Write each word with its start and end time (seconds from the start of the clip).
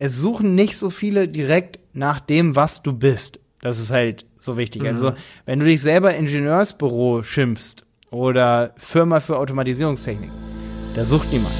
es 0.00 0.16
suchen 0.16 0.54
nicht 0.54 0.76
so 0.76 0.90
viele 0.90 1.26
direkt 1.26 1.80
nach 1.92 2.20
dem, 2.20 2.54
was 2.54 2.82
du 2.82 2.92
bist. 2.92 3.40
Das 3.60 3.80
ist 3.80 3.90
halt 3.90 4.26
so 4.38 4.56
wichtig. 4.56 4.82
Also, 4.82 5.00
mhm. 5.00 5.06
Also, 5.08 5.18
wenn 5.44 5.58
du 5.58 5.66
dich 5.66 5.82
selber 5.82 6.14
Ingenieursbüro 6.14 7.24
schimpfst 7.24 7.84
oder 8.12 8.74
Firma 8.76 9.20
für 9.20 9.36
Automatisierungstechnik, 9.36 10.30
da 10.94 11.04
sucht 11.04 11.32
niemand. 11.32 11.52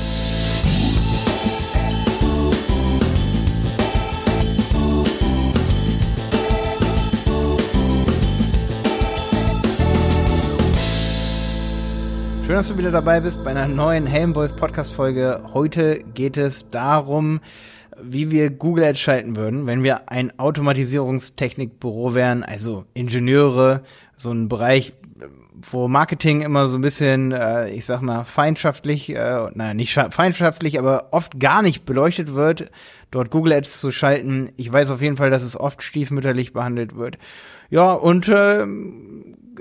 Schön, 12.47 12.55
dass 12.55 12.69
du 12.69 12.79
wieder 12.79 12.93
dabei 12.93 13.19
bist 13.21 13.43
bei 13.43 13.51
einer 13.51 13.67
neuen 13.67 14.07
Helmwolf 14.07 14.55
Podcast 14.57 14.93
Folge. 14.93 15.43
Heute 15.53 16.05
geht 16.15 16.37
es 16.37 16.71
darum, 16.71 17.41
wie 18.03 18.31
wir 18.31 18.51
Google 18.51 18.85
Ads 18.85 19.01
schalten 19.01 19.37
würden, 19.37 19.67
wenn 19.67 19.83
wir 19.83 20.11
ein 20.11 20.39
Automatisierungstechnikbüro 20.39 22.15
wären, 22.15 22.43
also 22.43 22.85
Ingenieure, 22.95 23.83
so 24.17 24.31
ein 24.31 24.49
Bereich, 24.49 24.93
wo 25.71 25.89
Marketing 25.89 26.43
immer 26.43 26.69
so 26.69 26.79
ein 26.79 26.83
bisschen, 26.83 27.33
äh, 27.33 27.71
ich 27.71 27.85
sag 27.85 28.01
mal, 28.01 28.25
feindschaftlich, 28.25 29.11
äh, 29.15 29.51
naja, 29.55 29.75
nicht 29.75 29.93
feindschaftlich, 29.93 30.79
aber 30.79 31.09
oft 31.13 31.41
gar 31.41 31.63
nicht 31.63 31.85
beleuchtet 31.85 32.35
wird, 32.35 32.71
dort 33.11 33.31
Google 33.31 33.55
Ads 33.55 33.81
zu 33.81 33.91
schalten. 33.91 34.51
Ich 34.57 34.73
weiß 34.73 34.91
auf 34.91 35.03
jeden 35.03 35.17
Fall, 35.17 35.31
dass 35.31 35.43
es 35.43 35.59
oft 35.59 35.83
stiefmütterlich 35.83 36.53
behandelt 36.53 36.97
wird. 36.97 37.19
Ja, 37.71 37.93
und 37.93 38.29
äh, 38.29 38.67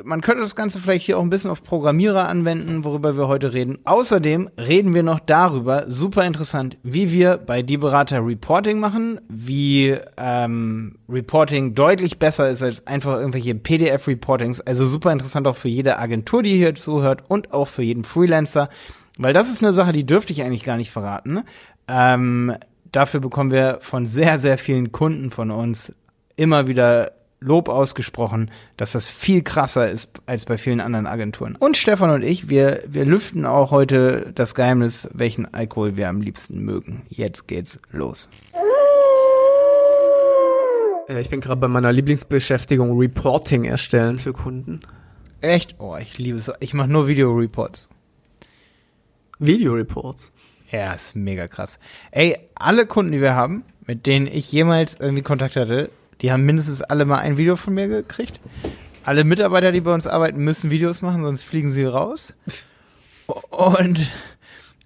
man 0.04 0.22
könnte 0.22 0.42
das 0.42 0.56
Ganze 0.56 0.80
vielleicht 0.80 1.06
hier 1.06 1.18
auch 1.18 1.22
ein 1.22 1.30
bisschen 1.30 1.52
auf 1.52 1.64
Programmierer 1.64 2.28
anwenden, 2.28 2.84
worüber 2.84 3.18
wir 3.18 3.28
heute 3.28 3.54
reden. 3.54 3.80
Außerdem 3.84 4.50
reden 4.58 4.94
wir 4.94 5.04
noch 5.04 5.20
darüber, 5.20 5.86
super 5.88 6.26
interessant, 6.26 6.78
wie 6.84 7.12
wir 7.12 7.38
bei 7.38 7.62
Die 7.62 7.78
Berater 7.78 8.26
Reporting 8.26 8.80
machen, 8.80 9.20
wie 9.30 9.98
ähm, 10.18 10.98
Reporting 11.10 11.76
deutlich 11.76 12.20
besser 12.20 12.50
ist 12.50 12.62
als 12.62 12.86
einfach 12.88 13.18
irgendwelche 13.18 13.56
PDF-Reportings. 13.56 14.62
Also 14.62 14.86
super 14.86 15.12
interessant 15.12 15.48
auch 15.48 15.56
für 15.56 15.70
jede 15.70 16.00
Agentur, 16.00 16.44
die 16.44 16.56
hier 16.56 16.76
zuhört 16.76 17.24
und 17.28 17.54
auch 17.54 17.68
für 17.68 17.84
jeden 17.84 18.04
Freelancer, 18.04 18.70
weil 19.18 19.34
das 19.34 19.50
ist 19.50 19.64
eine 19.64 19.74
Sache, 19.74 19.94
die 19.94 20.06
dürfte 20.06 20.34
ich 20.34 20.44
eigentlich 20.44 20.64
gar 20.64 20.78
nicht 20.78 20.92
verraten. 20.92 21.44
Ähm, 21.88 22.56
dafür 22.92 23.20
bekommen 23.20 23.52
wir 23.52 23.80
von 23.82 24.06
sehr, 24.06 24.40
sehr 24.40 24.58
vielen 24.58 24.92
Kunden 24.92 25.32
von 25.32 25.52
uns 25.52 25.94
immer 26.36 26.68
wieder 26.68 27.12
Lob 27.40 27.70
ausgesprochen, 27.70 28.50
dass 28.78 28.94
das 28.94 29.08
viel 29.08 29.44
krasser 29.44 29.92
ist 29.92 30.22
als 30.26 30.46
bei 30.46 30.58
vielen 30.58 30.82
anderen 30.82 31.06
Agenturen. 31.06 31.56
Und 31.56 31.78
Stefan 31.78 32.10
und 32.10 32.24
ich, 32.24 32.50
wir, 32.50 32.84
wir 32.88 33.06
lüften 33.06 33.46
auch 33.46 33.72
heute 33.72 34.32
das 34.34 34.56
Geheimnis, 34.56 35.08
welchen 35.14 35.54
Alkohol 35.54 35.98
wir 35.98 36.10
am 36.10 36.22
liebsten 36.22 36.60
mögen. 36.60 37.04
Jetzt 37.10 37.48
geht's 37.48 37.80
los. 37.92 38.28
Ich 41.08 41.30
bin 41.30 41.40
gerade 41.40 41.62
bei 41.62 41.68
meiner 41.68 41.94
Lieblingsbeschäftigung 41.94 42.98
Reporting 42.98 43.64
erstellen 43.64 44.20
für 44.20 44.34
Kunden. 44.34 44.82
Echt? 45.40 45.76
Oh, 45.78 45.96
ich 45.96 46.18
liebe 46.18 46.38
es. 46.38 46.52
Ich 46.60 46.74
mache 46.74 46.90
nur 46.90 47.08
Videoreports. 47.08 47.90
Videoreports? 49.40 50.34
Ja, 50.72 50.94
ist 50.94 51.16
mega 51.16 51.48
krass. 51.48 51.80
Ey, 52.12 52.38
alle 52.56 52.86
Kunden, 52.86 53.14
die 53.14 53.22
wir 53.22 53.36
haben, 53.36 53.64
mit 53.86 54.06
denen 54.06 54.28
ich 54.28 54.52
jemals 54.52 55.00
irgendwie 55.00 55.24
Kontakt 55.24 55.56
hatte, 55.56 55.90
die 56.22 56.32
haben 56.32 56.44
mindestens 56.44 56.82
alle 56.82 57.06
mal 57.06 57.20
ein 57.20 57.38
Video 57.38 57.56
von 57.56 57.74
mir 57.74 57.88
gekriegt. 57.88 58.40
Alle 59.04 59.24
Mitarbeiter, 59.24 59.72
die 59.72 59.82
bei 59.82 59.94
uns 59.94 60.08
arbeiten, 60.08 60.44
müssen 60.44 60.70
Videos 60.70 61.02
machen, 61.02 61.24
sonst 61.24 61.44
fliegen 61.44 61.70
sie 61.70 61.86
raus. 61.86 62.34
Und, 63.50 64.12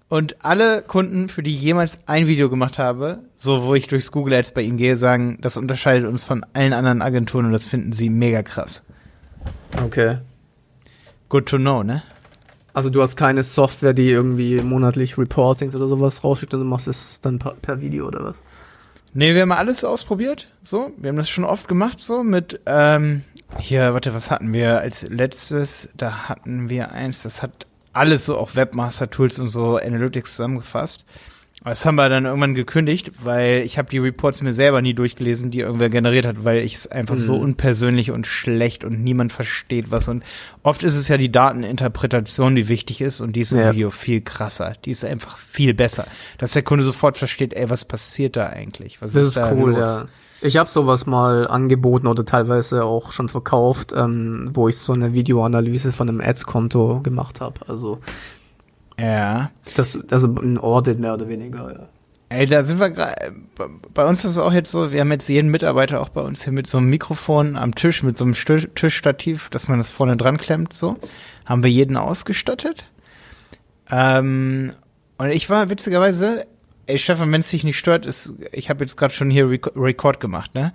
und 0.08 0.44
alle 0.44 0.82
Kunden, 0.82 1.28
für 1.28 1.42
die 1.42 1.50
ich 1.50 1.62
jemals 1.62 1.98
ein 2.06 2.26
Video 2.26 2.50
gemacht 2.50 2.78
habe, 2.78 3.20
so 3.36 3.64
wo 3.64 3.74
ich 3.74 3.86
durchs 3.86 4.12
Google 4.12 4.34
Ads 4.34 4.52
bei 4.52 4.62
ihnen 4.62 4.76
gehe, 4.76 4.96
sagen, 4.96 5.38
das 5.40 5.56
unterscheidet 5.56 6.08
uns 6.08 6.24
von 6.24 6.44
allen 6.52 6.72
anderen 6.72 7.02
Agenturen 7.02 7.46
und 7.46 7.52
das 7.52 7.66
finden 7.66 7.92
sie 7.92 8.10
mega 8.10 8.42
krass. 8.42 8.82
Okay. 9.84 10.18
Good 11.28 11.46
to 11.46 11.56
know, 11.56 11.82
ne? 11.82 12.02
Also 12.74 12.90
du 12.90 13.02
hast 13.02 13.16
keine 13.16 13.42
Software, 13.42 13.92
die 13.92 14.08
irgendwie 14.08 14.60
monatlich 14.62 15.18
Reportings 15.18 15.74
oder 15.74 15.88
sowas 15.88 16.24
rausschickt 16.24 16.54
und 16.54 16.60
du 16.60 16.66
machst 16.66 16.88
es 16.88 17.20
dann 17.20 17.38
per 17.38 17.80
Video 17.80 18.06
oder 18.06 18.24
was? 18.24 18.42
Nee, 19.14 19.34
wir 19.34 19.42
haben 19.42 19.52
alles 19.52 19.84
ausprobiert. 19.84 20.48
So, 20.62 20.92
wir 20.96 21.10
haben 21.10 21.16
das 21.16 21.28
schon 21.28 21.44
oft 21.44 21.68
gemacht, 21.68 22.00
so 22.00 22.22
mit, 22.22 22.60
ähm, 22.66 23.22
hier, 23.58 23.92
warte, 23.92 24.14
was 24.14 24.30
hatten 24.30 24.52
wir 24.54 24.78
als 24.78 25.02
letztes? 25.02 25.90
Da 25.94 26.28
hatten 26.28 26.70
wir 26.70 26.92
eins, 26.92 27.22
das 27.22 27.42
hat 27.42 27.66
alles 27.92 28.24
so 28.24 28.38
auch 28.38 28.54
Webmaster-Tools 28.54 29.38
und 29.38 29.48
so 29.48 29.76
Analytics 29.76 30.36
zusammengefasst. 30.36 31.04
Das 31.64 31.86
haben 31.86 31.94
wir 31.94 32.08
dann 32.08 32.24
irgendwann 32.24 32.54
gekündigt, 32.54 33.12
weil 33.22 33.62
ich 33.64 33.78
habe 33.78 33.88
die 33.88 33.98
Reports 33.98 34.42
mir 34.42 34.52
selber 34.52 34.82
nie 34.82 34.94
durchgelesen, 34.94 35.50
die 35.50 35.60
irgendwer 35.60 35.90
generiert 35.90 36.26
hat, 36.26 36.44
weil 36.44 36.62
ich 36.62 36.74
es 36.74 36.86
einfach 36.88 37.14
mhm. 37.14 37.20
so 37.20 37.36
unpersönlich 37.36 38.10
und 38.10 38.26
schlecht 38.26 38.84
und 38.84 39.02
niemand 39.02 39.32
versteht 39.32 39.90
was. 39.90 40.08
Und 40.08 40.24
oft 40.64 40.82
ist 40.82 40.96
es 40.96 41.06
ja 41.06 41.16
die 41.16 41.30
Dateninterpretation, 41.30 42.56
die 42.56 42.68
wichtig 42.68 43.00
ist 43.00 43.20
und 43.20 43.36
die 43.36 43.42
ist 43.42 43.52
im 43.52 43.60
ja. 43.60 43.72
Video 43.72 43.90
viel 43.90 44.22
krasser. 44.22 44.74
Die 44.84 44.90
ist 44.90 45.04
einfach 45.04 45.38
viel 45.38 45.72
besser, 45.72 46.06
dass 46.38 46.52
der 46.52 46.62
Kunde 46.62 46.84
sofort 46.84 47.16
versteht, 47.16 47.54
ey, 47.54 47.70
was 47.70 47.84
passiert 47.84 48.34
da 48.36 48.48
eigentlich? 48.48 49.00
Was 49.00 49.12
das 49.12 49.26
ist, 49.26 49.36
ist 49.36 49.52
cool, 49.52 49.70
los? 49.70 49.78
ja. 49.78 50.08
Ich 50.44 50.56
habe 50.56 50.68
sowas 50.68 51.06
mal 51.06 51.46
angeboten 51.46 52.08
oder 52.08 52.24
teilweise 52.24 52.84
auch 52.84 53.12
schon 53.12 53.28
verkauft, 53.28 53.92
ähm, 53.96 54.50
wo 54.52 54.68
ich 54.68 54.76
so 54.76 54.92
eine 54.92 55.14
Videoanalyse 55.14 55.92
von 55.92 56.08
einem 56.08 56.20
Ads-Konto 56.20 57.00
gemacht 57.02 57.40
habe. 57.40 57.60
Also 57.68 58.00
ja. 58.98 59.50
Das, 59.74 59.98
also 60.10 60.28
ein 60.28 60.58
Audit 60.58 60.98
mehr 60.98 61.14
oder 61.14 61.28
weniger, 61.28 61.72
ja. 61.72 61.88
Ey, 62.28 62.46
da 62.46 62.64
sind 62.64 62.80
wir 62.80 62.88
gerade. 62.88 63.34
Bei 63.92 64.06
uns 64.06 64.24
ist 64.24 64.32
es 64.32 64.38
auch 64.38 64.54
jetzt 64.54 64.70
so, 64.70 64.90
wir 64.90 65.00
haben 65.00 65.12
jetzt 65.12 65.28
jeden 65.28 65.50
Mitarbeiter 65.50 66.00
auch 66.00 66.08
bei 66.08 66.22
uns 66.22 66.44
hier 66.44 66.52
mit 66.52 66.66
so 66.66 66.78
einem 66.78 66.88
Mikrofon 66.88 67.56
am 67.56 67.74
Tisch, 67.74 68.02
mit 68.02 68.16
so 68.16 68.24
einem 68.24 68.34
Tischstativ, 68.34 69.50
dass 69.50 69.68
man 69.68 69.76
das 69.76 69.90
vorne 69.90 70.16
dran 70.16 70.38
klemmt, 70.38 70.72
so. 70.72 70.96
Haben 71.44 71.62
wir 71.62 71.70
jeden 71.70 71.98
ausgestattet. 71.98 72.86
Ähm, 73.90 74.72
und 75.18 75.28
ich 75.28 75.50
war 75.50 75.68
witzigerweise, 75.68 76.46
ey 76.86 76.98
Stefan, 76.98 77.32
wenn 77.32 77.40
es 77.40 77.50
dich 77.50 77.64
nicht 77.64 77.78
stört, 77.78 78.06
ist, 78.06 78.34
ich 78.52 78.70
habe 78.70 78.84
jetzt 78.84 78.96
gerade 78.96 79.14
schon 79.14 79.30
hier 79.30 79.48
Rec 79.48 79.70
Record 79.76 80.20
gemacht, 80.20 80.54
ne? 80.54 80.72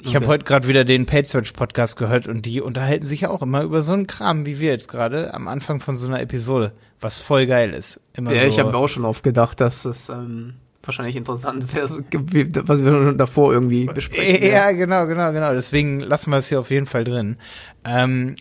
Ich 0.00 0.08
okay. 0.08 0.16
habe 0.16 0.26
heute 0.28 0.44
gerade 0.44 0.68
wieder 0.68 0.84
den 0.84 1.06
Paid 1.06 1.26
Search 1.26 1.52
Podcast 1.54 1.96
gehört 1.96 2.28
und 2.28 2.46
die 2.46 2.60
unterhalten 2.60 3.04
sich 3.04 3.22
ja 3.22 3.30
auch 3.30 3.42
immer 3.42 3.62
über 3.62 3.82
so 3.82 3.92
einen 3.92 4.06
Kram, 4.06 4.46
wie 4.46 4.60
wir 4.60 4.70
jetzt 4.70 4.88
gerade 4.88 5.34
am 5.34 5.48
Anfang 5.48 5.80
von 5.80 5.96
so 5.96 6.06
einer 6.06 6.20
Episode 6.20 6.72
was 7.00 7.18
voll 7.18 7.46
geil 7.46 7.74
ist. 7.74 8.00
Immer 8.14 8.32
ja, 8.32 8.42
so. 8.42 8.48
ich 8.48 8.58
habe 8.58 8.76
auch 8.76 8.88
schon 8.88 9.04
oft 9.04 9.22
gedacht, 9.22 9.60
dass 9.60 9.84
es 9.84 10.08
ähm, 10.08 10.54
wahrscheinlich 10.82 11.16
interessant 11.16 11.74
wäre, 11.74 11.88
was 11.88 12.84
wir 12.84 12.92
schon 12.92 13.18
davor 13.18 13.52
irgendwie 13.52 13.86
besprechen. 13.86 14.42
Ja, 14.42 14.48
ja, 14.48 14.72
genau, 14.72 15.06
genau, 15.06 15.32
genau. 15.32 15.52
Deswegen 15.52 16.00
lassen 16.00 16.30
wir 16.30 16.38
es 16.38 16.48
hier 16.48 16.60
auf 16.60 16.70
jeden 16.70 16.86
Fall 16.86 17.04
drin. 17.04 17.36
Ähm, 17.84 18.36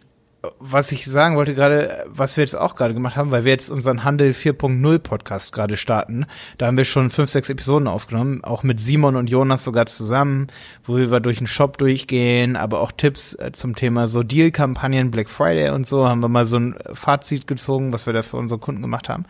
was 0.59 0.91
ich 0.91 1.05
sagen 1.05 1.35
wollte 1.35 1.55
gerade, 1.55 2.05
was 2.07 2.37
wir 2.37 2.43
jetzt 2.43 2.55
auch 2.55 2.75
gerade 2.75 2.93
gemacht 2.93 3.15
haben, 3.15 3.31
weil 3.31 3.45
wir 3.45 3.51
jetzt 3.51 3.69
unseren 3.69 4.03
Handel 4.03 4.31
4.0 4.31 4.99
Podcast 4.99 5.53
gerade 5.53 5.77
starten. 5.77 6.25
Da 6.57 6.67
haben 6.67 6.77
wir 6.77 6.85
schon 6.85 7.09
fünf, 7.09 7.29
sechs 7.29 7.49
Episoden 7.49 7.87
aufgenommen, 7.87 8.43
auch 8.43 8.63
mit 8.63 8.81
Simon 8.81 9.15
und 9.15 9.29
Jonas 9.29 9.63
sogar 9.63 9.85
zusammen, 9.85 10.47
wo 10.83 10.97
wir 10.97 11.19
durch 11.19 11.37
den 11.37 11.47
Shop 11.47 11.77
durchgehen, 11.77 12.55
aber 12.55 12.81
auch 12.81 12.91
Tipps 12.91 13.33
äh, 13.35 13.51
zum 13.51 13.75
Thema 13.75 14.07
so 14.07 14.23
Deal-Kampagnen, 14.23 15.11
Black 15.11 15.29
Friday 15.29 15.69
und 15.69 15.87
so, 15.87 16.07
haben 16.07 16.21
wir 16.21 16.29
mal 16.29 16.45
so 16.45 16.57
ein 16.57 16.75
Fazit 16.93 17.47
gezogen, 17.47 17.93
was 17.93 18.05
wir 18.05 18.13
da 18.13 18.21
für 18.21 18.37
unsere 18.37 18.59
Kunden 18.59 18.81
gemacht 18.81 19.09
haben. 19.09 19.25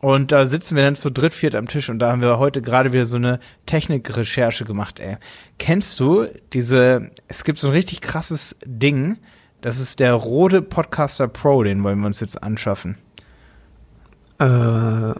Und 0.00 0.32
da 0.32 0.46
sitzen 0.46 0.76
wir 0.76 0.82
dann 0.82 0.96
zu 0.96 1.10
dritt, 1.10 1.34
viert 1.34 1.54
am 1.54 1.68
Tisch 1.68 1.90
und 1.90 1.98
da 1.98 2.10
haben 2.10 2.22
wir 2.22 2.38
heute 2.38 2.62
gerade 2.62 2.92
wieder 2.92 3.04
so 3.04 3.16
eine 3.16 3.38
Technikrecherche 3.66 4.64
gemacht, 4.64 4.98
ey. 4.98 5.18
Kennst 5.58 6.00
du 6.00 6.26
diese, 6.54 7.10
es 7.28 7.44
gibt 7.44 7.58
so 7.58 7.68
ein 7.68 7.74
richtig 7.74 8.00
krasses 8.00 8.56
Ding, 8.64 9.18
das 9.60 9.78
ist 9.78 10.00
der 10.00 10.14
Rode 10.14 10.62
Podcaster 10.62 11.28
Pro, 11.28 11.62
den 11.62 11.82
wollen 11.82 12.00
wir 12.00 12.06
uns 12.06 12.20
jetzt 12.20 12.42
anschaffen. 12.42 12.96
Äh, 14.38 15.12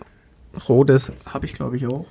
Rodes 0.69 1.13
habe 1.27 1.47
ich, 1.47 1.55
glaube 1.55 1.77
ich, 1.77 1.87
auch. 1.87 2.07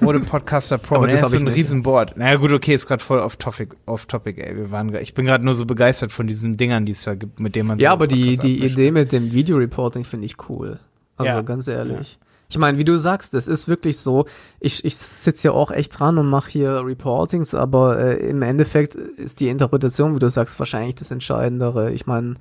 Rode 0.00 0.20
Podcaster 0.20 0.78
Pro, 0.78 0.94
Aber 0.96 1.06
das 1.06 1.20
ist 1.22 1.30
so 1.30 1.36
ein 1.36 1.48
Riesenboard. 1.48 2.16
Naja, 2.16 2.36
gut, 2.36 2.52
okay, 2.52 2.74
ist 2.74 2.86
gerade 2.86 3.02
voll 3.02 3.18
off 3.18 3.36
topic, 3.36 3.74
off 3.86 4.06
topic, 4.06 4.42
ey. 4.42 4.56
Wir 4.56 4.70
waren, 4.70 4.94
ich 4.94 5.14
bin 5.14 5.26
gerade 5.26 5.44
nur 5.44 5.54
so 5.54 5.66
begeistert 5.66 6.12
von 6.12 6.26
diesen 6.26 6.56
Dingern, 6.56 6.84
die 6.84 6.92
es 6.92 7.02
da 7.02 7.14
gibt, 7.14 7.38
mit 7.38 7.54
denen 7.54 7.68
man 7.68 7.78
Ja, 7.78 7.90
so 7.90 7.94
aber 7.94 8.06
die, 8.06 8.38
die 8.38 8.64
Idee 8.64 8.90
mit 8.90 9.12
dem 9.12 9.32
Video-Reporting 9.32 10.04
finde 10.04 10.26
ich 10.26 10.48
cool. 10.48 10.78
Also 11.16 11.32
ja. 11.32 11.42
ganz 11.42 11.68
ehrlich. 11.68 12.18
Ich 12.54 12.58
meine, 12.60 12.78
wie 12.78 12.84
du 12.84 12.96
sagst, 12.96 13.34
es 13.34 13.48
ist 13.48 13.66
wirklich 13.66 13.98
so, 13.98 14.26
ich, 14.60 14.84
ich 14.84 14.96
sitze 14.96 15.48
ja 15.48 15.52
auch 15.54 15.72
echt 15.72 15.98
dran 15.98 16.18
und 16.18 16.28
mache 16.28 16.52
hier 16.52 16.86
Reportings, 16.86 17.52
aber 17.52 17.98
äh, 17.98 18.30
im 18.30 18.42
Endeffekt 18.42 18.94
ist 18.94 19.40
die 19.40 19.48
Interpretation, 19.48 20.14
wie 20.14 20.20
du 20.20 20.30
sagst, 20.30 20.56
wahrscheinlich 20.60 20.94
das 20.94 21.10
Entscheidendere. 21.10 21.90
Ich 21.90 22.06
meine, 22.06 22.36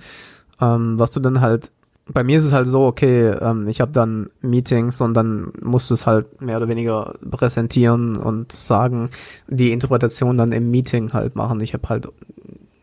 ähm, 0.61 0.99
was 0.99 1.09
du 1.09 1.19
dann 1.19 1.41
halt, 1.41 1.71
bei 2.05 2.23
mir 2.23 2.37
ist 2.37 2.45
es 2.45 2.53
halt 2.53 2.67
so, 2.67 2.85
okay, 2.85 3.29
ähm, 3.29 3.67
ich 3.67 3.81
habe 3.81 3.91
dann 3.91 4.29
Meetings 4.41 5.01
und 5.01 5.15
dann 5.15 5.51
musst 5.63 5.89
du 5.89 5.95
es 5.95 6.05
halt 6.05 6.43
mehr 6.43 6.57
oder 6.57 6.67
weniger 6.67 7.15
präsentieren 7.31 8.15
und 8.15 8.51
sagen, 8.51 9.09
die 9.47 9.71
Interpretation 9.71 10.37
dann 10.37 10.51
im 10.51 10.69
Meeting 10.69 11.13
halt 11.13 11.35
machen. 11.35 11.59
Ich 11.59 11.73
habe 11.73 11.89
halt 11.89 12.07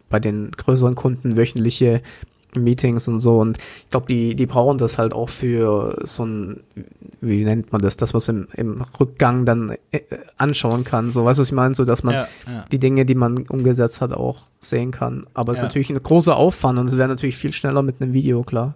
bei 0.08 0.18
den 0.18 0.50
größeren 0.50 0.96
Kunden 0.96 1.36
wöchentliche 1.36 2.02
Meetings 2.56 3.08
und 3.08 3.20
so. 3.20 3.38
Und 3.38 3.58
ich 3.58 3.90
glaube, 3.90 4.06
die, 4.06 4.34
die 4.34 4.46
brauchen 4.46 4.78
das 4.78 4.98
halt 4.98 5.12
auch 5.12 5.30
für 5.30 5.98
so 6.04 6.24
ein, 6.24 6.60
wie 7.20 7.44
nennt 7.44 7.72
man 7.72 7.80
das, 7.80 7.96
das, 7.96 8.14
was 8.14 8.28
im, 8.28 8.48
im 8.54 8.84
Rückgang 8.98 9.44
dann 9.44 9.76
äh, 9.92 10.00
anschauen 10.36 10.84
kann. 10.84 11.10
So, 11.10 11.24
weißt 11.24 11.38
du, 11.38 11.42
was 11.42 11.48
ich 11.48 11.54
meine? 11.54 11.74
So, 11.74 11.84
dass 11.84 12.02
man 12.02 12.14
ja, 12.14 12.28
ja. 12.46 12.64
die 12.70 12.78
Dinge, 12.78 13.04
die 13.04 13.14
man 13.14 13.46
umgesetzt 13.48 14.00
hat, 14.00 14.12
auch 14.12 14.42
sehen 14.58 14.90
kann. 14.90 15.26
Aber 15.34 15.52
es 15.52 15.58
ja. 15.58 15.64
ist 15.64 15.68
natürlich 15.68 15.90
ein 15.90 16.02
großer 16.02 16.36
Aufwand 16.36 16.78
und 16.78 16.88
es 16.88 16.96
wäre 16.96 17.08
natürlich 17.08 17.36
viel 17.36 17.52
schneller 17.52 17.82
mit 17.82 18.00
einem 18.00 18.12
Video, 18.12 18.42
klar. 18.42 18.74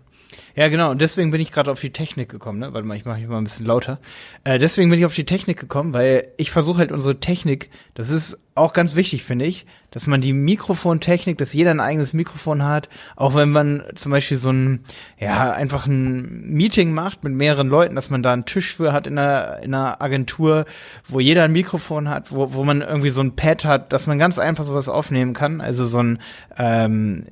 Ja, 0.57 0.69
genau. 0.69 0.91
Und 0.91 1.01
deswegen 1.01 1.31
bin 1.31 1.41
ich 1.41 1.53
gerade 1.53 1.71
auf 1.71 1.81
die 1.81 1.91
Technik 1.91 2.29
gekommen. 2.29 2.61
Ne? 2.61 2.73
Warte 2.73 2.87
mal, 2.87 2.97
ich 2.97 3.05
mache 3.05 3.19
mich 3.19 3.29
mal 3.29 3.39
ein 3.39 3.45
bisschen 3.45 3.67
lauter. 3.67 3.99
Äh, 4.45 4.59
deswegen 4.59 4.91
bin 4.91 4.99
ich 4.99 5.07
auf 5.07 5.15
die 5.15 5.25
Technik 5.25 5.59
gekommen, 5.59 5.93
weil 5.95 6.29
ich 6.37 6.51
versuche 6.51 6.79
halt 6.79 6.93
unsere 6.93 7.19
Technik, 7.21 7.71
das 7.95 8.11
ist 8.11 8.39
auch 8.55 8.73
ganz 8.73 8.95
wichtig, 8.95 9.25
finde 9.25 9.47
ich, 9.47 9.67
dass 9.95 10.09
man 10.09 10.21
die 10.21 10.33
Mikrofontechnik, 10.33 11.39
dass 11.39 11.53
jeder 11.53 11.71
ein 11.71 11.79
eigenes 11.79 12.13
Mikrofon 12.13 12.65
hat, 12.65 12.89
auch 13.15 13.37
wenn 13.37 13.51
man 13.51 13.85
zum 13.95 14.11
Beispiel 14.11 14.37
so 14.37 14.51
ein, 14.51 14.85
ja, 15.19 15.53
einfach 15.53 15.87
ein 15.87 16.51
Meeting 16.51 16.93
macht 16.93 17.23
mit 17.23 17.33
mehreren 17.33 17.69
Leuten, 17.69 17.95
dass 17.95 18.11
man 18.11 18.23
da 18.23 18.33
einen 18.33 18.45
Tisch 18.45 18.75
für 18.75 18.93
hat 18.93 19.07
in 19.07 19.17
einer, 19.17 19.63
in 19.63 19.73
einer 19.73 20.03
Agentur, 20.03 20.65
wo 21.09 21.21
jeder 21.21 21.45
ein 21.45 21.53
Mikrofon 21.53 22.09
hat, 22.09 22.33
wo, 22.33 22.55
wo 22.55 22.65
man 22.65 22.81
irgendwie 22.81 23.11
so 23.11 23.21
ein 23.21 23.37
Pad 23.37 23.65
hat, 23.65 23.93
dass 23.93 24.09
man 24.09 24.19
ganz 24.19 24.41
einfach 24.41 24.65
sowas 24.65 24.89
aufnehmen 24.89 25.33
kann, 25.33 25.61
also 25.61 25.87
so 25.87 25.99
ein, 25.99 26.19
ähm, 26.59 27.27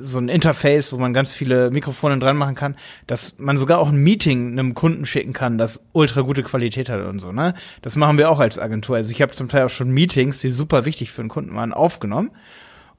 so 0.00 0.18
ein 0.18 0.28
Interface, 0.28 0.92
wo 0.92 0.98
man 0.98 1.12
ganz 1.12 1.32
viele 1.32 1.70
Mikrofone 1.70 2.18
dran 2.18 2.36
machen 2.36 2.54
kann, 2.54 2.76
dass 3.06 3.38
man 3.38 3.58
sogar 3.58 3.78
auch 3.78 3.88
ein 3.88 3.96
Meeting 3.96 4.52
einem 4.52 4.74
Kunden 4.74 5.06
schicken 5.06 5.32
kann, 5.32 5.58
das 5.58 5.84
ultra 5.92 6.22
gute 6.22 6.42
Qualität 6.42 6.88
hat 6.88 7.06
und 7.06 7.20
so, 7.20 7.32
ne? 7.32 7.54
Das 7.82 7.96
machen 7.96 8.18
wir 8.18 8.30
auch 8.30 8.40
als 8.40 8.58
Agentur. 8.58 8.96
Also 8.96 9.10
ich 9.10 9.22
habe 9.22 9.32
zum 9.32 9.48
Teil 9.48 9.66
auch 9.66 9.70
schon 9.70 9.90
Meetings, 9.90 10.40
die 10.40 10.50
super 10.50 10.84
wichtig 10.84 11.10
für 11.10 11.22
einen 11.22 11.28
Kunden 11.28 11.54
waren, 11.54 11.72
aufgenommen. 11.72 12.30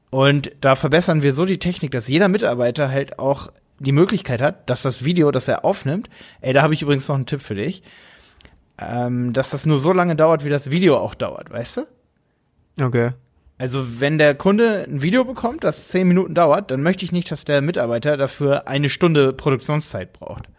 Und 0.09 0.51
da 0.61 0.75
verbessern 0.75 1.21
wir 1.21 1.33
so 1.33 1.45
die 1.45 1.57
Technik, 1.57 1.91
dass 1.91 2.07
jeder 2.07 2.27
Mitarbeiter 2.27 2.89
halt 2.89 3.17
auch 3.17 3.51
die 3.79 3.91
Möglichkeit 3.91 4.41
hat, 4.41 4.69
dass 4.69 4.81
das 4.83 5.03
Video, 5.03 5.31
das 5.31 5.47
er 5.47 5.65
aufnimmt, 5.65 6.09
ey, 6.41 6.53
da 6.53 6.61
habe 6.61 6.73
ich 6.73 6.81
übrigens 6.81 7.07
noch 7.07 7.15
einen 7.15 7.25
Tipp 7.25 7.41
für 7.41 7.55
dich, 7.55 7.83
ähm, 8.79 9.33
dass 9.33 9.49
das 9.49 9.65
nur 9.65 9.79
so 9.79 9.91
lange 9.91 10.15
dauert, 10.15 10.45
wie 10.45 10.49
das 10.49 10.69
Video 10.69 10.97
auch 10.97 11.15
dauert, 11.15 11.51
weißt 11.51 11.77
du? 11.77 12.83
Okay. 12.83 13.11
Also 13.63 14.01
wenn 14.01 14.17
der 14.17 14.35
Kunde 14.35 14.83
ein 14.85 15.01
Video 15.01 15.23
bekommt, 15.23 15.63
das 15.63 15.87
zehn 15.87 16.05
Minuten 16.05 16.33
dauert, 16.33 16.69
dann 16.69 16.83
möchte 16.83 17.05
ich 17.05 17.13
nicht, 17.13 17.31
dass 17.31 17.45
der 17.45 17.61
Mitarbeiter 17.61 18.17
dafür 18.17 18.67
eine 18.67 18.89
Stunde 18.89 19.31
Produktionszeit 19.31 20.11
braucht. 20.11 20.49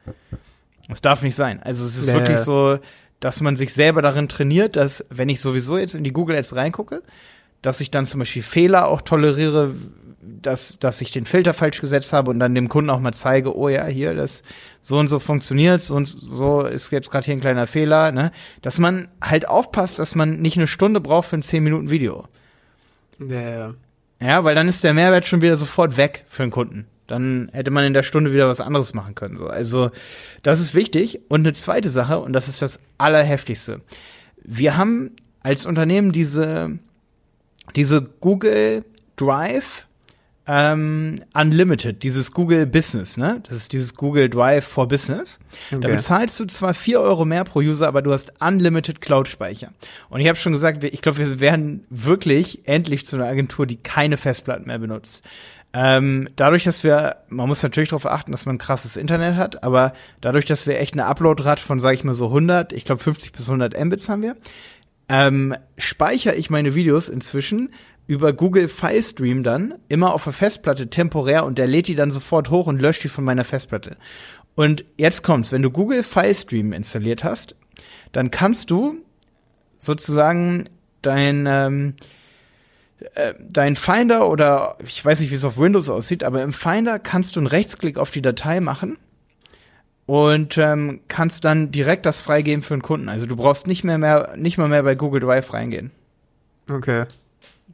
Das 0.89 1.03
darf 1.03 1.21
nicht 1.21 1.35
sein. 1.35 1.62
Also 1.62 1.85
es 1.85 1.99
ist 1.99 2.09
ja, 2.09 2.15
wirklich 2.15 2.39
so, 2.39 2.79
dass 3.21 3.43
man 3.43 3.56
sich 3.56 3.75
selber 3.75 4.01
darin 4.01 4.27
trainiert, 4.27 4.77
dass 4.77 5.05
wenn 5.11 5.29
ich 5.29 5.43
sowieso 5.43 5.77
jetzt 5.77 5.95
in 5.95 6.03
die 6.03 6.15
Google 6.15 6.35
Ads 6.35 6.56
reingucke, 6.56 7.03
dass 7.61 7.83
ich 7.83 7.91
dann 7.91 8.06
zum 8.06 8.21
Beispiel 8.21 8.41
Fehler 8.41 8.89
auch 8.89 9.03
toleriere, 9.03 9.75
dass, 10.23 10.79
dass 10.79 11.03
ich 11.03 11.11
den 11.11 11.27
Filter 11.27 11.53
falsch 11.53 11.83
gesetzt 11.83 12.15
habe 12.15 12.31
und 12.31 12.39
dann 12.39 12.55
dem 12.55 12.71
Kunden 12.71 12.89
auch 12.89 13.01
mal 13.01 13.12
zeige, 13.12 13.55
oh 13.55 13.69
ja, 13.69 13.85
hier, 13.85 14.15
das 14.15 14.43
so 14.81 14.97
und 14.97 15.09
so 15.09 15.19
funktioniert, 15.19 15.83
so 15.83 15.95
und 15.95 16.06
so 16.06 16.62
ist 16.62 16.91
jetzt 16.91 17.11
gerade 17.11 17.27
hier 17.27 17.35
ein 17.35 17.43
kleiner 17.43 17.67
Fehler, 17.67 18.12
ne? 18.12 18.33
Dass 18.62 18.79
man 18.79 19.09
halt 19.21 19.47
aufpasst, 19.47 19.99
dass 19.99 20.15
man 20.15 20.41
nicht 20.41 20.56
eine 20.56 20.69
Stunde 20.69 21.03
braucht 21.03 21.29
für 21.29 21.37
ein 21.37 21.43
10 21.43 21.62
Minuten 21.62 21.91
Video. 21.91 22.25
Ja, 23.19 23.40
ja. 23.40 23.75
Ja, 24.20 24.44
weil 24.44 24.55
dann 24.55 24.69
ist 24.69 24.84
der 24.84 24.94
Mehrwert 24.94 25.26
schon 25.26 25.43
wieder 25.43 25.56
sofort 25.56 25.96
weg 25.96 26.25
für 26.28 26.43
den 26.43 26.50
Kunden. 26.50 26.87
Dann 27.06 27.50
hätte 27.52 27.70
man 27.70 27.84
in 27.84 27.93
der 27.93 28.02
Stunde 28.02 28.32
wieder 28.32 28.49
was 28.49 28.61
anderes 28.61 28.94
machen 28.94 29.14
können. 29.14 29.37
So. 29.37 29.46
Also, 29.46 29.90
das 30.43 30.61
ist 30.61 30.75
wichtig. 30.75 31.20
Und 31.28 31.40
eine 31.40 31.52
zweite 31.52 31.90
Sache, 31.90 32.20
und 32.20 32.32
das 32.32 32.49
ist 32.49 32.62
das 32.62 32.81
Allerheftigste. 32.96 33.82
Wir 34.43 34.76
haben 34.76 35.11
als 35.43 35.66
Unternehmen 35.66 36.12
diese, 36.12 36.78
diese 37.76 38.02
Google 38.02 38.84
Drive 39.17 39.87
ähm, 40.46 41.23
Unlimited, 41.32 42.02
dieses 42.02 42.32
Google 42.32 42.67
Business, 42.67 43.17
ne? 43.17 43.41
Das 43.49 43.56
ist 43.56 43.73
dieses 43.73 43.94
Google 43.94 44.29
Drive 44.29 44.67
for 44.67 44.87
Business. 44.87 45.38
Okay. 45.70 45.81
Da 45.81 45.88
bezahlst 45.88 46.38
du 46.38 46.44
zwar 46.44 46.75
vier 46.75 47.00
Euro 47.00 47.25
mehr 47.25 47.44
pro 47.44 47.61
User, 47.61 47.88
aber 47.88 48.02
du 48.02 48.12
hast 48.12 48.32
Unlimited 48.41 49.00
Cloud-Speicher. 49.00 49.73
Und 50.11 50.20
ich 50.20 50.29
habe 50.29 50.37
schon 50.37 50.52
gesagt, 50.52 50.85
ich 50.85 51.00
glaube, 51.00 51.19
wir 51.19 51.41
werden 51.41 51.87
wirklich 51.88 52.69
endlich 52.69 53.06
zu 53.06 53.17
einer 53.17 53.26
Agentur, 53.26 53.67
die 53.67 53.76
keine 53.76 54.19
Festplatten 54.19 54.67
mehr 54.67 54.79
benutzt. 54.79 55.25
Ähm, 55.73 56.29
dadurch, 56.37 56.64
dass 56.64 56.85
wir, 56.85 57.17
man 57.29 57.49
muss 57.49 57.62
natürlich 57.62 57.88
darauf 57.88 58.06
achten, 58.06 58.31
dass 58.31 58.46
man 58.46 58.56
ein 58.56 58.58
krasses 58.58 58.96
Internet 58.96 59.35
hat, 59.35 59.64
aber 59.64 59.93
dadurch, 60.20 60.44
dass 60.44 60.67
wir 60.67 60.79
echt 60.79 60.93
eine 60.93 61.06
Upload-Rate 61.06 61.62
von, 61.62 61.81
sage 61.81 61.96
ich 61.96 62.05
mal 62.05 62.14
so 62.14 62.26
100, 62.26 62.73
ich 62.73 62.85
glaube 62.85 63.02
50 63.02 63.32
bis 63.32 63.49
100 63.49 63.82
Mbits 63.82 64.08
haben 64.08 64.23
wir, 64.23 64.37
ähm, 65.08 65.55
speichere 65.76 66.37
ich 66.37 66.49
meine 66.49 66.75
Videos 66.75 67.08
inzwischen 67.08 67.70
über 68.06 68.33
Google 68.33 68.69
Filestream 68.69 69.43
dann 69.43 69.75
immer 69.89 70.12
auf 70.12 70.25
der 70.25 70.33
Festplatte 70.33 70.91
temporär 70.91 71.45
und 71.45 71.59
der 71.59 71.67
lädt 71.67 71.89
die 71.89 71.95
dann 71.95 72.12
sofort 72.12 72.51
hoch 72.51 72.67
und 72.67 72.81
löscht 72.81 73.05
die 73.05 73.09
von 73.09 73.25
meiner 73.25 73.45
Festplatte. 73.45 73.97
Und 74.55 74.85
jetzt 74.97 75.23
kommt's, 75.23 75.53
wenn 75.53 75.62
du 75.62 75.71
Google 75.71 76.03
Filestream 76.03 76.73
installiert 76.73 77.25
hast, 77.25 77.56
dann 78.12 78.31
kannst 78.31 78.71
du 78.71 78.97
sozusagen 79.79 80.65
dein 81.03 81.47
ähm, 81.49 81.95
äh, 83.15 83.35
dein 83.41 83.77
Finder 83.77 84.29
oder 84.31 84.79
ich 84.85 85.05
weiß 85.05 85.21
nicht, 85.21 85.31
wie 85.31 85.35
es 85.35 85.45
auf 85.45 85.59
Windows 85.59 85.89
aussieht, 85.89 86.23
aber 86.25 86.43
im 86.43 86.53
Finder 86.53 86.99
kannst 86.99 87.37
du 87.37 87.41
einen 87.41 87.47
Rechtsklick 87.47 87.99
auf 87.99 88.11
die 88.11 88.23
Datei 88.23 88.61
machen 88.61 88.99
und 90.06 90.56
ähm, 90.59 91.01
kannst 91.09 91.45
dann 91.45 91.71
direkt 91.71 92.06
das 92.06 92.21
freigeben 92.21 92.62
für 92.62 92.75
einen 92.75 92.83
Kunden. 92.83 93.09
Also 93.09 93.27
du 93.27 93.37
brauchst 93.37 93.67
nicht 93.67 93.85
mehr, 93.85 93.99
mehr 93.99 94.35
nicht 94.37 94.59
mal 94.59 94.69
mehr 94.69 94.83
bei 94.83 94.95
Google 94.95 95.21
Drive 95.21 95.53
reingehen. 95.53 95.91
Okay. 96.71 97.06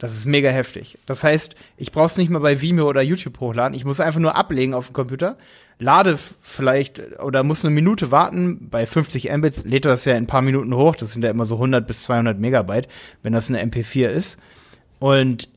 Das 0.01 0.15
ist 0.15 0.25
mega 0.25 0.49
heftig. 0.49 0.97
Das 1.05 1.23
heißt, 1.23 1.53
ich 1.77 1.91
brauch's 1.91 2.17
nicht 2.17 2.31
mehr 2.31 2.39
bei 2.39 2.59
Vimeo 2.59 2.89
oder 2.89 3.03
YouTube 3.03 3.39
hochladen. 3.39 3.75
Ich 3.75 3.85
muss 3.85 3.99
einfach 3.99 4.19
nur 4.19 4.35
ablegen 4.35 4.73
auf 4.73 4.87
dem 4.87 4.93
Computer, 4.93 5.37
lade 5.77 6.17
vielleicht 6.41 7.19
oder 7.19 7.43
muss 7.43 7.63
eine 7.63 7.71
Minute 7.71 8.09
warten. 8.09 8.67
Bei 8.71 8.87
50 8.87 9.31
Mbits 9.31 9.63
lädt 9.63 9.85
das 9.85 10.05
ja 10.05 10.13
in 10.13 10.23
ein 10.23 10.27
paar 10.27 10.41
Minuten 10.41 10.73
hoch. 10.73 10.95
Das 10.95 11.13
sind 11.13 11.23
ja 11.23 11.29
immer 11.29 11.45
so 11.45 11.53
100 11.53 11.85
bis 11.85 12.01
200 12.01 12.39
Megabyte, 12.39 12.87
wenn 13.21 13.31
das 13.31 13.49
eine 13.49 13.63
MP4 13.63 14.07
ist. 14.07 14.39
Und 14.97 15.49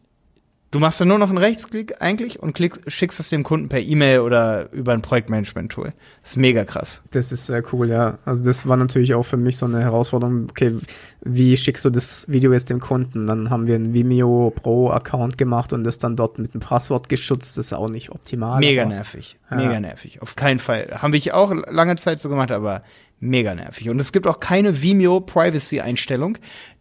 Du 0.75 0.81
machst 0.81 1.01
dann 1.01 1.07
nur 1.07 1.21
noch 1.21 1.29
einen 1.29 1.39
Rechtsklick 1.39 2.03
eigentlich 2.03 2.43
und 2.43 2.53
klick, 2.53 2.81
schickst 2.89 3.21
es 3.21 3.29
dem 3.29 3.45
Kunden 3.45 3.69
per 3.69 3.79
E-Mail 3.79 4.19
oder 4.19 4.73
über 4.73 4.93
ein 4.93 5.03
Projektmanagement-Tool. 5.03 5.93
Das 6.21 6.33
ist 6.33 6.37
mega 6.37 6.65
krass. 6.65 7.01
Das 7.13 7.31
ist 7.31 7.47
sehr 7.47 7.63
cool, 7.73 7.91
ja. 7.91 8.19
Also 8.25 8.43
das 8.43 8.67
war 8.67 8.77
natürlich 8.77 9.15
auch 9.15 9.23
für 9.23 9.37
mich 9.37 9.57
so 9.57 9.67
eine 9.67 9.83
Herausforderung. 9.83 10.49
Okay, 10.51 10.75
wie 11.21 11.57
schickst 11.57 11.85
du 11.85 11.91
das 11.91 12.27
Video 12.29 12.53
jetzt 12.53 12.71
dem 12.71 12.81
Kunden? 12.81 13.29
Dann 13.29 13.51
haben 13.51 13.69
wir 13.69 13.77
einen 13.77 13.95
Vimeo 13.95 14.53
Pro-Account 14.53 15.39
gemacht 15.39 15.73
und 15.73 15.85
das 15.85 15.99
dann 15.99 16.17
dort 16.17 16.41
mit 16.41 16.55
einem 16.55 16.61
Passwort 16.61 17.09
geschützt. 17.09 17.57
Das 17.57 17.67
ist 17.67 17.73
auch 17.73 17.89
nicht 17.89 18.11
optimal. 18.11 18.59
Mega 18.59 18.83
aber, 18.83 18.95
nervig. 18.95 19.39
Mega 19.51 19.75
ja. 19.75 19.81
nervig. 19.81 20.23
Auf 20.23 20.35
keinen 20.35 20.59
Fall. 20.59 20.89
Haben 21.01 21.13
wir 21.13 21.37
auch 21.37 21.55
lange 21.71 21.95
Zeit 21.95 22.19
so 22.19 22.29
gemacht, 22.29 22.51
aber 22.51 22.83
mega 23.21 23.55
nervig. 23.55 23.91
Und 23.91 24.01
es 24.01 24.11
gibt 24.11 24.27
auch 24.27 24.41
keine 24.41 24.83
Vimeo 24.83 25.21
Privacy-Einstellung, 25.21 26.37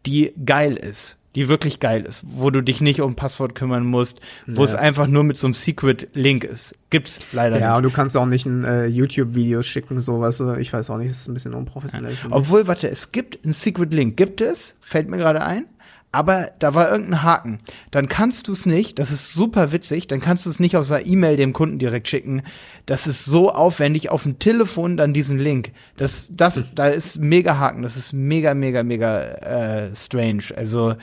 die 0.08 0.34
geil 0.44 0.78
ist 0.78 1.20
die 1.36 1.48
wirklich 1.48 1.80
geil 1.80 2.06
ist, 2.06 2.24
wo 2.26 2.50
du 2.50 2.62
dich 2.62 2.82
nicht 2.82 3.02
um 3.02 3.16
Passwort 3.16 3.56
kümmern 3.56 3.86
musst, 3.86 4.20
wo 4.46 4.62
ja. 4.62 4.66
es 4.66 4.76
einfach 4.76 5.08
nur 5.08 5.24
mit 5.24 5.38
so 5.38 5.48
einem 5.48 5.54
Secret-Link 5.54 6.44
ist. 6.44 6.76
Gibt's 6.90 7.34
leider 7.34 7.56
ja, 7.56 7.62
nicht. 7.62 7.62
Ja, 7.62 7.78
und 7.78 7.84
du 7.84 7.90
kannst 7.90 8.16
auch 8.16 8.26
nicht 8.26 8.46
ein 8.46 8.64
äh, 8.64 8.86
YouTube-Video 8.86 9.64
schicken, 9.64 10.00
sowas. 10.00 10.42
Ich 10.60 10.72
weiß 10.72 10.90
auch 10.92 10.98
nicht, 10.98 11.10
ist 11.12 11.28
ein 11.28 11.34
bisschen 11.34 11.54
unprofessionell. 11.54 12.14
Ja. 12.14 12.30
Obwohl, 12.30 12.68
warte, 12.68 12.90
es 12.90 13.12
gibt 13.12 13.44
ein 13.44 13.52
Secret-Link. 13.52 14.16
Gibt 14.16 14.42
es? 14.42 14.76
Fällt 14.80 15.10
mir 15.10 15.18
gerade 15.18 15.42
ein 15.44 15.66
aber 16.14 16.52
da 16.60 16.76
war 16.76 16.92
irgendein 16.92 17.24
Haken. 17.24 17.58
Dann 17.90 18.08
kannst 18.08 18.48
du 18.48 18.52
es 18.52 18.68
nicht, 18.68 19.00
das 19.00 19.12
ist 19.12 19.34
super 19.34 19.72
witzig, 19.72 20.08
dann 20.08 20.22
kannst 20.22 20.46
du 20.46 20.50
es 20.52 20.60
nicht 20.60 20.78
aus 20.78 20.90
der 20.90 21.08
E-Mail 21.08 21.38
dem 21.38 21.54
Kunden 21.54 21.80
direkt 21.80 22.08
schicken. 22.08 22.44
Das 22.86 23.08
ist 23.08 23.26
so 23.26 23.52
aufwendig, 23.52 24.10
auf 24.10 24.24
dem 24.24 24.38
Telefon 24.38 24.96
dann 24.96 25.14
diesen 25.14 25.40
Link. 25.40 25.72
Das, 25.98 26.28
das, 26.30 26.74
da 26.76 26.88
ist 26.88 27.18
mega 27.18 27.58
Haken, 27.58 27.82
das 27.82 27.98
ist 27.98 28.14
mega, 28.14 28.54
mega, 28.54 28.84
mega 28.84 29.24
äh, 29.24 29.96
strange. 29.96 30.44
Also 30.56 30.96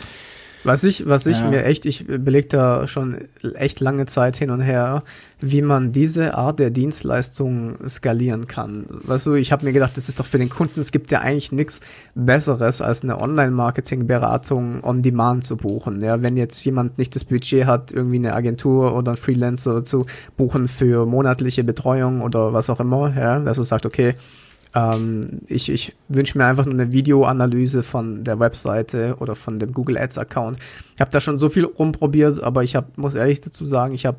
was 0.64 0.84
ich, 0.84 1.08
was 1.08 1.26
ich 1.26 1.40
ja. 1.40 1.48
mir 1.48 1.64
echt, 1.64 1.86
ich 1.86 2.06
beleg 2.06 2.50
da 2.50 2.86
schon 2.86 3.28
echt 3.54 3.80
lange 3.80 4.06
Zeit 4.06 4.36
hin 4.36 4.50
und 4.50 4.60
her, 4.60 5.02
wie 5.40 5.62
man 5.62 5.92
diese 5.92 6.34
Art 6.34 6.58
der 6.58 6.70
Dienstleistung 6.70 7.76
skalieren 7.88 8.46
kann. 8.46 8.86
Weißt 8.88 9.26
du, 9.26 9.34
ich 9.34 9.52
habe 9.52 9.64
mir 9.64 9.72
gedacht, 9.72 9.96
das 9.96 10.08
ist 10.08 10.20
doch 10.20 10.26
für 10.26 10.38
den 10.38 10.50
Kunden, 10.50 10.80
es 10.80 10.92
gibt 10.92 11.10
ja 11.10 11.20
eigentlich 11.20 11.52
nichts 11.52 11.80
Besseres, 12.14 12.82
als 12.82 13.02
eine 13.02 13.20
Online-Marketing-Beratung 13.20 14.84
on 14.84 15.02
Demand 15.02 15.44
zu 15.44 15.56
buchen. 15.56 16.00
Ja, 16.02 16.22
wenn 16.22 16.36
jetzt 16.36 16.62
jemand 16.64 16.98
nicht 16.98 17.14
das 17.16 17.24
Budget 17.24 17.66
hat, 17.66 17.92
irgendwie 17.92 18.16
eine 18.16 18.34
Agentur 18.34 18.94
oder 18.94 19.12
einen 19.12 19.16
Freelancer 19.16 19.84
zu 19.84 20.06
buchen 20.36 20.68
für 20.68 21.06
monatliche 21.06 21.64
Betreuung 21.64 22.20
oder 22.20 22.52
was 22.52 22.68
auch 22.70 22.80
immer, 22.80 23.14
ja, 23.16 23.38
dass 23.38 23.58
er 23.58 23.64
sagt, 23.64 23.86
okay, 23.86 24.14
ähm, 24.74 25.40
ich 25.46 25.68
ich 25.70 25.96
wünsche 26.08 26.38
mir 26.38 26.46
einfach 26.46 26.64
nur 26.64 26.74
eine 26.74 26.92
Videoanalyse 26.92 27.82
von 27.82 28.24
der 28.24 28.38
Webseite 28.38 29.16
oder 29.18 29.34
von 29.34 29.58
dem 29.58 29.72
Google 29.72 29.98
Ads 29.98 30.18
Account. 30.18 30.58
Ich 30.94 31.00
habe 31.00 31.10
da 31.10 31.20
schon 31.20 31.38
so 31.38 31.48
viel 31.48 31.64
rumprobiert, 31.64 32.42
aber 32.42 32.62
ich 32.62 32.76
hab, 32.76 32.96
muss 32.96 33.14
ehrlich 33.14 33.40
dazu 33.40 33.64
sagen, 33.64 33.94
ich 33.94 34.06
habe 34.06 34.18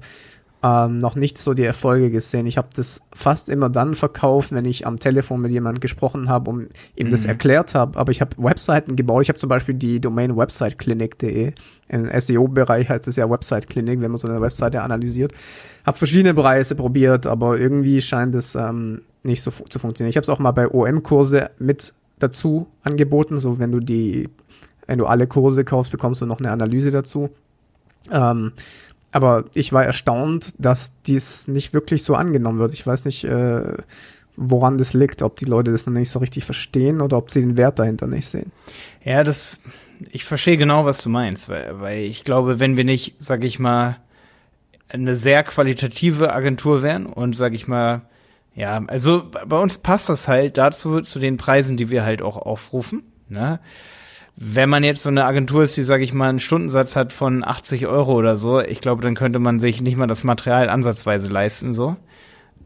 ähm, 0.63 0.99
noch 0.99 1.15
nicht 1.15 1.37
so 1.39 1.53
die 1.53 1.63
Erfolge 1.63 2.11
gesehen. 2.11 2.45
Ich 2.45 2.57
habe 2.57 2.69
das 2.75 3.01
fast 3.13 3.49
immer 3.49 3.69
dann 3.69 3.95
verkauft, 3.95 4.51
wenn 4.51 4.65
ich 4.65 4.85
am 4.85 4.97
Telefon 4.97 5.41
mit 5.41 5.51
jemandem 5.51 5.79
gesprochen 5.79 6.29
habe 6.29 6.51
und 6.51 6.69
ihm 6.95 7.07
mhm. 7.07 7.11
das 7.11 7.25
erklärt 7.25 7.73
habe. 7.73 7.97
Aber 7.97 8.11
ich 8.11 8.21
habe 8.21 8.35
Webseiten 8.37 8.95
gebaut. 8.95 9.23
Ich 9.23 9.29
habe 9.29 9.39
zum 9.39 9.49
Beispiel 9.49 9.73
die 9.73 9.99
Domain 9.99 10.37
websiteclinic.de. 10.37 11.53
Im 11.87 12.09
SEO-Bereich 12.19 12.89
heißt 12.89 13.07
es 13.07 13.15
ja 13.15 13.29
Website 13.29 13.69
Clinic, 13.69 14.01
wenn 14.01 14.11
man 14.11 14.19
so 14.19 14.27
eine 14.27 14.39
Webseite 14.39 14.81
analysiert. 14.83 15.33
Habe 15.83 15.97
verschiedene 15.97 16.35
Preise 16.35 16.75
probiert, 16.75 17.25
aber 17.25 17.57
irgendwie 17.57 17.99
scheint 18.01 18.35
es 18.35 18.53
ähm, 18.53 19.01
nicht 19.23 19.41
so 19.41 19.49
fu 19.49 19.63
zu 19.65 19.79
funktionieren. 19.79 20.11
Ich 20.11 20.17
habe 20.17 20.23
es 20.23 20.29
auch 20.29 20.39
mal 20.39 20.51
bei 20.51 20.69
OM-Kurse 20.69 21.49
mit 21.57 21.93
dazu 22.19 22.67
angeboten. 22.83 23.39
So 23.39 23.57
wenn 23.57 23.71
du 23.71 23.79
die, 23.79 24.29
wenn 24.85 24.99
du 24.99 25.07
alle 25.07 25.25
Kurse 25.25 25.65
kaufst, 25.65 25.91
bekommst 25.91 26.21
du 26.21 26.27
noch 26.27 26.39
eine 26.39 26.51
Analyse 26.51 26.91
dazu. 26.91 27.31
Ähm, 28.11 28.51
aber 29.11 29.45
ich 29.53 29.73
war 29.73 29.85
erstaunt, 29.85 30.53
dass 30.57 30.93
dies 31.05 31.47
nicht 31.47 31.73
wirklich 31.73 32.03
so 32.03 32.15
angenommen 32.15 32.59
wird. 32.59 32.73
Ich 32.73 32.85
weiß 32.85 33.05
nicht, 33.05 33.23
äh, 33.25 33.73
woran 34.37 34.77
das 34.77 34.93
liegt, 34.93 35.21
ob 35.21 35.37
die 35.37 35.45
Leute 35.45 35.71
das 35.71 35.85
noch 35.85 35.93
nicht 35.93 36.09
so 36.09 36.19
richtig 36.19 36.45
verstehen 36.45 37.01
oder 37.01 37.17
ob 37.17 37.29
sie 37.29 37.41
den 37.41 37.57
Wert 37.57 37.79
dahinter 37.79 38.07
nicht 38.07 38.27
sehen. 38.27 38.51
Ja, 39.03 39.23
das, 39.23 39.59
ich 40.11 40.25
verstehe 40.25 40.57
genau, 40.57 40.85
was 40.85 41.03
du 41.03 41.09
meinst, 41.09 41.49
weil, 41.49 41.79
weil 41.79 41.99
ich 42.03 42.23
glaube, 42.23 42.59
wenn 42.59 42.77
wir 42.77 42.83
nicht, 42.83 43.15
sag 43.19 43.43
ich 43.43 43.59
mal, 43.59 43.97
eine 44.89 45.15
sehr 45.15 45.43
qualitative 45.43 46.33
Agentur 46.33 46.81
wären 46.81 47.05
und 47.05 47.35
sag 47.35 47.53
ich 47.53 47.67
mal, 47.67 48.01
ja, 48.55 48.83
also 48.87 49.23
bei 49.47 49.57
uns 49.57 49.77
passt 49.77 50.09
das 50.09 50.27
halt 50.27 50.57
dazu, 50.57 51.01
zu 51.01 51.19
den 51.19 51.37
Preisen, 51.37 51.77
die 51.77 51.89
wir 51.89 52.03
halt 52.03 52.21
auch 52.21 52.37
aufrufen, 52.37 53.03
ne? 53.29 53.59
Wenn 54.35 54.69
man 54.69 54.83
jetzt 54.83 55.03
so 55.03 55.09
eine 55.09 55.25
Agentur 55.25 55.63
ist, 55.63 55.77
die, 55.77 55.83
sage 55.83 56.03
ich 56.03 56.13
mal, 56.13 56.29
einen 56.29 56.39
Stundensatz 56.39 56.95
hat 56.95 57.13
von 57.13 57.43
80 57.43 57.87
Euro 57.87 58.13
oder 58.13 58.37
so, 58.37 58.59
ich 58.59 58.81
glaube, 58.81 59.03
dann 59.03 59.15
könnte 59.15 59.39
man 59.39 59.59
sich 59.59 59.81
nicht 59.81 59.97
mal 59.97 60.07
das 60.07 60.23
Material 60.23 60.69
ansatzweise 60.69 61.27
leisten, 61.27 61.73
so. 61.73 61.95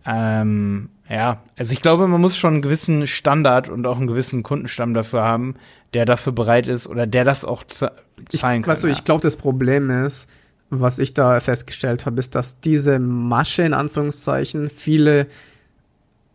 Ähm, 0.05 0.89
ja, 1.09 1.41
also 1.57 1.73
ich 1.73 1.81
glaube, 1.81 2.07
man 2.07 2.21
muss 2.21 2.37
schon 2.37 2.53
einen 2.53 2.61
gewissen 2.61 3.07
Standard 3.07 3.69
und 3.69 3.85
auch 3.85 3.97
einen 3.97 4.07
gewissen 4.07 4.43
Kundenstamm 4.43 4.93
dafür 4.93 5.23
haben, 5.23 5.55
der 5.93 6.05
dafür 6.05 6.33
bereit 6.33 6.67
ist 6.67 6.87
oder 6.87 7.07
der 7.07 7.25
das 7.25 7.45
auch 7.45 7.63
zahlen 7.63 7.91
ich, 8.31 8.41
kann. 8.41 8.65
Weißt 8.65 8.83
du, 8.83 8.87
ja. 8.87 8.93
ich 8.93 9.03
glaube, 9.03 9.21
das 9.21 9.35
Problem 9.35 9.89
ist, 9.89 10.27
was 10.69 10.99
ich 10.99 11.13
da 11.13 11.39
festgestellt 11.39 12.05
habe, 12.05 12.19
ist, 12.19 12.35
dass 12.35 12.59
diese 12.59 12.99
Masche 12.99 13.63
in 13.63 13.73
Anführungszeichen 13.73 14.69
viele 14.69 15.27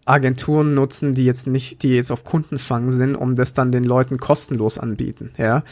Agenturen 0.05 0.75
nutzen, 0.75 1.15
die 1.15 1.25
jetzt 1.25 1.47
nicht, 1.47 1.83
die 1.83 1.91
jetzt 1.91 2.11
auf 2.11 2.25
Kundenfang 2.25 2.91
sind, 2.91 3.15
um 3.15 3.37
das 3.37 3.53
dann 3.53 3.73
den 3.73 3.85
Leuten 3.85 4.19
kostenlos 4.19 4.79
anbieten, 4.79 5.31
ja. 5.37 5.63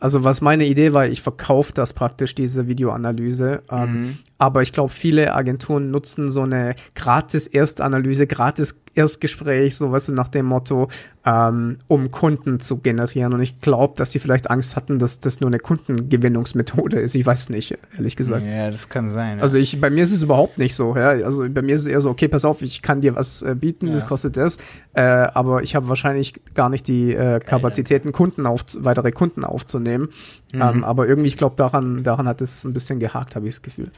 Also 0.00 0.24
was 0.24 0.40
meine 0.40 0.64
Idee 0.64 0.94
war, 0.94 1.06
ich 1.06 1.20
verkaufe 1.20 1.74
das 1.74 1.92
praktisch, 1.92 2.34
diese 2.34 2.66
Videoanalyse. 2.66 3.62
Ähm, 3.70 3.92
mhm. 3.92 4.18
Aber 4.38 4.62
ich 4.62 4.72
glaube, 4.72 4.90
viele 4.90 5.34
Agenturen 5.34 5.90
nutzen 5.90 6.30
so 6.30 6.40
eine 6.40 6.74
gratis 6.94 7.46
Erstanalyse, 7.46 8.26
gratis 8.26 8.82
Erstgespräch, 8.94 9.76
so 9.76 9.92
was 9.92 10.08
nach 10.08 10.28
dem 10.28 10.46
Motto, 10.46 10.88
ähm, 11.24 11.78
um 11.86 12.10
Kunden 12.10 12.60
zu 12.60 12.78
generieren. 12.78 13.32
Und 13.32 13.40
ich 13.40 13.60
glaube, 13.60 13.94
dass 13.96 14.12
sie 14.12 14.18
vielleicht 14.18 14.50
Angst 14.50 14.74
hatten, 14.74 14.98
dass 14.98 15.20
das 15.20 15.40
nur 15.40 15.48
eine 15.48 15.58
Kundengewinnungsmethode 15.58 16.98
ist. 16.98 17.14
Ich 17.14 17.24
weiß 17.24 17.50
nicht, 17.50 17.78
ehrlich 17.96 18.16
gesagt. 18.16 18.44
Ja, 18.44 18.70
das 18.70 18.88
kann 18.88 19.08
sein. 19.08 19.38
Ja. 19.38 19.42
Also 19.42 19.58
ich, 19.58 19.80
bei 19.80 19.90
mir 19.90 20.02
ist 20.02 20.12
es 20.12 20.22
überhaupt 20.22 20.58
nicht 20.58 20.74
so. 20.74 20.96
Ja? 20.96 21.10
Also 21.10 21.48
bei 21.48 21.62
mir 21.62 21.76
ist 21.76 21.82
es 21.82 21.86
eher 21.88 22.00
so, 22.00 22.10
okay, 22.10 22.26
pass 22.26 22.44
auf, 22.44 22.62
ich 22.62 22.82
kann 22.82 23.00
dir 23.00 23.14
was 23.14 23.42
äh, 23.42 23.54
bieten, 23.54 23.88
ja. 23.88 23.92
das 23.92 24.06
kostet 24.06 24.36
das. 24.36 24.58
Äh, 24.94 25.02
aber 25.02 25.62
ich 25.62 25.76
habe 25.76 25.88
wahrscheinlich 25.88 26.34
gar 26.54 26.68
nicht 26.68 26.88
die 26.88 27.14
äh, 27.14 27.38
Kapazitäten, 27.38 28.12
Kunden 28.12 28.46
auf, 28.46 28.64
weitere 28.78 29.12
Kunden 29.12 29.44
aufzunehmen. 29.44 30.08
Mhm. 30.52 30.62
Ähm, 30.62 30.84
aber 30.84 31.06
irgendwie, 31.06 31.28
ich 31.28 31.36
glaube, 31.36 31.54
daran, 31.56 32.02
daran 32.02 32.26
hat 32.26 32.40
es 32.40 32.64
ein 32.64 32.72
bisschen 32.72 32.98
gehakt, 32.98 33.36
habe 33.36 33.46
ich 33.46 33.54
das 33.54 33.62
Gefühl. 33.62 33.92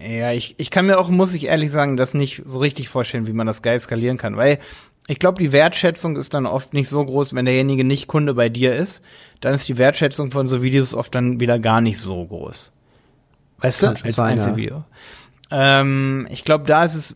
Ja, 0.00 0.32
ich, 0.32 0.54
ich 0.58 0.70
kann 0.70 0.86
mir 0.86 0.98
auch, 0.98 1.08
muss 1.08 1.34
ich 1.34 1.46
ehrlich 1.46 1.70
sagen, 1.70 1.96
das 1.96 2.14
nicht 2.14 2.42
so 2.44 2.58
richtig 2.58 2.88
vorstellen, 2.88 3.26
wie 3.26 3.32
man 3.32 3.46
das 3.46 3.62
geil 3.62 3.80
skalieren 3.80 4.18
kann, 4.18 4.36
weil 4.36 4.58
ich 5.08 5.18
glaube, 5.18 5.38
die 5.40 5.52
Wertschätzung 5.52 6.16
ist 6.16 6.34
dann 6.34 6.46
oft 6.46 6.74
nicht 6.74 6.88
so 6.88 7.04
groß, 7.04 7.34
wenn 7.34 7.44
derjenige 7.44 7.84
nicht 7.84 8.08
Kunde 8.08 8.34
bei 8.34 8.48
dir 8.48 8.74
ist, 8.74 9.02
dann 9.40 9.54
ist 9.54 9.68
die 9.68 9.78
Wertschätzung 9.78 10.32
von 10.32 10.48
so 10.48 10.62
Videos 10.62 10.94
oft 10.94 11.14
dann 11.14 11.38
wieder 11.40 11.58
gar 11.58 11.80
nicht 11.80 11.98
so 11.98 12.26
groß. 12.26 12.72
Weißt 13.58 13.80
kann 13.80 13.94
du, 13.94 14.04
als 14.04 14.16
sein, 14.16 14.32
Einzelvideo. 14.32 14.84
Ja. 15.50 15.80
Ähm, 15.80 16.26
ich 16.30 16.44
glaube, 16.44 16.64
da 16.64 16.84
ist 16.84 16.94
es, 16.94 17.14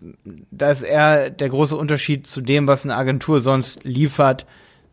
da 0.50 0.70
ist 0.70 0.82
eher 0.82 1.30
der 1.30 1.49
große 1.49 1.76
Unterschied 1.76 2.26
zu 2.26 2.40
dem, 2.40 2.68
was 2.68 2.84
eine 2.84 2.96
Agentur 2.96 3.40
sonst 3.40 3.82
liefert 3.82 4.46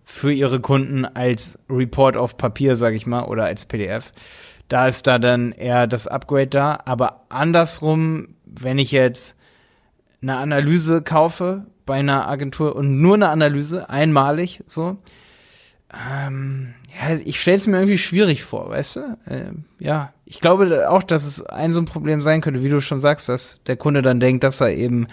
für 0.03 0.31
ihre 0.31 0.59
Kunden 0.59 1.05
als 1.05 1.59
Report 1.69 2.17
auf 2.17 2.37
Papier, 2.37 2.75
sag 2.75 2.95
ich 2.95 3.05
mal, 3.05 3.25
oder 3.25 3.45
als 3.45 3.65
PDF 3.65 4.11
da 4.67 4.87
ist 4.87 5.07
da 5.07 5.19
dann 5.19 5.51
eher 5.51 5.87
das 5.87 6.07
Upgrade 6.07 6.47
da. 6.47 6.79
Aber 6.85 7.23
andersrum, 7.29 8.29
wenn 8.45 8.77
ich 8.77 8.91
jetzt 8.91 9.35
eine 10.21 10.37
Analyse 10.37 11.01
kaufe 11.01 11.65
bei 11.85 11.95
einer 11.95 12.27
Agentur 12.27 12.75
und 12.75 13.01
nur 13.01 13.15
eine 13.15 13.29
Analyse, 13.29 13.89
einmalig 13.89 14.63
so, 14.67 14.97
ähm, 15.93 16.73
ja, 16.93 17.15
ich 17.23 17.39
stelle 17.39 17.57
es 17.57 17.67
mir 17.67 17.77
irgendwie 17.77 17.97
schwierig 17.97 18.43
vor, 18.43 18.69
weißt 18.69 18.97
du? 18.97 18.99
Äh, 19.25 19.51
ja, 19.79 20.11
ich 20.25 20.41
glaube 20.41 20.89
auch, 20.89 21.03
dass 21.03 21.23
es 21.23 21.45
ein 21.45 21.71
so 21.71 21.79
ein 21.79 21.85
Problem 21.85 22.21
sein 22.21 22.41
könnte, 22.41 22.61
wie 22.61 22.69
du 22.69 22.81
schon 22.81 22.99
sagst, 22.99 23.29
dass 23.29 23.61
der 23.67 23.77
Kunde 23.77 24.01
dann 24.01 24.19
denkt, 24.19 24.43
dass 24.43 24.59
er 24.59 24.73
eben, 24.73 25.07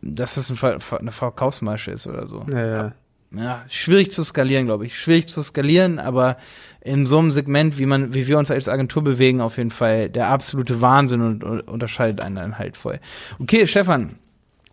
dass 0.00 0.36
das 0.36 0.50
eine 0.64 1.10
Verkaufsmasche 1.10 1.90
ist 1.90 2.06
oder 2.06 2.26
so. 2.26 2.46
Ja, 2.50 2.66
ja 2.66 2.92
ja, 3.36 3.64
schwierig 3.68 4.10
zu 4.10 4.24
skalieren, 4.24 4.66
glaube 4.66 4.86
ich. 4.86 4.98
Schwierig 4.98 5.28
zu 5.28 5.42
skalieren, 5.42 5.98
aber 5.98 6.36
in 6.80 7.06
so 7.06 7.18
einem 7.18 7.32
Segment, 7.32 7.78
wie 7.78 7.86
man, 7.86 8.14
wie 8.14 8.26
wir 8.26 8.38
uns 8.38 8.50
als 8.50 8.68
Agentur 8.68 9.02
bewegen, 9.02 9.40
auf 9.40 9.56
jeden 9.56 9.70
Fall 9.70 10.08
der 10.10 10.28
absolute 10.28 10.80
Wahnsinn 10.80 11.20
und, 11.20 11.44
und 11.44 11.60
unterscheidet 11.62 12.20
einen 12.20 12.36
dann 12.36 12.58
halt 12.58 12.76
voll. 12.76 13.00
Okay, 13.38 13.66
Stefan, 13.66 14.16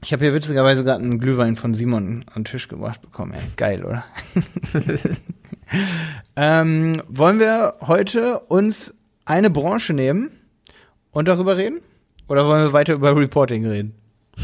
ich 0.03 0.11
habe 0.13 0.25
hier 0.25 0.33
witzigerweise 0.33 0.83
gerade 0.83 1.03
einen 1.03 1.19
Glühwein 1.19 1.55
von 1.55 1.73
Simon 1.73 2.25
an 2.27 2.41
den 2.41 2.45
Tisch 2.45 2.67
gebracht 2.67 3.01
bekommen. 3.01 3.33
Ey. 3.33 3.41
Geil, 3.55 3.85
oder? 3.85 4.03
ähm, 6.35 7.01
wollen 7.07 7.39
wir 7.39 7.75
heute 7.81 8.39
uns 8.39 8.95
eine 9.25 9.49
Branche 9.49 9.93
nehmen 9.93 10.31
und 11.11 11.27
darüber 11.27 11.57
reden? 11.57 11.81
Oder 12.27 12.45
wollen 12.47 12.63
wir 12.63 12.73
weiter 12.73 12.93
über 12.93 13.15
Reporting 13.15 13.65
reden? 13.65 13.93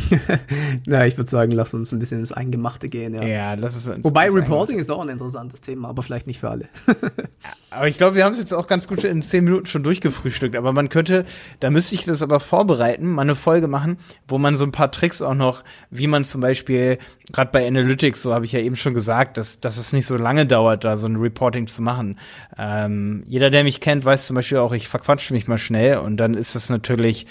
Na, 0.85 1.05
ich 1.05 1.17
würde 1.17 1.29
sagen, 1.29 1.51
lass 1.51 1.73
uns 1.73 1.91
ein 1.91 1.99
bisschen 1.99 2.19
ins 2.19 2.31
Eingemachte 2.31 2.89
gehen, 2.89 3.13
ja. 3.13 3.23
Ja, 3.23 3.53
lass 3.53 3.75
es 3.75 3.87
uns. 3.87 4.03
Wobei 4.03 4.29
Reporting 4.29 4.79
ist 4.79 4.89
auch 4.89 5.01
ein 5.01 5.09
interessantes 5.09 5.61
Thema, 5.61 5.89
aber 5.89 6.03
vielleicht 6.03 6.27
nicht 6.27 6.39
für 6.39 6.49
alle. 6.49 6.67
aber 7.69 7.87
ich 7.87 7.97
glaube, 7.97 8.15
wir 8.15 8.25
haben 8.25 8.33
es 8.33 8.39
jetzt 8.39 8.53
auch 8.53 8.67
ganz 8.67 8.87
gut 8.87 9.03
in 9.03 9.21
zehn 9.21 9.43
Minuten 9.43 9.65
schon 9.65 9.83
durchgefrühstückt. 9.83 10.55
Aber 10.55 10.73
man 10.73 10.89
könnte, 10.89 11.25
da 11.59 11.69
müsste 11.69 11.95
ich 11.95 12.05
das 12.05 12.21
aber 12.21 12.39
vorbereiten, 12.39 13.09
mal 13.09 13.23
eine 13.23 13.35
Folge 13.35 13.67
machen, 13.67 13.97
wo 14.27 14.37
man 14.37 14.55
so 14.55 14.63
ein 14.63 14.71
paar 14.71 14.91
Tricks 14.91 15.21
auch 15.21 15.35
noch, 15.35 15.63
wie 15.89 16.07
man 16.07 16.25
zum 16.25 16.41
Beispiel, 16.41 16.97
gerade 17.31 17.51
bei 17.51 17.67
Analytics, 17.67 18.21
so 18.21 18.33
habe 18.33 18.45
ich 18.45 18.51
ja 18.51 18.59
eben 18.59 18.75
schon 18.75 18.93
gesagt, 18.93 19.37
dass, 19.37 19.59
dass 19.59 19.77
es 19.77 19.93
nicht 19.93 20.05
so 20.05 20.15
lange 20.17 20.45
dauert, 20.45 20.83
da 20.83 20.97
so 20.97 21.07
ein 21.07 21.17
Reporting 21.17 21.67
zu 21.67 21.81
machen. 21.81 22.19
Ähm, 22.57 23.23
jeder, 23.27 23.49
der 23.49 23.63
mich 23.63 23.81
kennt, 23.81 24.05
weiß 24.05 24.27
zum 24.27 24.35
Beispiel 24.35 24.57
auch, 24.57 24.73
ich 24.73 24.87
verquatsche 24.87 25.33
mich 25.33 25.47
mal 25.47 25.57
schnell 25.57 25.97
und 25.97 26.17
dann 26.17 26.33
ist 26.33 26.55
es 26.55 26.69
natürlich 26.69 27.27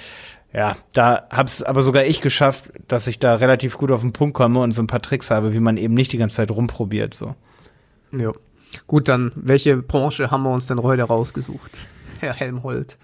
ja, 0.56 0.74
da 0.94 1.26
hab's 1.30 1.62
aber 1.62 1.82
sogar 1.82 2.06
ich 2.06 2.22
geschafft, 2.22 2.70
dass 2.88 3.06
ich 3.06 3.18
da 3.18 3.34
relativ 3.34 3.76
gut 3.76 3.90
auf 3.90 4.00
den 4.00 4.14
Punkt 4.14 4.34
komme 4.34 4.60
und 4.60 4.72
so 4.72 4.82
ein 4.82 4.86
paar 4.86 5.02
Tricks 5.02 5.30
habe, 5.30 5.52
wie 5.52 5.60
man 5.60 5.76
eben 5.76 5.92
nicht 5.92 6.12
die 6.12 6.16
ganze 6.16 6.36
Zeit 6.36 6.50
rumprobiert, 6.50 7.12
so. 7.12 7.34
Ja. 8.10 8.32
Gut, 8.86 9.08
dann, 9.08 9.32
welche 9.34 9.76
Branche 9.76 10.30
haben 10.30 10.44
wir 10.44 10.50
uns 10.50 10.66
denn 10.66 10.82
heute 10.82 11.02
rausgesucht? 11.02 11.86
Herr 12.20 12.32
Helmholt. 12.32 12.96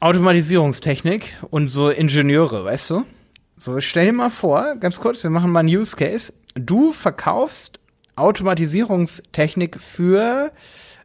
Automatisierungstechnik 0.00 1.34
und 1.48 1.68
so 1.68 1.88
Ingenieure, 1.88 2.66
weißt 2.66 2.90
du? 2.90 3.04
So, 3.56 3.80
stell 3.80 4.04
dir 4.04 4.12
mal 4.12 4.30
vor, 4.30 4.76
ganz 4.76 5.00
kurz, 5.00 5.22
wir 5.22 5.30
machen 5.30 5.50
mal 5.50 5.60
einen 5.60 5.70
Use 5.70 5.96
Case. 5.96 6.34
Du 6.54 6.92
verkaufst 6.92 7.80
Automatisierungstechnik 8.16 9.80
für 9.80 10.52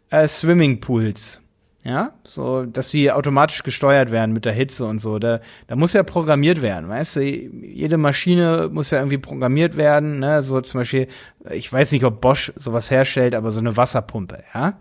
äh, 0.09 0.27
Swimmingpools. 0.27 1.39
Ja, 1.85 2.11
so, 2.23 2.65
dass 2.65 2.91
sie 2.91 3.11
automatisch 3.11 3.61
gesteuert 3.63 4.09
werden 4.09 4.31
mit 4.33 4.45
der 4.45 4.53
Hitze 4.53 4.85
und 4.85 4.99
so. 4.99 5.19
Da, 5.19 5.41
da 5.67 5.75
muss 5.75 5.91
ja 5.91 6.03
programmiert 6.03 6.61
werden, 6.61 6.87
weißt 6.87 7.17
du? 7.17 7.21
Jede 7.21 7.97
Maschine 7.97 8.69
muss 8.71 8.91
ja 8.91 8.99
irgendwie 8.99 9.17
programmiert 9.17 9.75
werden, 9.75 10.19
ne? 10.19 10.43
So 10.43 10.61
zum 10.61 10.79
Beispiel, 10.79 11.09
ich 11.51 11.71
weiß 11.71 11.91
nicht, 11.91 12.05
ob 12.05 12.21
Bosch 12.21 12.53
sowas 12.55 12.89
herstellt, 12.89 13.35
aber 13.35 13.51
so 13.51 13.59
eine 13.59 13.75
Wasserpumpe, 13.75 14.43
ja? 14.53 14.77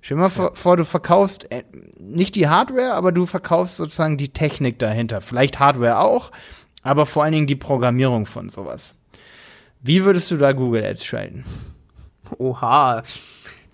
Stell 0.00 0.16
dir 0.16 0.22
mal 0.22 0.30
ja. 0.34 0.50
vor, 0.54 0.78
du 0.78 0.86
verkaufst 0.86 1.52
äh, 1.52 1.64
nicht 1.98 2.34
die 2.34 2.48
Hardware, 2.48 2.94
aber 2.94 3.12
du 3.12 3.26
verkaufst 3.26 3.76
sozusagen 3.76 4.16
die 4.16 4.30
Technik 4.30 4.78
dahinter. 4.78 5.20
Vielleicht 5.20 5.58
Hardware 5.58 6.00
auch, 6.00 6.30
aber 6.82 7.04
vor 7.04 7.24
allen 7.24 7.32
Dingen 7.32 7.46
die 7.46 7.56
Programmierung 7.56 8.24
von 8.24 8.48
sowas. 8.48 8.94
Wie 9.82 10.02
würdest 10.02 10.30
du 10.30 10.38
da 10.38 10.52
Google 10.52 10.82
Ads 10.82 11.04
schalten? 11.04 11.44
Oha 12.38 13.02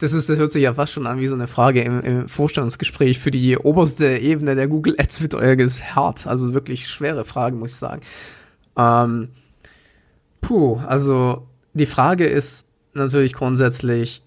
das 0.04 0.12
ist, 0.12 0.28
das 0.28 0.38
hört 0.38 0.52
sich 0.52 0.62
ja 0.62 0.74
fast 0.74 0.92
schon 0.92 1.06
an 1.06 1.18
wie 1.18 1.26
so 1.26 1.34
eine 1.34 1.46
Frage 1.46 1.80
im, 1.80 2.00
im 2.02 2.28
Vorstellungsgespräch. 2.28 3.18
Für 3.18 3.30
die 3.30 3.56
oberste 3.56 4.18
Ebene 4.18 4.54
der 4.54 4.68
Google 4.68 4.94
Ads 4.98 5.22
wird 5.22 5.34
euer 5.34 5.56
hart. 5.56 6.26
Also 6.26 6.52
wirklich 6.52 6.86
schwere 6.86 7.24
Fragen, 7.24 7.58
muss 7.58 7.70
ich 7.70 7.76
sagen. 7.76 8.02
Ähm, 8.76 9.30
puh, 10.42 10.78
also 10.86 11.46
die 11.72 11.86
Frage 11.86 12.26
ist 12.26 12.66
natürlich 12.92 13.32
grundsätzlich, 13.32 14.22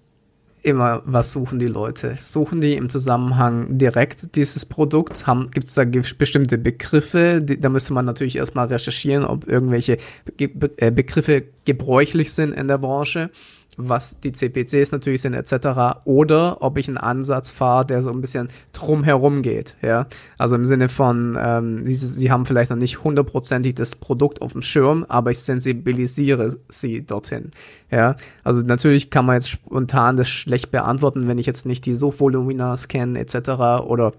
immer, 0.63 1.03
was 1.05 1.31
suchen 1.31 1.59
die 1.59 1.67
Leute? 1.67 2.17
Suchen 2.19 2.59
die 2.59 2.73
im 2.73 2.89
Zusammenhang 2.89 3.77
direkt 3.77 4.35
dieses 4.35 4.65
Produkt? 4.65 5.25
Gibt 5.51 5.67
es 5.67 5.75
da 5.75 5.85
bestimmte 5.85 6.57
Begriffe? 6.57 7.41
Die, 7.41 7.59
da 7.59 7.69
müsste 7.69 7.93
man 7.93 8.05
natürlich 8.05 8.35
erstmal 8.35 8.67
recherchieren, 8.67 9.23
ob 9.23 9.47
irgendwelche 9.47 9.97
Be 10.35 10.71
äh, 10.77 10.91
Begriffe 10.91 11.43
gebräuchlich 11.65 12.33
sind 12.33 12.53
in 12.53 12.67
der 12.67 12.79
Branche 12.79 13.29
was 13.77 14.19
die 14.19 14.31
CPCs 14.31 14.91
natürlich 14.91 15.21
sind 15.21 15.35
etc. 15.35 16.01
Oder 16.03 16.61
ob 16.61 16.77
ich 16.77 16.87
einen 16.87 16.97
Ansatz 16.97 17.51
fahre, 17.51 17.85
der 17.85 18.01
so 18.01 18.11
ein 18.11 18.21
bisschen 18.21 18.49
drumherum 18.73 19.43
geht. 19.43 19.75
Ja, 19.81 20.07
also 20.37 20.55
im 20.55 20.65
Sinne 20.65 20.89
von, 20.89 21.37
ähm, 21.39 21.85
sie, 21.85 21.93
sie 21.93 22.31
haben 22.31 22.45
vielleicht 22.45 22.71
noch 22.71 22.77
nicht 22.77 23.03
hundertprozentig 23.03 23.75
das 23.75 23.95
Produkt 23.95 24.41
auf 24.41 24.53
dem 24.53 24.63
Schirm, 24.63 25.05
aber 25.07 25.31
ich 25.31 25.39
sensibilisiere 25.39 26.57
sie 26.67 27.05
dorthin. 27.05 27.51
Ja, 27.91 28.15
also 28.43 28.61
natürlich 28.61 29.11
kann 29.11 29.25
man 29.25 29.35
jetzt 29.35 29.49
spontan 29.49 30.17
das 30.17 30.27
schlecht 30.27 30.71
beantworten, 30.71 31.27
wenn 31.27 31.37
ich 31.37 31.45
jetzt 31.45 31.65
nicht 31.65 31.85
die 31.85 31.93
Suchvolumina 31.93 32.75
scanne 32.75 33.19
etc. 33.19 33.49
Oder 33.85 34.13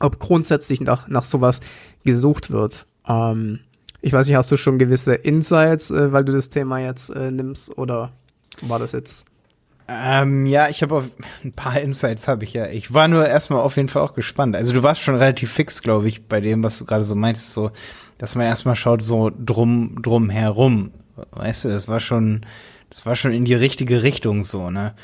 ob 0.00 0.18
grundsätzlich 0.18 0.80
nach, 0.80 1.08
nach 1.08 1.24
sowas 1.24 1.60
gesucht 2.04 2.50
wird. 2.50 2.86
Ähm, 3.06 3.60
ich 4.00 4.12
weiß 4.12 4.26
nicht, 4.26 4.36
hast 4.36 4.50
du 4.50 4.56
schon 4.56 4.78
gewisse 4.78 5.14
Insights, 5.14 5.90
äh, 5.90 6.12
weil 6.12 6.24
du 6.24 6.32
das 6.32 6.48
Thema 6.48 6.78
jetzt 6.78 7.10
äh, 7.10 7.30
nimmst 7.30 7.76
oder 7.78 8.12
war 8.62 8.78
das 8.78 8.92
jetzt? 8.92 9.26
Ähm, 9.86 10.46
ja, 10.46 10.68
ich 10.68 10.82
habe 10.82 11.10
ein 11.44 11.52
paar 11.52 11.80
Insights 11.80 12.28
habe 12.28 12.44
ich 12.44 12.54
ja. 12.54 12.66
Ich 12.68 12.94
war 12.94 13.08
nur 13.08 13.26
erstmal 13.26 13.60
auf 13.60 13.76
jeden 13.76 13.88
Fall 13.88 14.02
auch 14.02 14.14
gespannt. 14.14 14.56
Also 14.56 14.72
du 14.72 14.82
warst 14.82 15.02
schon 15.02 15.16
relativ 15.16 15.52
fix, 15.52 15.82
glaube 15.82 16.08
ich, 16.08 16.26
bei 16.26 16.40
dem, 16.40 16.62
was 16.64 16.78
du 16.78 16.84
gerade 16.84 17.04
so 17.04 17.14
meinst, 17.14 17.52
so, 17.52 17.70
dass 18.18 18.34
man 18.34 18.46
erstmal 18.46 18.76
schaut, 18.76 19.02
so 19.02 19.30
drum, 19.36 20.02
drum 20.02 20.30
herum. 20.30 20.92
Weißt 21.32 21.64
du, 21.64 21.68
das 21.68 21.86
war 21.86 22.00
schon, 22.00 22.46
das 22.90 23.06
war 23.06 23.16
schon 23.16 23.32
in 23.32 23.44
die 23.44 23.54
richtige 23.54 24.02
Richtung 24.02 24.44
so, 24.44 24.70
ne? 24.70 24.94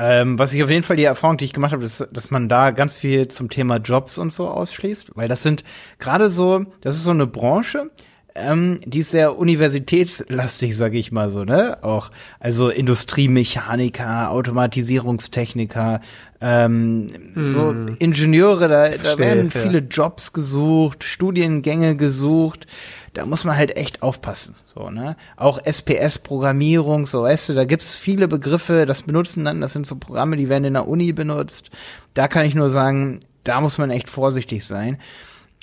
Ähm, 0.00 0.38
was 0.38 0.54
ich 0.54 0.62
auf 0.62 0.70
jeden 0.70 0.84
Fall 0.84 0.96
die 0.96 1.04
Erfahrung, 1.04 1.38
die 1.38 1.44
ich 1.44 1.52
gemacht 1.52 1.72
habe, 1.72 1.84
ist, 1.84 2.08
dass 2.12 2.30
man 2.30 2.48
da 2.48 2.70
ganz 2.70 2.94
viel 2.94 3.26
zum 3.26 3.50
Thema 3.50 3.78
Jobs 3.78 4.16
und 4.16 4.32
so 4.32 4.48
ausschließt, 4.48 5.16
weil 5.16 5.26
das 5.26 5.42
sind 5.42 5.64
gerade 5.98 6.30
so, 6.30 6.64
das 6.80 6.94
ist 6.94 7.02
so 7.02 7.10
eine 7.10 7.26
Branche, 7.26 7.90
ähm, 8.38 8.80
die 8.84 9.00
ist 9.00 9.10
sehr 9.10 9.38
universitätslastig, 9.38 10.76
sage 10.76 10.98
ich 10.98 11.12
mal 11.12 11.30
so, 11.30 11.44
ne? 11.44 11.78
Auch 11.82 12.10
also 12.40 12.68
Industriemechaniker, 12.68 14.30
Automatisierungstechniker, 14.30 16.00
ähm, 16.40 17.08
hm. 17.34 17.42
so 17.42 17.70
Ingenieure, 17.98 18.68
da, 18.68 18.84
Verstehe, 18.86 19.16
da 19.16 19.18
werden 19.18 19.50
viele 19.50 19.80
ja. 19.80 19.84
Jobs 19.90 20.32
gesucht, 20.32 21.04
Studiengänge 21.04 21.96
gesucht. 21.96 22.66
Da 23.14 23.26
muss 23.26 23.44
man 23.44 23.56
halt 23.56 23.76
echt 23.76 24.02
aufpassen, 24.02 24.54
so 24.66 24.90
ne? 24.90 25.16
Auch 25.36 25.58
SPS-Programmierung, 25.64 27.06
so 27.06 27.22
weißt 27.22 27.48
du, 27.48 27.54
da 27.54 27.64
gibt's 27.64 27.96
viele 27.96 28.28
Begriffe, 28.28 28.86
das 28.86 29.02
benutzen 29.02 29.44
dann, 29.44 29.60
das 29.60 29.72
sind 29.72 29.86
so 29.86 29.96
Programme, 29.96 30.36
die 30.36 30.48
werden 30.48 30.64
in 30.64 30.74
der 30.74 30.86
Uni 30.86 31.12
benutzt. 31.12 31.70
Da 32.14 32.28
kann 32.28 32.44
ich 32.44 32.54
nur 32.54 32.70
sagen, 32.70 33.20
da 33.42 33.60
muss 33.60 33.78
man 33.78 33.90
echt 33.90 34.08
vorsichtig 34.08 34.64
sein. 34.64 34.98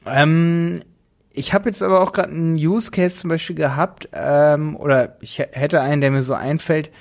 Ähm, 0.06 0.82
ich 1.36 1.54
habe 1.54 1.70
jetzt 1.70 1.84
aber 1.84 2.02
auch 2.02 2.12
gerade 2.12 2.30
einen 2.30 2.56
Use 2.56 2.92
Case 2.92 3.18
zum 3.18 3.30
Beispiel 3.30 3.56
gehabt, 3.56 4.10
ähm, 4.14 4.76
oder 4.76 5.18
ich 5.22 5.40
hätte 5.40 5.82
einen, 5.82 6.02
der 6.02 6.12
mir 6.12 6.24
so 6.24 6.34
einfällt, 6.34 6.92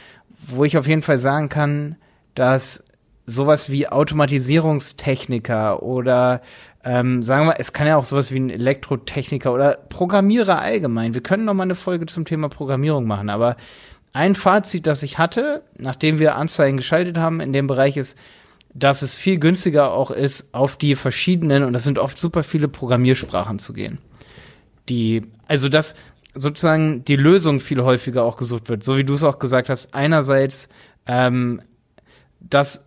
wo 0.47 0.65
ich 0.65 0.77
auf 0.77 0.87
jeden 0.87 1.03
Fall 1.03 1.19
sagen 1.19 1.49
kann, 1.49 1.97
dass 2.35 2.85
sowas 3.27 3.71
wie 3.71 3.89
Automatisierungstechniker 3.89 5.83
oder 5.83 6.43
ähm, 6.85 7.23
sagen 7.23 7.47
wir, 7.47 7.59
es 7.59 7.73
kann 7.73 7.87
ja 7.87 7.97
auch 7.97 8.05
sowas 8.05 8.33
wie 8.33 8.41
ein 8.41 8.51
Elektrotechniker 8.51 9.55
oder 9.55 9.79
Programmierer 9.89 10.61
allgemein. 10.61 11.15
Wir 11.15 11.23
können 11.23 11.47
noch 11.47 11.55
mal 11.55 11.63
eine 11.63 11.77
Folge 11.77 12.05
zum 12.07 12.27
Thema 12.27 12.51
Programmierung 12.51 13.07
machen, 13.07 13.31
aber 13.31 13.57
ein 14.13 14.35
Fazit, 14.35 14.87
das 14.87 15.03
ich 15.03 15.19
hatte, 15.19 15.63
nachdem 15.79 16.19
wir 16.19 16.37
Anzeigen 16.37 16.77
geschaltet 16.77 17.17
haben 17.17 17.41
in 17.41 17.55
dem 17.55 17.67
Bereich 17.67 17.97
ist, 17.97 18.19
dass 18.75 19.03
es 19.03 19.17
viel 19.17 19.39
günstiger 19.39 19.93
auch 19.93 20.11
ist, 20.11 20.53
auf 20.53 20.77
die 20.77 20.95
verschiedenen, 20.95 21.63
und 21.63 21.73
das 21.73 21.85
sind 21.85 21.99
oft 21.99 22.19
super 22.19 22.43
viele 22.43 22.69
Programmiersprachen 22.69 23.59
zu 23.59 23.73
gehen 23.73 23.99
die, 24.89 25.23
also 25.49 25.69
dass 25.69 25.95
sozusagen 26.35 27.05
die 27.05 27.17
Lösung 27.17 27.61
viel 27.61 27.83
häufiger 27.83 28.25
auch 28.25 28.37
gesucht 28.37 28.69
wird, 28.69 28.83
so 28.83 28.97
wie 28.97 29.05
du 29.05 29.15
es 29.15 29.23
auch 29.23 29.39
gesagt 29.39 29.69
hast. 29.69 29.95
Einerseits, 29.95 30.69
ähm, 31.07 31.61
dass, 32.41 32.85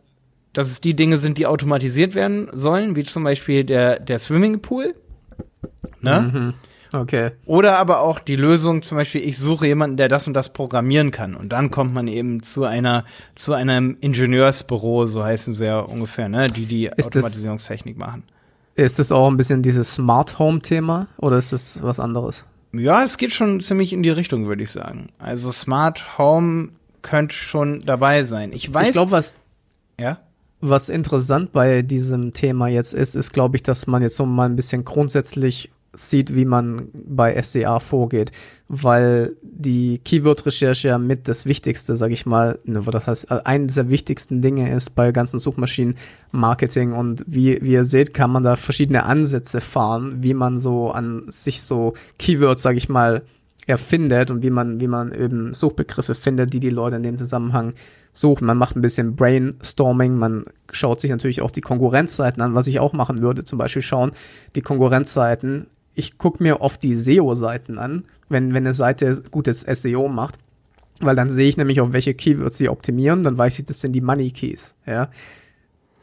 dass 0.54 0.70
es 0.70 0.82
die 0.82 0.96
Dinge 0.96 1.18
sind, 1.18 1.38
die 1.38 1.48
automatisiert 1.48 2.14
werden 2.14 2.50
sollen, 2.52 2.96
wie 2.96 3.04
zum 3.04 3.24
Beispiel 3.24 3.64
der, 3.64 4.00
der 4.00 4.20
Swimmingpool. 4.20 4.96
Ne? 6.02 6.22
Mhm. 6.22 6.54
Okay. 6.94 7.32
Oder 7.46 7.78
aber 7.78 8.00
auch 8.00 8.20
die 8.20 8.36
Lösung, 8.36 8.82
zum 8.82 8.98
Beispiel, 8.98 9.22
ich 9.22 9.38
suche 9.38 9.68
jemanden, 9.68 9.98
der 9.98 10.08
das 10.08 10.28
und 10.28 10.34
das 10.34 10.54
programmieren 10.54 11.12
kann. 11.12 11.36
Und 11.36 11.50
dann 11.50 11.70
kommt 11.70 11.94
man 11.94 12.08
eben 12.08 12.44
zu 12.44 12.64
einer, 12.64 13.06
zu 13.36 13.54
einem 13.54 13.98
Ingenieursbüro, 14.00 15.06
so 15.06 15.24
heißen 15.24 15.54
sie 15.54 15.66
ja 15.66 15.80
ungefähr, 15.80 16.30
ne, 16.30 16.48
die 16.48 16.66
die 16.66 16.86
Ist 16.96 17.08
Automatisierungstechnik 17.08 17.98
machen. 17.98 18.24
Ist 18.78 19.00
das 19.00 19.12
auch 19.12 19.28
ein 19.28 19.38
bisschen 19.38 19.64
dieses 19.64 19.96
Smart 19.96 20.38
Home 20.38 20.62
Thema 20.62 21.08
oder 21.18 21.40
ist 21.40 21.52
das 21.52 21.82
was 21.82 22.00
anderes? 22.00 22.46
Ja, 22.74 23.04
es 23.04 23.18
geht 23.18 23.34
schon 23.34 23.60
ziemlich 23.60 23.92
in 23.92 24.04
die 24.04 24.12
Richtung, 24.12 24.46
würde 24.48 24.62
ich 24.62 24.70
sagen. 24.70 25.10
Also 25.18 25.52
Smart 25.52 26.20
Home 26.20 26.70
könnte 27.02 27.34
schon 27.36 27.80
dabei 27.80 28.24
sein. 28.24 28.54
Ich 28.54 28.72
weiß. 28.72 28.88
Ich 28.88 28.94
glaube, 28.94 29.12
was. 29.12 29.34
Ja? 30.00 30.20
Was 30.62 30.90
interessant 30.90 31.54
bei 31.54 31.82
diesem 31.82 32.34
Thema 32.34 32.68
jetzt 32.68 32.94
ist, 32.94 33.16
ist, 33.16 33.34
glaube 33.34 33.58
ich, 33.58 33.64
dass 33.64 33.88
man 33.88 34.04
jetzt 34.04 34.16
so 34.16 34.28
mal 34.28 34.46
ein 34.46 34.56
bisschen 34.56 34.86
grundsätzlich 34.86 35.72
sieht, 36.00 36.36
wie 36.36 36.46
man 36.46 36.90
bei 36.94 37.34
SDA 37.42 37.80
vorgeht, 37.80 38.32
weil 38.68 39.36
die 39.42 40.00
Keyword-Recherche 40.00 40.90
ja 40.90 40.98
mit 40.98 41.28
das 41.28 41.46
Wichtigste, 41.46 41.96
sage 41.96 42.14
ich 42.14 42.26
mal, 42.26 42.60
ne, 42.66 42.82
das 42.86 43.08
heißt, 43.08 43.32
äh, 43.32 43.42
eines 43.44 43.76
der 43.76 43.90
wichtigsten 43.90 44.42
Dinge 44.42 44.74
ist 44.74 44.92
bei 44.92 45.12
ganzen 45.12 45.40
Suchmaschinen-Marketing 45.40 46.94
und 46.94 47.24
wie, 47.28 47.62
wie 47.62 47.74
ihr 47.74 47.86
seht, 47.86 48.14
kann 48.14 48.32
man 48.32 48.44
da 48.44 48.56
verschiedene 48.56 49.04
Ansätze 49.04 49.62
fahren, 49.62 50.18
wie 50.22 50.34
man 50.34 50.58
so 50.58 50.92
an 50.92 51.24
sich 51.30 51.62
so 51.62 51.94
Keywords, 52.20 52.62
sage 52.62 52.78
ich 52.78 52.90
mal, 52.90 53.24
erfindet 53.68 54.32
und 54.32 54.44
wie 54.44 54.50
man, 54.50 54.80
wie 54.80 54.88
man 54.88 55.12
eben 55.12 55.54
Suchbegriffe 55.54 56.16
findet, 56.16 56.54
die 56.54 56.62
die 56.62 56.70
Leute 56.70 56.96
in 56.96 57.04
dem 57.04 57.18
Zusammenhang 57.18 57.74
suchen. 58.14 58.46
Man 58.46 58.58
macht 58.58 58.76
ein 58.76 58.82
bisschen 58.82 59.16
Brainstorming, 59.16 60.18
man 60.18 60.46
schaut 60.72 61.02
sich 61.02 61.12
natürlich 61.12 61.42
auch 61.42 61.52
die 61.52 61.62
Konkurrenzseiten 61.62 62.42
an, 62.42 62.56
was 62.56 62.68
ich 62.68 62.80
auch 62.80 62.94
machen 62.94 63.22
würde, 63.22 63.44
zum 63.44 63.58
Beispiel 63.58 63.82
schauen, 63.82 64.12
die 64.56 64.62
Konkurrenzseiten 64.62 65.68
ich 65.98 66.18
gucke 66.18 66.42
mir 66.44 66.62
oft 66.62 66.84
die 66.84 66.96
SEO-Seiten 66.96 67.80
an, 67.80 68.06
wenn, 68.30 68.54
wenn 68.54 68.64
eine 68.64 68.74
Seite 68.74 69.22
gutes 69.32 69.62
SEO 69.62 70.08
macht. 70.08 70.38
Weil 71.00 71.16
dann 71.16 71.30
sehe 71.30 71.48
ich 71.48 71.58
nämlich, 71.58 71.80
auf 71.80 71.94
welche 71.94 72.14
Keywords 72.14 72.58
sie 72.58 72.70
optimieren, 72.70 73.22
dann 73.24 73.38
weiß 73.38 73.60
ich, 73.60 73.66
das 73.66 73.82
sind 73.82 73.94
die 73.94 74.02
Money 74.02 74.32
Keys, 74.32 74.76
ja. 74.86 75.10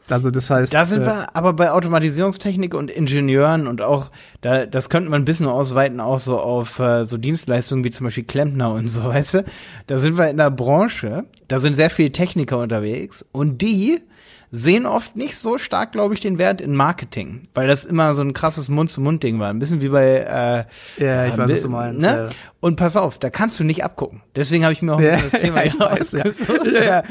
Also 0.09 0.29
das 0.29 0.49
heißt. 0.49 0.73
Da 0.73 0.85
sind 0.85 1.01
äh, 1.01 1.07
wir 1.07 1.35
aber 1.35 1.53
bei 1.53 1.71
Automatisierungstechnik 1.71 2.73
und 2.73 2.91
Ingenieuren 2.91 3.67
und 3.67 3.81
auch, 3.81 4.11
da, 4.41 4.65
das 4.65 4.89
könnte 4.89 5.09
man 5.09 5.23
ein 5.23 5.25
bisschen 5.25 5.47
ausweiten, 5.47 5.99
auch 5.99 6.19
so 6.19 6.39
auf 6.39 6.79
äh, 6.79 7.05
so 7.05 7.17
Dienstleistungen 7.17 7.83
wie 7.83 7.89
zum 7.89 8.05
Beispiel 8.05 8.23
Klempner 8.23 8.71
und 8.73 8.87
so, 8.87 9.03
weißt 9.03 9.33
du? 9.35 9.45
Da 9.87 9.99
sind 9.99 10.17
wir 10.17 10.29
in 10.29 10.37
der 10.37 10.51
Branche, 10.51 11.25
da 11.47 11.59
sind 11.59 11.75
sehr 11.75 11.89
viele 11.89 12.11
Techniker 12.11 12.59
unterwegs 12.59 13.25
und 13.31 13.61
die 13.61 14.01
sehen 14.55 14.85
oft 14.85 15.15
nicht 15.15 15.37
so 15.37 15.57
stark, 15.57 15.91
glaube 15.91 16.13
ich, 16.13 16.21
den 16.21 16.37
Wert 16.37 16.61
in 16.61 16.75
Marketing, 16.75 17.43
weil 17.53 17.67
das 17.67 17.83
immer 17.83 18.15
so 18.15 18.21
ein 18.21 18.31
krasses 18.33 18.69
Mund-zu-Mund-Ding 18.69 19.37
war. 19.39 19.49
Ein 19.49 19.59
bisschen 19.59 19.81
wie 19.81 19.89
bei 19.89 20.05
äh, 20.05 20.63
Ja, 21.03 21.25
ich 21.25 21.33
äh, 21.33 21.37
weiß, 21.37 21.51
was 21.51 21.61
du 21.61 21.69
meinst. 21.69 22.01
Ne? 22.01 22.07
Ja. 22.07 22.29
Und 22.61 22.77
pass 22.77 22.95
auf, 22.95 23.19
da 23.19 23.29
kannst 23.29 23.59
du 23.59 23.65
nicht 23.65 23.83
abgucken. 23.83 24.21
Deswegen 24.35 24.63
habe 24.63 24.73
ich 24.73 24.81
mir 24.81 24.93
auch 24.93 24.99
ein 24.99 25.03
bisschen 25.03 25.29
das 25.29 25.41
Thema 25.41 25.63
ja, 25.65 25.79
weiß, 25.79 26.13
ja. 26.13 26.23
ja, 26.83 27.03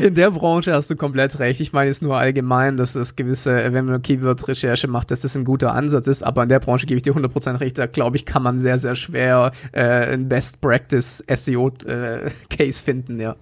In 0.00 0.14
der 0.14 0.30
Branche 0.30 0.74
hast 0.74 0.90
du 0.90 0.96
komplett 0.96 1.38
recht. 1.38 1.60
Ich 1.60 1.72
meine 1.72 1.86
jetzt 1.88 2.02
nur 2.02 2.18
allgemein, 2.18 2.76
dass 2.76 2.92
das 2.92 3.16
gewisse, 3.16 3.72
wenn 3.72 3.86
man 3.86 4.02
Keyword-Recherche 4.02 4.86
macht, 4.86 5.10
dass 5.10 5.22
das 5.22 5.34
ein 5.36 5.44
guter 5.44 5.74
Ansatz 5.74 6.06
ist, 6.06 6.22
aber 6.22 6.42
in 6.42 6.50
der 6.50 6.60
Branche 6.60 6.84
gebe 6.86 6.98
ich 6.98 7.02
dir 7.02 7.14
100% 7.14 7.60
recht. 7.60 7.78
Da 7.78 7.86
glaube 7.86 8.16
ich, 8.16 8.26
kann 8.26 8.42
man 8.42 8.58
sehr, 8.58 8.78
sehr 8.78 8.94
schwer 8.94 9.52
äh, 9.72 10.12
ein 10.12 10.28
Best-Practice-SEO-Case 10.28 12.30
äh, 12.58 12.72
finden, 12.84 13.18
ja. 13.18 13.36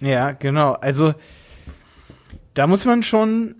Ja, 0.00 0.32
genau. 0.32 0.72
Also 0.72 1.14
da 2.60 2.66
muss 2.66 2.84
man 2.84 3.02
schon 3.02 3.54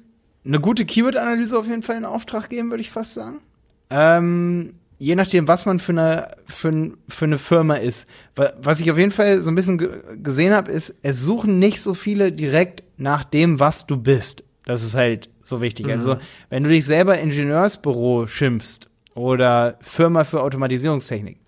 eine 0.45 0.61
gute 0.61 0.85
Keyword-Analyse 0.85 1.59
auf 1.59 1.67
jeden 1.67 1.81
Fall 1.81 1.97
in 1.97 2.05
Auftrag 2.05 2.51
geben, 2.51 2.69
würde 2.69 2.83
ich 2.83 2.91
fast 2.91 3.15
sagen. 3.15 3.39
Ähm, 3.89 4.75
je 4.99 5.15
nachdem, 5.15 5.49
was 5.49 5.65
man 5.65 5.79
für 5.79 5.93
eine, 5.93 6.33
für, 6.45 6.93
für 7.09 7.25
eine 7.25 7.39
Firma 7.39 7.77
ist. 7.77 8.07
Was 8.61 8.79
ich 8.79 8.91
auf 8.91 8.99
jeden 8.99 9.11
Fall 9.11 9.41
so 9.41 9.51
ein 9.51 9.55
bisschen 9.55 10.23
gesehen 10.23 10.53
habe, 10.53 10.71
ist, 10.71 10.95
es 11.01 11.23
suchen 11.23 11.59
nicht 11.59 11.81
so 11.81 11.95
viele 11.95 12.31
direkt 12.31 12.85
nach 12.99 13.25
dem, 13.25 13.59
was 13.59 13.87
du 13.87 13.97
bist. 13.97 14.45
Das 14.67 14.85
ist 14.85 14.95
halt 14.95 15.31
so 15.43 15.63
wichtig. 15.63 15.87
Mhm. 15.87 15.93
Also, 15.93 16.19
wenn 16.51 16.65
du 16.65 16.69
dich 16.69 16.85
selber 16.85 17.19
Ingenieursbüro 17.19 18.27
schimpfst 18.27 18.91
oder 19.15 19.79
Firma 19.81 20.25
für 20.25 20.43
Automatisierungstechnik, 20.43 21.39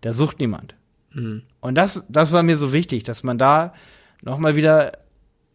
da 0.00 0.14
sucht 0.14 0.40
niemand. 0.40 0.74
Mhm. 1.12 1.42
Und 1.60 1.74
das, 1.74 2.02
das 2.08 2.32
war 2.32 2.42
mir 2.42 2.56
so 2.56 2.72
wichtig, 2.72 3.02
dass 3.02 3.24
man 3.24 3.36
da 3.36 3.74
nochmal 4.22 4.56
wieder 4.56 5.03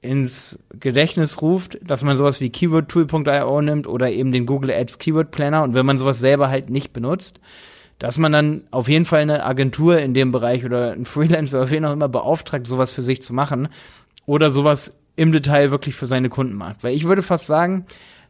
ins 0.02 0.60
Gedächtnis 0.80 1.42
ruft, 1.42 1.78
dass 1.84 2.04
man 2.04 2.16
sowas 2.16 2.40
wie 2.40 2.50
keywordtool.io 2.50 3.62
nimmt 3.62 3.88
oder 3.88 4.12
eben 4.12 4.32
den 4.32 4.46
Google 4.46 4.72
Ads 4.72 4.98
Keyword 4.98 5.32
Planner 5.32 5.64
und 5.64 5.74
wenn 5.74 5.86
man 5.86 5.98
sowas 5.98 6.20
selber 6.20 6.50
halt 6.50 6.70
nicht 6.70 6.94
benutzt, 6.94 7.42
dass 7.98 8.18
man 8.18 8.32
dann 8.32 8.64
auf 8.72 8.88
jeden 8.88 9.04
Fall 9.04 9.22
eine 9.22 9.44
Agentur 9.44 10.00
in 10.00 10.14
dem 10.14 10.32
Bereich 10.32 10.64
oder 10.64 10.94
ein 10.94 11.06
Freelancer 11.06 11.64
auf 11.64 11.72
jeden 11.72 11.84
Fall 11.84 11.94
immer 11.94 12.08
beauftragt, 12.08 12.66
sowas 12.66 12.94
für 12.94 13.02
sich 13.02 13.22
zu 13.22 13.34
machen 13.34 13.68
oder 14.26 14.52
sowas 14.52 14.94
im 15.18 15.34
Detail 15.34 15.72
wirklich 15.72 15.96
für 15.96 16.08
seine 16.08 16.30
Kunden 16.30 16.54
macht. 16.54 16.82
Weil 16.82 16.96
ich 16.96 17.04
würde 17.04 17.22
fast 17.22 17.46
sagen, 17.46 17.86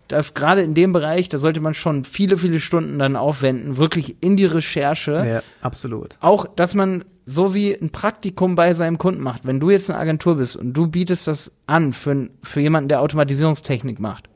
dass 0.09 0.33
gerade 0.33 0.61
in 0.63 0.73
dem 0.73 0.91
Bereich, 0.91 1.29
da 1.29 1.37
sollte 1.37 1.61
man 1.61 1.75
schon 1.75 2.03
viele, 2.03 2.37
viele 2.37 2.59
Stunden 2.59 2.99
dann 2.99 3.15
aufwenden, 3.15 3.77
wirklich 3.77 4.17
in 4.21 4.35
die 4.35 4.45
Recherche. 4.45 5.23
Ja, 5.25 5.43
absolut. 5.61 6.17
Auch, 6.19 6.47
dass 6.47 6.73
man 6.73 7.05
so 7.25 7.53
wie 7.53 7.73
ein 7.75 7.91
Praktikum 7.91 8.55
bei 8.55 8.73
seinem 8.73 8.97
Kunden 8.97 9.21
macht. 9.21 9.45
Wenn 9.45 9.59
du 9.59 9.69
jetzt 9.69 9.87
eine 9.89 9.99
Agentur 9.99 10.37
bist 10.37 10.55
und 10.55 10.73
du 10.73 10.87
bietest 10.87 11.27
das 11.27 11.51
an 11.67 11.93
für, 11.93 12.29
für 12.41 12.59
jemanden, 12.59 12.89
der 12.89 13.01
Automatisierungstechnik 13.01 13.99
macht 13.99 14.27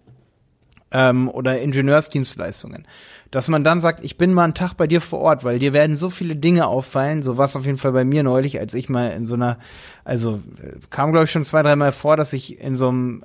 ähm, 0.92 1.28
oder 1.28 1.60
Ingenieursdienstleistungen, 1.60 2.86
dass 3.32 3.48
man 3.48 3.64
dann 3.64 3.82
sagt, 3.82 4.04
ich 4.04 4.20
bin 4.20 4.32
mal 4.32 4.44
einen 4.44 4.54
Tag 4.54 4.76
bei 4.76 4.86
dir 4.86 5.02
vor 5.02 5.22
Ort, 5.22 5.44
weil 5.44 5.58
dir 5.58 5.74
werden 5.74 5.96
so 5.96 6.12
viele 6.12 6.36
Dinge 6.36 6.68
auffallen. 6.68 7.24
So 7.24 7.36
war 7.36 7.46
es 7.46 7.56
auf 7.56 7.66
jeden 7.66 7.80
Fall 7.80 7.94
bei 7.94 8.06
mir 8.06 8.22
neulich, 8.22 8.60
als 8.60 8.76
ich 8.76 8.90
mal 8.90 9.08
in 9.08 9.26
so 9.26 9.34
einer, 9.34 9.58
also 10.04 10.40
äh, 10.62 10.78
kam 10.92 11.12
glaube 11.12 11.26
ich 11.26 11.32
schon 11.32 11.44
zwei, 11.44 11.64
dreimal 11.64 11.94
vor, 11.94 12.16
dass 12.16 12.32
ich 12.32 12.60
in 12.60 12.76
so 12.76 12.90
einem 12.90 13.24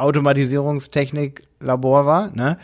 Automatisierungstechnik-Labor 0.00 2.06
war, 2.06 2.30
ne? 2.34 2.58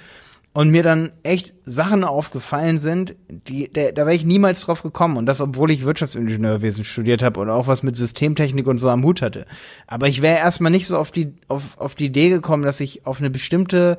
Und 0.57 0.71
mir 0.71 0.83
dann 0.83 1.13
echt 1.23 1.53
Sachen 1.67 2.03
aufgefallen 2.03 2.79
sind, 2.79 3.15
die, 3.29 3.71
da, 3.71 3.93
da 3.93 4.07
wäre 4.07 4.15
ich 4.15 4.25
niemals 4.25 4.63
drauf 4.63 4.83
gekommen. 4.83 5.19
Und 5.19 5.27
das, 5.27 5.43
obwohl 5.43 5.71
ich 5.71 5.85
Wirtschaftsingenieurwesen 5.85 6.83
studiert 6.83 7.23
habe 7.23 7.41
und 7.41 7.51
auch 7.51 7.67
was 7.67 7.83
mit 7.83 7.95
Systemtechnik 7.95 8.67
und 8.67 8.79
so 8.79 8.89
am 8.89 9.05
Hut 9.05 9.21
hatte. 9.21 9.45
Aber 9.87 10.09
ich 10.09 10.23
wäre 10.23 10.39
erstmal 10.39 10.71
nicht 10.71 10.87
so 10.87 10.97
auf 10.97 11.11
die, 11.11 11.35
auf, 11.49 11.77
auf 11.77 11.95
die 11.95 12.07
Idee 12.07 12.31
gekommen, 12.31 12.63
dass 12.63 12.81
ich 12.81 13.05
auf 13.05 13.19
eine 13.19 13.29
bestimmte 13.29 13.99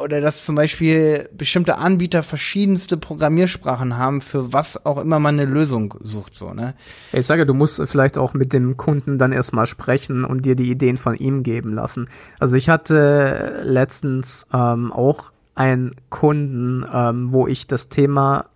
oder 0.00 0.20
dass 0.20 0.44
zum 0.44 0.54
Beispiel 0.54 1.28
bestimmte 1.36 1.78
Anbieter 1.78 2.22
verschiedenste 2.22 2.96
Programmiersprachen 2.96 3.98
haben, 3.98 4.20
für 4.20 4.52
was 4.52 4.86
auch 4.86 4.98
immer 4.98 5.18
man 5.18 5.40
eine 5.40 5.50
Lösung 5.50 5.94
sucht, 6.00 6.36
so, 6.36 6.52
ne? 6.52 6.74
Ich 7.12 7.26
sage, 7.26 7.44
du 7.44 7.54
musst 7.54 7.82
vielleicht 7.86 8.18
auch 8.18 8.34
mit 8.34 8.52
dem 8.52 8.76
Kunden 8.76 9.18
dann 9.18 9.32
erstmal 9.32 9.66
sprechen 9.66 10.24
und 10.24 10.44
dir 10.44 10.54
die 10.54 10.70
Ideen 10.70 10.96
von 10.96 11.16
ihm 11.16 11.42
geben 11.42 11.72
lassen. 11.72 12.08
Also 12.38 12.56
ich 12.56 12.68
hatte 12.68 13.62
letztens 13.64 14.46
ähm, 14.52 14.92
auch 14.92 15.32
einen 15.54 15.94
Kunden, 16.10 16.84
ähm, 16.92 17.32
wo 17.32 17.46
ich 17.46 17.66
das 17.66 17.88
Thema 17.88 18.46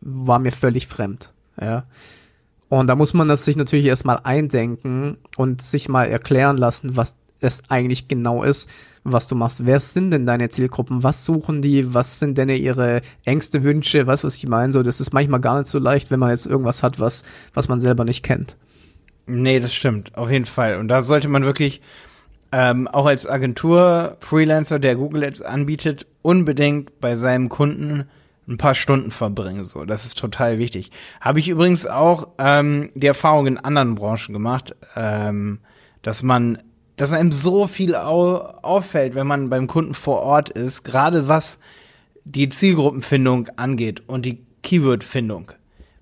war 0.00 0.38
mir 0.38 0.52
völlig 0.52 0.86
fremd, 0.86 1.32
ja. 1.60 1.84
Und 2.68 2.86
da 2.86 2.94
muss 2.94 3.14
man 3.14 3.26
das 3.26 3.44
sich 3.44 3.56
natürlich 3.56 3.86
erstmal 3.86 4.20
eindenken 4.22 5.18
und 5.36 5.60
sich 5.60 5.88
mal 5.88 6.04
erklären 6.04 6.56
lassen, 6.56 6.96
was 6.96 7.16
es 7.40 7.64
eigentlich 7.68 8.06
genau 8.06 8.44
ist 8.44 8.70
was 9.04 9.28
du 9.28 9.34
machst. 9.34 9.66
Wer 9.66 9.80
sind 9.80 10.10
denn 10.10 10.26
deine 10.26 10.50
Zielgruppen? 10.50 11.02
Was 11.02 11.24
suchen 11.24 11.62
die? 11.62 11.94
Was 11.94 12.18
sind 12.18 12.36
denn 12.36 12.48
ihre 12.48 13.00
Ängste, 13.24 13.64
Wünsche? 13.64 14.06
Was, 14.06 14.24
was 14.24 14.36
ich 14.36 14.46
meine? 14.46 14.72
So, 14.72 14.82
das 14.82 15.00
ist 15.00 15.12
manchmal 15.12 15.40
gar 15.40 15.58
nicht 15.58 15.68
so 15.68 15.78
leicht, 15.78 16.10
wenn 16.10 16.20
man 16.20 16.30
jetzt 16.30 16.46
irgendwas 16.46 16.82
hat, 16.82 17.00
was, 17.00 17.24
was 17.54 17.68
man 17.68 17.80
selber 17.80 18.04
nicht 18.04 18.22
kennt. 18.22 18.56
Nee, 19.26 19.60
das 19.60 19.72
stimmt. 19.72 20.16
Auf 20.16 20.30
jeden 20.30 20.44
Fall. 20.44 20.78
Und 20.78 20.88
da 20.88 21.02
sollte 21.02 21.28
man 21.28 21.44
wirklich, 21.44 21.80
ähm, 22.52 22.88
auch 22.88 23.06
als 23.06 23.26
Agentur, 23.26 24.16
Freelancer, 24.20 24.78
der 24.78 24.96
Google 24.96 25.24
Ads 25.24 25.42
anbietet, 25.42 26.06
unbedingt 26.22 27.00
bei 27.00 27.16
seinem 27.16 27.48
Kunden 27.48 28.08
ein 28.48 28.58
paar 28.58 28.74
Stunden 28.74 29.10
verbringen. 29.10 29.64
So, 29.64 29.84
das 29.84 30.04
ist 30.04 30.18
total 30.18 30.58
wichtig. 30.58 30.90
Habe 31.20 31.38
ich 31.38 31.48
übrigens 31.48 31.86
auch 31.86 32.28
ähm, 32.38 32.90
die 32.94 33.06
Erfahrung 33.06 33.46
in 33.46 33.58
anderen 33.58 33.94
Branchen 33.94 34.32
gemacht, 34.32 34.74
ähm, 34.96 35.60
dass 36.02 36.22
man 36.22 36.58
dass 36.96 37.12
einem 37.12 37.32
so 37.32 37.66
viel 37.66 37.94
au 37.94 38.36
auffällt, 38.60 39.14
wenn 39.14 39.26
man 39.26 39.48
beim 39.48 39.68
Kunden 39.68 39.94
vor 39.94 40.20
Ort 40.20 40.50
ist, 40.50 40.82
gerade 40.82 41.28
was 41.28 41.58
die 42.24 42.50
Zielgruppenfindung 42.50 43.48
angeht 43.56 44.02
und 44.06 44.26
die 44.26 44.44
Keywordfindung. 44.62 45.52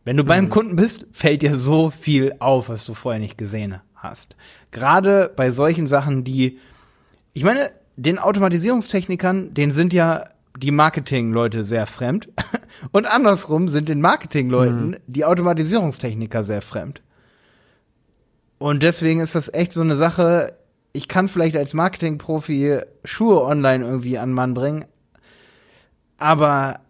Wenn 0.05 0.17
du 0.17 0.25
mhm. 0.25 0.29
beim 0.29 0.49
Kunden 0.49 0.75
bist, 0.75 1.07
fällt 1.13 1.43
dir 1.43 1.55
so 1.55 1.91
viel 1.91 2.35
auf, 2.41 2.69
was 2.69 2.85
du 2.85 2.95
vorher 2.95 3.21
nicht 3.21 3.39
gesehen 3.39 3.75
hast. 3.75 3.88
Gerade 4.71 5.33
bei 5.35 5.51
solchen 5.51 5.87
Sachen, 5.87 6.25
die, 6.25 6.59
ich 7.33 7.45
meine, 7.45 7.71
den 7.97 8.19
Automatisierungstechnikern, 8.19 9.55
denen 9.55 9.73
sind 9.73 9.93
ja 9.93 10.25
die 10.57 10.71
Marketingleute 10.71 11.65
sehr 11.65 11.87
fremd. 11.87 12.29
Und 12.93 13.07
andersrum 13.07 13.69
sind 13.69 13.89
den 13.89 14.01
Marketingleuten 14.01 14.91
mhm. 14.91 14.97
die 15.07 15.25
Automatisierungstechniker 15.25 16.45
sehr 16.45 16.63
fremd. 16.63 17.03
Und 18.59 18.83
deswegen 18.83 19.21
ist 19.21 19.35
das 19.35 19.53
echt 19.53 19.73
so 19.73 19.81
eine 19.81 19.97
Sache, 19.97 20.55
ich 20.93 21.07
kann 21.09 21.29
vielleicht 21.29 21.57
als 21.57 21.75
Marketingprofi 21.75 22.81
Schuhe 23.05 23.45
online 23.45 23.85
irgendwie 23.85 24.19
an 24.19 24.33
Mann 24.33 24.55
bringen, 24.55 24.85
aber 26.17 26.81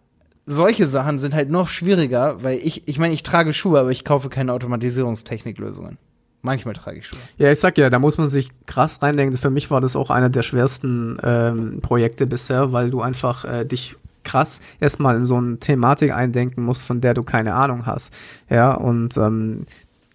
solche 0.47 0.87
Sachen 0.87 1.19
sind 1.19 1.35
halt 1.35 1.51
noch 1.51 1.69
schwieriger, 1.69 2.43
weil 2.43 2.57
ich, 2.57 2.87
ich 2.87 2.97
meine, 2.97 3.13
ich 3.13 3.21
trage 3.21 3.53
Schuhe, 3.53 3.79
aber 3.79 3.91
ich 3.91 4.03
kaufe 4.03 4.29
keine 4.29 4.51
Automatisierungstechniklösungen. 4.53 5.99
Manchmal 6.41 6.73
trage 6.73 6.99
ich 6.99 7.07
Schuhe. 7.07 7.19
Ja, 7.37 7.51
ich 7.51 7.59
sag 7.59 7.77
ja, 7.77 7.89
da 7.89 7.99
muss 7.99 8.17
man 8.17 8.29
sich 8.29 8.49
krass 8.65 9.01
reindenken. 9.01 9.37
Für 9.37 9.49
mich 9.49 9.69
war 9.71 9.81
das 9.81 9.95
auch 9.95 10.09
einer 10.09 10.29
der 10.29 10.43
schwersten 10.43 11.17
ähm, 11.21 11.81
Projekte 11.81 12.27
bisher, 12.27 12.71
weil 12.71 12.89
du 12.89 13.01
einfach 13.01 13.43
äh, 13.43 13.65
dich 13.65 13.97
krass 14.23 14.61
erstmal 14.79 15.15
in 15.17 15.25
so 15.25 15.35
eine 15.35 15.57
Thematik 15.59 16.13
eindenken 16.13 16.63
musst, 16.63 16.83
von 16.83 17.01
der 17.01 17.13
du 17.13 17.23
keine 17.23 17.55
Ahnung 17.55 17.85
hast. 17.85 18.13
Ja, 18.49 18.73
und 18.73 19.17
ähm, 19.17 19.65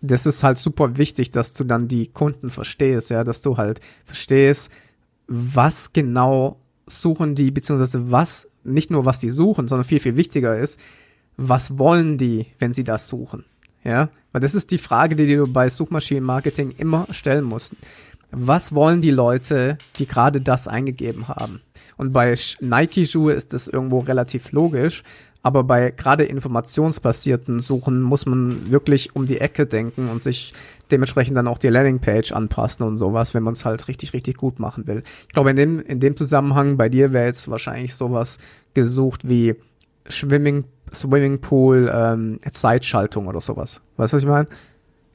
das 0.01 0.27
ist 0.27 0.43
halt 0.43 0.59
super 0.59 0.97
wichtig, 0.97 1.31
dass 1.31 1.55
du 1.55 1.65
dann 1.65 1.89
die 1.89 2.07
Kunden 2.07 2.51
verstehst, 2.51 3.11
ja, 3.11 3.25
dass 3.25 3.43
du 3.43 3.57
halt 3.57 3.81
verstehst, 4.05 4.71
was 5.27 5.93
genau 5.93 6.59
suchen 6.87 7.35
die, 7.35 7.51
beziehungsweise 7.51 8.11
was, 8.11 8.49
nicht 8.63 8.91
nur 8.91 9.05
was 9.05 9.21
die 9.21 9.31
suchen, 9.31 9.69
sondern 9.69 9.87
viel, 9.87 10.01
viel 10.01 10.17
wichtiger 10.17 10.57
ist, 10.57 10.79
was 11.37 11.79
wollen 11.79 12.19
die, 12.19 12.47
wenn 12.59 12.75
sie 12.75 12.85
das 12.85 13.09
suchen? 13.09 13.45
Ja, 13.85 14.09
weil 14.33 14.41
das 14.41 14.55
ist 14.55 14.71
die 14.71 14.79
Frage, 14.79 15.15
die 15.15 15.37
du 15.37 15.47
bei 15.47 15.69
Suchmaschinenmarketing 15.69 16.73
immer 16.79 17.07
stellen 17.11 17.45
musst. 17.45 17.75
Was 18.31 18.75
wollen 18.75 19.01
die 19.01 19.11
Leute, 19.11 19.79
die 19.99 20.07
gerade 20.07 20.41
das 20.41 20.67
eingegeben 20.67 21.29
haben? 21.29 21.61
Und 21.97 22.13
bei 22.13 22.35
Nike-Schuhe 22.61 23.35
ist 23.35 23.53
das 23.53 23.69
irgendwo 23.69 24.01
relativ 24.01 24.51
logisch, 24.51 25.05
aber 25.43 25.63
bei 25.63 25.91
gerade 25.91 26.25
informationsbasierten 26.25 27.61
Suchen 27.61 28.01
muss 28.01 28.25
man 28.27 28.71
wirklich 28.71 29.15
um 29.15 29.27
die 29.27 29.41
Ecke 29.41 29.67
denken 29.67 30.09
und 30.09 30.23
sich 30.23 30.55
dementsprechend 30.91 31.37
dann 31.37 31.47
auch 31.47 31.59
die 31.59 31.69
Landingpage 31.69 32.33
anpassen 32.33 32.85
und 32.87 32.99
sowas, 32.99 33.35
wenn 33.35 33.43
man 33.43 33.53
es 33.53 33.65
halt 33.65 33.87
richtig, 33.87 34.15
richtig 34.15 34.39
gut 34.39 34.59
machen 34.59 34.87
will. 34.87 35.03
Ich 35.29 35.35
glaube, 35.35 35.51
in 35.51 35.57
dem, 35.57 35.81
in 35.81 36.01
dem 36.01 36.17
Zusammenhang 36.17 36.77
bei 36.77 36.89
dir 36.89 37.13
wäre 37.13 37.27
jetzt 37.27 37.51
wahrscheinlich 37.51 37.95
sowas 37.95 38.39
gesucht 38.73 39.29
wie 39.29 39.55
Swimming, 40.11 40.65
Swimmingpool, 40.95 41.93
ähm, 41.93 42.39
Zeitschaltung 42.51 43.27
oder 43.27 43.41
sowas. 43.41 43.83
Weißt 43.97 44.13
du, 44.13 44.17
was 44.17 44.23
ich 44.23 44.29
meine? 44.29 44.49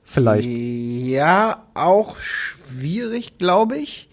Vielleicht. 0.04 0.50
Ja, 0.50 1.68
auch 1.76 2.18
schwierig, 2.20 3.38
glaube 3.38 3.78
ich. 3.78 4.10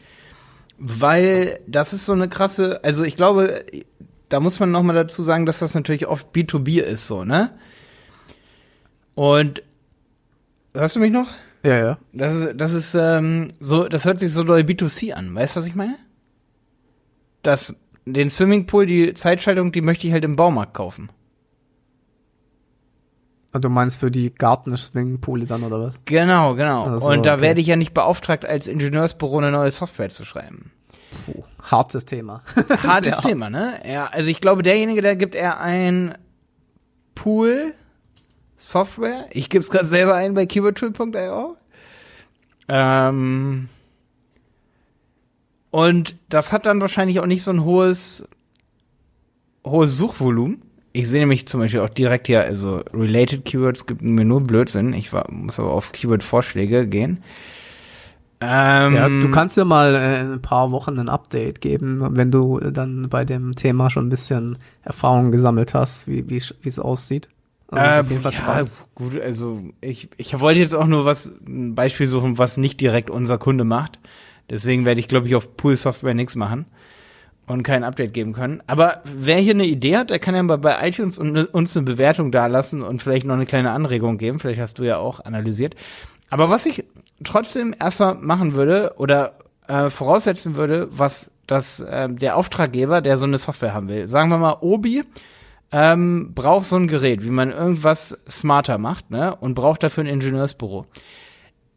Weil 0.78 1.60
das 1.66 1.92
ist 1.94 2.04
so 2.04 2.12
eine 2.12 2.28
krasse, 2.28 2.84
also 2.84 3.02
ich 3.02 3.16
glaube, 3.16 3.64
da 4.28 4.40
muss 4.40 4.60
man 4.60 4.70
noch 4.70 4.82
mal 4.82 4.92
dazu 4.92 5.22
sagen, 5.22 5.46
dass 5.46 5.60
das 5.60 5.74
natürlich 5.74 6.06
oft 6.06 6.34
B2B 6.34 6.80
ist, 6.80 7.06
so, 7.06 7.24
ne? 7.24 7.50
Und 9.14 9.62
hörst 10.74 10.96
du 10.96 11.00
mich 11.00 11.12
noch? 11.12 11.28
Ja, 11.62 11.78
ja. 11.78 11.98
Das 12.12 12.34
ist, 12.34 12.52
das 12.56 12.72
ist 12.72 12.94
ähm, 12.94 13.48
so, 13.58 13.88
das 13.88 14.04
hört 14.04 14.20
sich 14.20 14.32
so 14.32 14.44
doll 14.44 14.60
B2C 14.60 15.14
an. 15.14 15.34
Weißt 15.34 15.56
du, 15.56 15.60
was 15.60 15.66
ich 15.66 15.74
meine? 15.74 15.96
Das, 17.42 17.74
den 18.04 18.28
Swimmingpool, 18.28 18.86
die 18.86 19.14
Zeitschaltung, 19.14 19.72
die 19.72 19.80
möchte 19.80 20.06
ich 20.06 20.12
halt 20.12 20.24
im 20.24 20.36
Baumarkt 20.36 20.74
kaufen. 20.74 21.08
Ah, 23.56 23.58
du 23.58 23.70
meinst 23.70 23.98
für 23.98 24.10
die 24.10 24.34
Garten-Swimmingpoole 24.34 25.46
dann 25.46 25.62
oder 25.62 25.80
was? 25.80 25.94
Genau, 26.04 26.54
genau. 26.56 26.98
So, 26.98 27.06
Und 27.08 27.24
da 27.24 27.34
okay. 27.34 27.42
werde 27.42 27.60
ich 27.62 27.66
ja 27.66 27.76
nicht 27.76 27.94
beauftragt, 27.94 28.44
als 28.44 28.66
Ingenieursbüro 28.66 29.38
eine 29.38 29.50
neue 29.50 29.70
Software 29.70 30.10
zu 30.10 30.26
schreiben. 30.26 30.72
Puh, 31.24 31.42
hartes 31.62 32.04
Thema. 32.04 32.42
hartes 32.82 33.16
Thema, 33.18 33.48
ne? 33.48 33.80
Ja, 33.90 34.08
also 34.12 34.28
ich 34.28 34.42
glaube, 34.42 34.62
derjenige, 34.62 35.00
der 35.00 35.16
gibt 35.16 35.34
eher 35.34 35.58
ein 35.58 36.18
Pool 37.14 37.72
Software. 38.58 39.24
Ich 39.30 39.48
gebe 39.48 39.62
es 39.62 39.70
gerade 39.70 39.86
selber 39.86 40.14
ein 40.14 40.34
bei 40.34 40.44
keywordtool.io. 40.44 41.56
Ähm, 42.68 43.70
und 45.70 46.16
das 46.28 46.52
hat 46.52 46.66
dann 46.66 46.82
wahrscheinlich 46.82 47.20
auch 47.20 47.26
nicht 47.26 47.42
so 47.42 47.52
ein 47.52 47.64
hohes, 47.64 48.28
hohes 49.64 49.96
Suchvolumen. 49.96 50.60
Ich 50.96 51.10
sehe 51.10 51.20
nämlich 51.20 51.46
zum 51.46 51.60
Beispiel 51.60 51.80
auch 51.80 51.90
direkt 51.90 52.26
hier, 52.26 52.42
also 52.42 52.82
Related 52.94 53.44
Keywords 53.44 53.84
gibt 53.84 54.00
mir 54.00 54.24
nur 54.24 54.40
Blödsinn. 54.40 54.94
Ich 54.94 55.12
war, 55.12 55.30
muss 55.30 55.60
aber 55.60 55.72
auf 55.72 55.92
Keyword-Vorschläge 55.92 56.86
gehen. 56.86 57.22
Ähm, 58.40 58.94
ja, 58.94 59.08
du 59.08 59.30
kannst 59.30 59.58
ja 59.58 59.64
mal 59.64 59.94
äh, 59.94 60.20
in 60.20 60.32
ein 60.32 60.42
paar 60.42 60.70
Wochen 60.70 60.98
ein 60.98 61.10
Update 61.10 61.60
geben, 61.60 62.16
wenn 62.16 62.30
du 62.30 62.60
dann 62.60 63.10
bei 63.10 63.24
dem 63.24 63.54
Thema 63.56 63.90
schon 63.90 64.06
ein 64.06 64.10
bisschen 64.10 64.56
Erfahrung 64.82 65.32
gesammelt 65.32 65.74
hast, 65.74 66.08
wie 66.08 66.28
wie 66.30 66.38
es 66.64 66.78
aussieht. 66.78 67.28
Also 67.68 68.14
ähm, 68.14 68.22
ja, 68.22 68.64
gut, 68.94 69.20
also 69.20 69.60
ich, 69.82 70.08
ich 70.16 70.38
wollte 70.38 70.60
jetzt 70.60 70.74
auch 70.74 70.86
nur 70.86 71.04
was, 71.04 71.30
ein 71.46 71.74
Beispiel 71.74 72.06
suchen, 72.06 72.38
was 72.38 72.56
nicht 72.56 72.80
direkt 72.80 73.10
unser 73.10 73.36
Kunde 73.36 73.64
macht. 73.64 73.98
Deswegen 74.48 74.86
werde 74.86 75.00
ich, 75.00 75.08
glaube 75.08 75.26
ich, 75.26 75.34
auf 75.34 75.56
Pool 75.56 75.76
Software 75.76 76.14
nichts 76.14 76.36
machen 76.36 76.66
und 77.46 77.62
kein 77.62 77.84
Update 77.84 78.12
geben 78.12 78.32
können. 78.32 78.62
Aber 78.66 79.02
wer 79.04 79.38
hier 79.38 79.54
eine 79.54 79.66
Idee 79.66 79.96
hat, 79.96 80.10
der 80.10 80.18
kann 80.18 80.34
ja 80.34 80.42
mal 80.42 80.58
bei 80.58 80.86
iTunes 80.88 81.18
uns 81.18 81.76
eine 81.76 81.84
Bewertung 81.84 82.32
dalassen 82.32 82.82
und 82.82 83.02
vielleicht 83.02 83.26
noch 83.26 83.34
eine 83.34 83.46
kleine 83.46 83.70
Anregung 83.70 84.18
geben. 84.18 84.38
Vielleicht 84.38 84.60
hast 84.60 84.78
du 84.78 84.84
ja 84.84 84.98
auch 84.98 85.24
analysiert. 85.24 85.74
Aber 86.28 86.50
was 86.50 86.66
ich 86.66 86.84
trotzdem 87.24 87.74
erstmal 87.78 88.14
machen 88.16 88.54
würde 88.54 88.94
oder 88.96 89.38
äh, 89.68 89.90
voraussetzen 89.90 90.56
würde, 90.56 90.88
was 90.90 91.30
das 91.46 91.80
äh, 91.80 92.08
der 92.08 92.36
Auftraggeber, 92.36 93.00
der 93.00 93.18
so 93.18 93.26
eine 93.26 93.38
Software 93.38 93.74
haben 93.74 93.88
will, 93.88 94.08
sagen 94.08 94.30
wir 94.30 94.38
mal 94.38 94.58
Obi, 94.60 95.04
ähm, 95.72 96.32
braucht 96.34 96.66
so 96.66 96.76
ein 96.76 96.88
Gerät, 96.88 97.24
wie 97.24 97.30
man 97.30 97.50
irgendwas 97.50 98.18
smarter 98.28 98.78
macht, 98.78 99.10
ne? 99.10 99.34
Und 99.36 99.54
braucht 99.54 99.82
dafür 99.82 100.04
ein 100.04 100.08
Ingenieursbüro. 100.08 100.86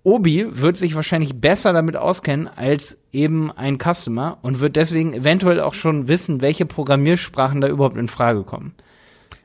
Obi 0.03 0.47
wird 0.49 0.77
sich 0.77 0.95
wahrscheinlich 0.95 1.35
besser 1.35 1.73
damit 1.73 1.95
auskennen 1.95 2.47
als 2.47 2.97
eben 3.11 3.51
ein 3.51 3.77
Customer 3.77 4.37
und 4.41 4.59
wird 4.59 4.75
deswegen 4.75 5.13
eventuell 5.13 5.59
auch 5.59 5.73
schon 5.73 6.07
wissen, 6.07 6.41
welche 6.41 6.65
Programmiersprachen 6.65 7.61
da 7.61 7.67
überhaupt 7.67 7.97
in 7.97 8.07
Frage 8.07 8.43
kommen. 8.43 8.73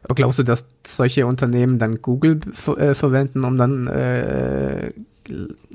Aber 0.05 0.14
glaubst 0.14 0.38
du, 0.38 0.43
dass 0.43 0.67
solche 0.87 1.27
Unternehmen 1.27 1.79
dann 1.79 2.03
Google 2.03 2.40
äh, 2.77 2.95
verwenden, 2.95 3.45
um 3.45 3.57
dann 3.57 3.87
äh, 3.87 4.93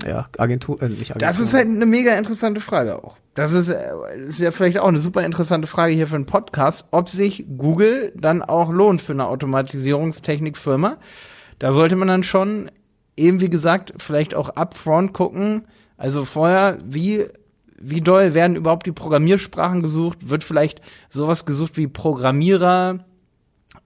ja, 0.06 0.28
Agentur, 0.38 0.82
äh, 0.82 0.90
nicht 0.90 1.12
Agentur. 1.12 1.28
Das 1.28 1.40
ist 1.40 1.54
halt 1.54 1.68
eine 1.68 1.86
mega 1.86 2.16
interessante 2.18 2.62
Frage 2.62 3.04
auch. 3.04 3.18
Das 3.34 3.52
ist, 3.54 3.70
äh, 3.70 3.92
ist 4.24 4.40
ja 4.40 4.52
vielleicht 4.52 4.80
auch 4.80 4.88
eine 4.88 5.00
super 5.00 5.26
interessante 5.26 5.68
Frage 5.68 5.94
hier 5.94 6.08
für 6.08 6.16
einen 6.16 6.26
Podcast, 6.26 6.88
ob 6.92 7.10
sich 7.10 7.46
Google 7.58 8.12
dann 8.16 8.42
auch 8.42 8.72
lohnt 8.72 9.02
für 9.02 9.14
eine 9.14 9.28
Automatisierungstechnikfirma. 9.28 10.98
Da 11.58 11.74
sollte 11.74 11.96
man 11.96 12.08
dann 12.08 12.24
schon 12.24 12.70
eben 13.20 13.40
wie 13.40 13.50
gesagt 13.50 13.94
vielleicht 13.98 14.36
auch 14.36 14.50
upfront 14.50 15.14
gucken. 15.14 15.66
Also 15.98 16.26
vorher, 16.26 16.80
wie 16.84 17.28
wie 17.82 18.02
doll 18.02 18.34
werden 18.34 18.56
überhaupt 18.58 18.86
die 18.86 18.92
Programmiersprachen 18.92 19.82
gesucht? 19.82 20.30
Wird 20.30 20.44
vielleicht 20.44 20.82
sowas 21.10 21.46
gesucht 21.46 21.78
wie 21.78 21.88
Programmierer, 21.88 23.06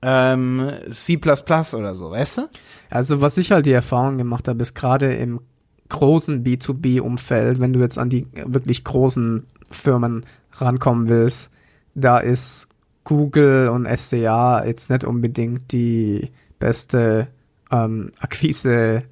ähm, 0.02 0.72
C++ 0.92 1.18
oder 1.18 1.96
so, 1.96 2.12
weißt 2.12 2.38
du? 2.40 2.42
Also 2.90 3.22
was 3.22 3.38
ich 3.38 3.52
halt 3.52 3.66
die 3.66 3.72
Erfahrung 3.72 4.18
gemacht 4.18 4.48
habe, 4.48 4.62
ist 4.62 4.74
gerade 4.74 5.14
im 5.14 5.42
großen 5.90 6.44
B2B-Umfeld, 6.44 7.60
wenn 7.60 7.74
du 7.74 7.80
jetzt 7.80 8.00
an 8.00 8.10
die 8.10 8.28
wirklich 8.46 8.84
großen 8.84 9.46
Firmen 9.70 10.26
rankommen 10.54 11.10
willst, 11.10 11.52
da 11.96 12.18
ist 12.18 12.68
Google 13.04 13.68
und 13.68 13.88
SCA 13.98 14.66
jetzt 14.66 14.90
nicht 14.90 15.04
unbedingt 15.04 15.72
die 15.72 16.32
beste 16.58 17.28
ähm, 17.72 18.12
Akquise, 18.20 19.04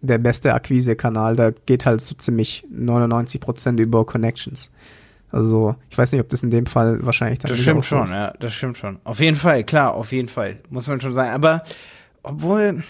der 0.00 0.18
beste 0.18 0.54
Akquise-Kanal. 0.54 1.36
Da 1.36 1.50
geht 1.50 1.86
halt 1.86 2.00
so 2.00 2.14
ziemlich 2.14 2.64
99% 2.72 3.78
über 3.78 4.04
Connections. 4.04 4.70
Also 5.32 5.76
ich 5.88 5.96
weiß 5.96 6.12
nicht, 6.12 6.20
ob 6.20 6.28
das 6.28 6.42
in 6.42 6.50
dem 6.50 6.66
Fall 6.66 7.04
wahrscheinlich 7.04 7.38
dann 7.38 7.50
Das 7.50 7.60
stimmt 7.60 7.84
schon, 7.84 8.08
ja, 8.08 8.32
das 8.40 8.52
stimmt 8.52 8.78
schon. 8.78 8.98
Auf 9.04 9.20
jeden 9.20 9.36
Fall, 9.36 9.62
klar, 9.62 9.94
auf 9.94 10.10
jeden 10.12 10.28
Fall, 10.28 10.58
muss 10.70 10.88
man 10.88 11.00
schon 11.00 11.12
sagen. 11.12 11.30
Aber 11.30 11.62
obwohl 12.22 12.82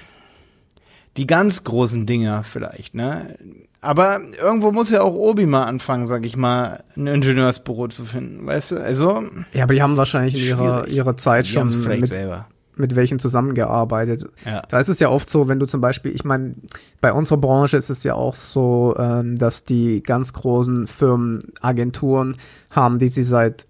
die 1.17 1.27
ganz 1.27 1.65
großen 1.65 2.07
Dinger 2.07 2.43
vielleicht, 2.43 2.95
ne? 2.95 3.37
Aber 3.83 4.21
irgendwo 4.39 4.73
muss 4.73 4.91
ja 4.91 5.03
auch 5.03 5.15
Obi 5.15 5.47
mal 5.47 5.65
anfangen, 5.65 6.07
sag 6.07 6.27
ich 6.27 6.37
mal, 6.37 6.85
ein 6.97 7.07
Ingenieursbüro 7.07 7.89
zu 7.89 8.05
finden, 8.05 8.47
weißt 8.47 8.73
du? 8.73 8.77
Also. 8.77 9.23
Ja, 9.53 9.65
aber 9.65 9.75
die 9.75 9.83
haben 9.83 9.97
wahrscheinlich 9.97 10.35
in 10.35 10.47
ihrer, 10.47 10.87
ihrer 10.87 11.17
Zeit 11.17 11.47
schon 11.47 11.69
mit, 11.87 12.09
selber 12.09 12.47
mit 12.77 12.97
welchen 12.97 13.19
zusammengearbeitet. 13.19 14.27
Ja. 14.45 14.63
Da 14.69 14.81
ist 14.81 14.89
es 14.89 15.01
ja 15.01 15.09
oft 15.09 15.29
so, 15.29 15.49
wenn 15.49 15.59
du 15.59 15.67
zum 15.67 15.81
Beispiel, 15.81 16.15
ich 16.15 16.25
meine, 16.25 16.55
bei 17.01 17.13
unserer 17.13 17.39
Branche 17.39 17.77
ist 17.77 17.91
es 17.91 18.05
ja 18.05 18.15
auch 18.15 18.35
so, 18.35 18.95
ähm, 18.99 19.37
dass 19.37 19.65
die 19.65 20.03
ganz 20.03 20.33
großen 20.33 20.87
Firmen 20.87 21.41
Agenturen 21.61 22.37
haben, 22.71 22.99
die 22.99 23.09
sie 23.09 23.23
seit 23.23 23.67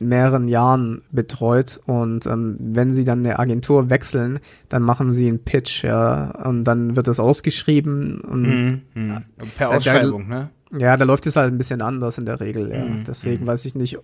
mehreren 0.00 0.48
Jahren 0.48 1.02
betreut 1.12 1.80
und 1.86 2.26
ähm, 2.26 2.56
wenn 2.58 2.94
sie 2.94 3.04
dann 3.04 3.20
eine 3.20 3.38
Agentur 3.38 3.90
wechseln, 3.90 4.40
dann 4.68 4.82
machen 4.82 5.10
sie 5.10 5.28
einen 5.28 5.44
Pitch, 5.44 5.84
ja, 5.84 6.30
und 6.44 6.64
dann 6.64 6.96
wird 6.96 7.06
das 7.06 7.20
ausgeschrieben 7.20 8.20
und 8.20 8.42
mhm, 8.42 8.82
mh. 8.94 9.22
per 9.56 9.70
Ausschreibung, 9.70 10.28
da, 10.28 10.34
ne? 10.34 10.50
Ja, 10.72 10.96
da 10.96 11.04
läuft 11.04 11.26
es 11.26 11.36
halt 11.36 11.52
ein 11.52 11.58
bisschen 11.58 11.82
anders 11.82 12.18
in 12.18 12.26
der 12.26 12.40
Regel, 12.40 12.70
ja. 12.70 12.84
Mhm, 12.84 13.04
Deswegen 13.04 13.44
mhm. 13.44 13.48
weiß 13.48 13.64
ich 13.64 13.74
nicht, 13.74 13.98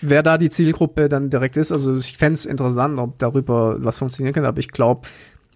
wer 0.00 0.22
da 0.22 0.38
die 0.38 0.50
Zielgruppe 0.50 1.08
dann 1.08 1.30
direkt 1.30 1.56
ist. 1.56 1.72
Also 1.72 1.96
ich 1.96 2.16
fände 2.16 2.34
es 2.34 2.46
interessant, 2.46 2.98
ob 2.98 3.18
darüber 3.18 3.76
was 3.78 3.98
funktionieren 3.98 4.34
kann, 4.34 4.44
aber 4.44 4.58
ich 4.58 4.68
glaube, 4.68 5.02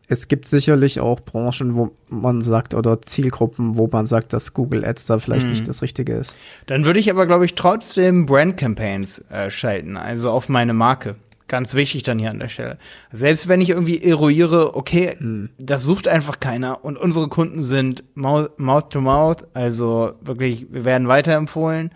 es 0.08 0.28
gibt 0.28 0.46
sicherlich 0.46 1.00
auch 1.00 1.20
Branchen, 1.20 1.74
wo 1.74 1.92
man 2.08 2.42
sagt, 2.42 2.74
oder 2.74 3.00
Zielgruppen, 3.00 3.78
wo 3.78 3.88
man 3.90 4.06
sagt, 4.06 4.32
dass 4.32 4.52
Google 4.52 4.84
Ads 4.84 5.06
da 5.06 5.18
vielleicht 5.18 5.46
mhm. 5.46 5.52
nicht 5.52 5.68
das 5.68 5.82
Richtige 5.82 6.14
ist. 6.14 6.36
Dann 6.66 6.84
würde 6.84 7.00
ich 7.00 7.10
aber, 7.10 7.26
glaube 7.26 7.46
ich, 7.46 7.54
trotzdem 7.54 8.26
Brand 8.26 8.56
Campaigns 8.56 9.24
äh, 9.30 9.50
schalten, 9.50 9.96
also 9.96 10.30
auf 10.30 10.48
meine 10.48 10.74
Marke. 10.74 11.16
Ganz 11.46 11.74
wichtig 11.74 12.02
dann 12.04 12.18
hier 12.18 12.30
an 12.30 12.38
der 12.38 12.48
Stelle. 12.48 12.78
Selbst 13.12 13.48
wenn 13.48 13.60
ich 13.60 13.70
irgendwie 13.70 14.02
eruiere, 14.02 14.74
okay, 14.76 15.14
mhm. 15.18 15.50
das 15.58 15.84
sucht 15.84 16.08
einfach 16.08 16.40
keiner 16.40 16.84
und 16.84 16.96
unsere 16.96 17.28
Kunden 17.28 17.62
sind 17.62 18.02
Mouth 18.14 18.90
to 18.90 19.00
Mouth, 19.00 19.46
also 19.52 20.14
wirklich, 20.22 20.66
wir 20.70 20.84
werden 20.86 21.06
weiterempfohlen, 21.06 21.90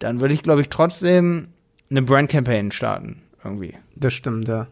dann 0.00 0.20
würde 0.20 0.34
ich, 0.34 0.42
glaube 0.42 0.60
ich, 0.60 0.68
trotzdem 0.68 1.48
eine 1.90 2.02
Brand 2.02 2.30
Campaign 2.30 2.72
starten, 2.72 3.22
irgendwie. 3.44 3.74
Das 3.94 4.14
stimmt, 4.14 4.48
ja. 4.48 4.66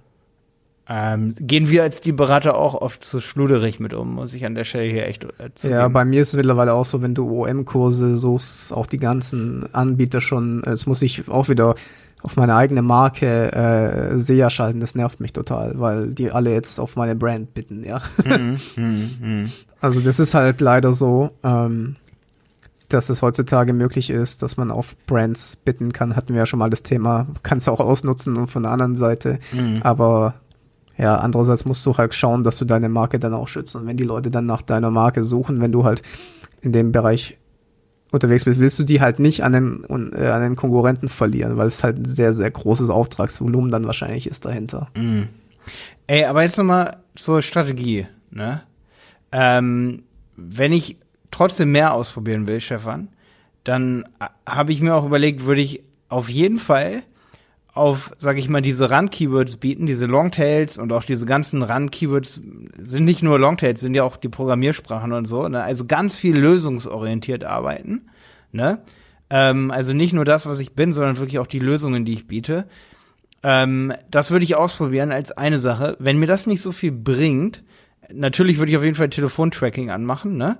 Ähm, 0.88 1.34
gehen 1.40 1.68
wir 1.68 1.82
als 1.82 2.00
die 2.00 2.12
Berater 2.12 2.56
auch 2.56 2.74
oft 2.74 3.04
zu 3.04 3.20
schluderig 3.20 3.80
mit 3.80 3.92
um, 3.92 4.14
muss 4.14 4.34
ich 4.34 4.46
an 4.46 4.54
der 4.54 4.62
Stelle 4.62 4.88
hier 4.88 5.06
echt 5.06 5.24
äh, 5.24 5.52
zugeben. 5.52 5.80
Ja, 5.80 5.88
bei 5.88 6.04
mir 6.04 6.22
ist 6.22 6.28
es 6.28 6.36
mittlerweile 6.36 6.74
auch 6.74 6.84
so, 6.84 7.02
wenn 7.02 7.12
du 7.12 7.28
OM-Kurse 7.28 8.16
suchst, 8.16 8.72
auch 8.72 8.86
die 8.86 8.98
ganzen 8.98 9.72
Anbieter 9.74 10.20
schon, 10.20 10.62
es 10.62 10.86
muss 10.86 11.02
ich 11.02 11.28
auch 11.28 11.48
wieder 11.48 11.74
auf 12.22 12.36
meine 12.36 12.54
eigene 12.54 12.82
Marke 12.82 13.52
äh, 13.52 14.18
SEA 14.18 14.50
schalten, 14.50 14.80
das 14.80 14.94
nervt 14.94 15.20
mich 15.20 15.32
total, 15.32 15.78
weil 15.78 16.08
die 16.08 16.30
alle 16.30 16.52
jetzt 16.52 16.78
auf 16.78 16.96
meine 16.96 17.14
Brand 17.14 17.54
bitten, 17.54 17.84
ja. 17.84 18.00
Mhm, 18.24 18.56
mh, 18.76 19.08
mh. 19.20 19.48
Also 19.80 20.00
das 20.00 20.18
ist 20.18 20.34
halt 20.34 20.60
leider 20.60 20.92
so, 20.92 21.30
ähm, 21.44 21.96
dass 22.88 23.10
es 23.10 23.22
heutzutage 23.22 23.72
möglich 23.72 24.10
ist, 24.10 24.42
dass 24.42 24.56
man 24.56 24.70
auf 24.70 24.96
Brands 25.06 25.56
bitten 25.56 25.92
kann, 25.92 26.16
hatten 26.16 26.32
wir 26.32 26.40
ja 26.40 26.46
schon 26.46 26.58
mal 26.58 26.70
das 26.70 26.82
Thema, 26.82 27.26
kannst 27.42 27.66
du 27.66 27.72
auch 27.72 27.80
ausnutzen 27.80 28.36
und 28.36 28.46
von 28.46 28.62
der 28.62 28.72
anderen 28.72 28.96
Seite, 28.96 29.38
mhm. 29.52 29.82
aber 29.82 30.34
ja, 30.98 31.16
andererseits 31.16 31.64
musst 31.66 31.84
du 31.84 31.96
halt 31.96 32.14
schauen, 32.14 32.42
dass 32.42 32.56
du 32.58 32.64
deine 32.64 32.88
Marke 32.88 33.18
dann 33.18 33.34
auch 33.34 33.48
schützt. 33.48 33.76
Und 33.76 33.86
wenn 33.86 33.98
die 33.98 34.04
Leute 34.04 34.30
dann 34.30 34.46
nach 34.46 34.62
deiner 34.62 34.90
Marke 34.90 35.24
suchen, 35.24 35.60
wenn 35.60 35.72
du 35.72 35.84
halt 35.84 36.00
in 36.62 36.72
dem 36.72 36.90
Bereich 36.90 37.36
unterwegs 38.16 38.44
bist, 38.44 38.60
willst 38.60 38.78
du 38.78 38.84
die 38.84 39.00
halt 39.00 39.18
nicht 39.18 39.44
an 39.44 39.52
den, 39.52 40.12
äh, 40.14 40.26
an 40.26 40.42
den 40.42 40.56
Konkurrenten 40.56 41.08
verlieren, 41.08 41.56
weil 41.56 41.66
es 41.66 41.84
halt 41.84 41.98
ein 41.98 42.04
sehr, 42.04 42.32
sehr 42.32 42.50
großes 42.50 42.90
Auftragsvolumen 42.90 43.70
dann 43.70 43.86
wahrscheinlich 43.86 44.26
ist 44.26 44.44
dahinter. 44.44 44.88
Mm. 44.94 45.22
Ey, 46.06 46.24
aber 46.24 46.42
jetzt 46.42 46.58
nochmal 46.58 46.98
zur 47.16 47.42
Strategie, 47.42 48.06
ne? 48.30 48.62
Ähm, 49.32 50.04
wenn 50.36 50.72
ich 50.72 50.98
trotzdem 51.30 51.72
mehr 51.72 51.94
ausprobieren 51.94 52.46
will, 52.46 52.60
Stefan, 52.60 53.08
dann 53.64 54.04
äh, 54.20 54.26
habe 54.46 54.72
ich 54.72 54.80
mir 54.80 54.94
auch 54.94 55.04
überlegt, 55.04 55.44
würde 55.44 55.60
ich 55.60 55.82
auf 56.08 56.28
jeden 56.28 56.58
Fall 56.58 57.02
auf, 57.76 58.12
sag 58.16 58.38
ich 58.38 58.48
mal, 58.48 58.62
diese 58.62 58.90
Run-Keywords 58.90 59.56
bieten, 59.56 59.86
diese 59.86 60.06
Longtails 60.06 60.78
und 60.78 60.92
auch 60.92 61.04
diese 61.04 61.26
ganzen 61.26 61.62
Run-Keywords 61.62 62.40
sind 62.78 63.04
nicht 63.04 63.22
nur 63.22 63.38
Longtails, 63.38 63.80
sind 63.80 63.94
ja 63.94 64.02
auch 64.02 64.16
die 64.16 64.28
Programmiersprachen 64.28 65.12
und 65.12 65.26
so, 65.26 65.46
ne? 65.48 65.62
Also 65.62 65.84
ganz 65.84 66.16
viel 66.16 66.36
lösungsorientiert 66.36 67.44
arbeiten, 67.44 68.06
ne? 68.50 68.82
Ähm, 69.28 69.70
also 69.70 69.92
nicht 69.92 70.14
nur 70.14 70.24
das, 70.24 70.46
was 70.46 70.60
ich 70.60 70.72
bin, 70.72 70.92
sondern 70.92 71.18
wirklich 71.18 71.38
auch 71.38 71.46
die 71.46 71.58
Lösungen, 71.58 72.04
die 72.04 72.14
ich 72.14 72.26
biete. 72.26 72.66
Ähm, 73.42 73.92
das 74.10 74.30
würde 74.30 74.44
ich 74.44 74.56
ausprobieren 74.56 75.12
als 75.12 75.32
eine 75.32 75.58
Sache. 75.58 75.96
Wenn 75.98 76.18
mir 76.18 76.26
das 76.26 76.46
nicht 76.46 76.62
so 76.62 76.72
viel 76.72 76.92
bringt, 76.92 77.62
natürlich 78.12 78.58
würde 78.58 78.72
ich 78.72 78.78
auf 78.78 78.84
jeden 78.84 78.96
Fall 78.96 79.10
Telefontracking 79.10 79.90
anmachen, 79.90 80.36
ne? 80.36 80.58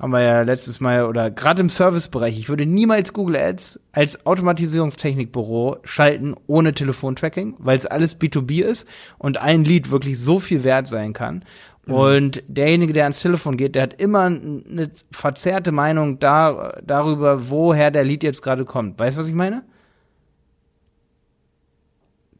Haben 0.00 0.12
wir 0.12 0.22
ja 0.22 0.42
letztes 0.42 0.80
Mal 0.80 1.04
oder 1.04 1.30
gerade 1.30 1.60
im 1.60 1.68
Servicebereich, 1.68 2.38
ich 2.38 2.48
würde 2.48 2.64
niemals 2.64 3.12
Google 3.12 3.36
Ads 3.36 3.80
als 3.92 4.24
Automatisierungstechnikbüro 4.24 5.76
schalten 5.84 6.34
ohne 6.46 6.72
Telefontracking, 6.72 7.54
weil 7.58 7.76
es 7.76 7.84
alles 7.84 8.18
B2B 8.18 8.62
ist 8.62 8.88
und 9.18 9.38
ein 9.38 9.62
Lead 9.62 9.90
wirklich 9.90 10.18
so 10.18 10.40
viel 10.40 10.64
wert 10.64 10.86
sein 10.86 11.12
kann. 11.12 11.44
Mhm. 11.84 11.94
Und 11.94 12.42
derjenige, 12.48 12.94
der 12.94 13.04
ans 13.04 13.20
Telefon 13.20 13.58
geht, 13.58 13.74
der 13.74 13.82
hat 13.82 14.00
immer 14.00 14.22
eine 14.22 14.90
verzerrte 15.10 15.70
Meinung 15.70 16.18
da, 16.18 16.78
darüber, 16.82 17.50
woher 17.50 17.90
der 17.90 18.04
Lead 18.04 18.22
jetzt 18.22 18.42
gerade 18.42 18.64
kommt. 18.64 18.98
Weißt 18.98 19.16
du, 19.16 19.20
was 19.20 19.28
ich 19.28 19.34
meine? 19.34 19.64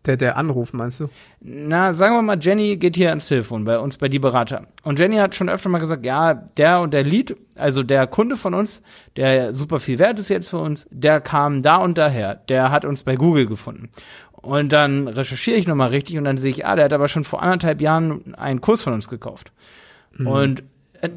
Der, 0.07 0.17
der 0.17 0.39
Anruf, 0.39 0.73
meinst 0.73 1.01
du? 1.01 1.11
Na, 1.41 1.93
sagen 1.93 2.15
wir 2.15 2.23
mal, 2.23 2.39
Jenny 2.41 2.79
geht 2.79 2.97
hier 2.97 3.11
ans 3.11 3.27
Telefon 3.27 3.65
bei 3.65 3.79
uns, 3.79 3.99
bei 3.99 4.09
die 4.09 4.19
Berater. 4.19 4.67
Und 4.83 4.99
Jenny 4.99 5.17
hat 5.17 5.35
schon 5.35 5.51
öfter 5.51 5.69
mal 5.69 5.79
gesagt, 5.79 6.07
ja, 6.07 6.33
der 6.33 6.81
und 6.81 6.95
der 6.95 7.03
Lead, 7.03 7.37
also 7.55 7.83
der 7.83 8.07
Kunde 8.07 8.37
von 8.37 8.55
uns, 8.55 8.83
der 9.17 9.53
super 9.53 9.79
viel 9.79 9.99
wert 9.99 10.19
ist 10.19 10.31
jetzt 10.31 10.49
für 10.49 10.59
uns, 10.59 10.87
der 10.91 11.21
kam 11.21 11.61
da 11.61 11.77
und 11.77 11.99
daher. 11.99 12.37
Der 12.49 12.71
hat 12.71 12.87
uns 12.87 13.03
bei 13.05 13.17
Google 13.17 13.45
gefunden. 13.45 13.91
Und 14.33 14.73
dann 14.73 15.07
recherchiere 15.07 15.59
ich 15.59 15.67
nochmal 15.67 15.91
richtig 15.91 16.17
und 16.17 16.25
dann 16.25 16.39
sehe 16.39 16.51
ich, 16.51 16.65
ah, 16.65 16.77
der 16.77 16.87
hat 16.87 16.95
aber 16.95 17.09
schon 17.09 17.25
vor 17.25 17.43
anderthalb 17.43 17.83
Jahren 17.83 18.35
einen 18.37 18.63
Kurs 18.63 18.83
von 18.83 18.95
uns 18.95 19.09
gekauft. 19.09 19.53
Mhm. 20.17 20.27
Und 20.27 20.63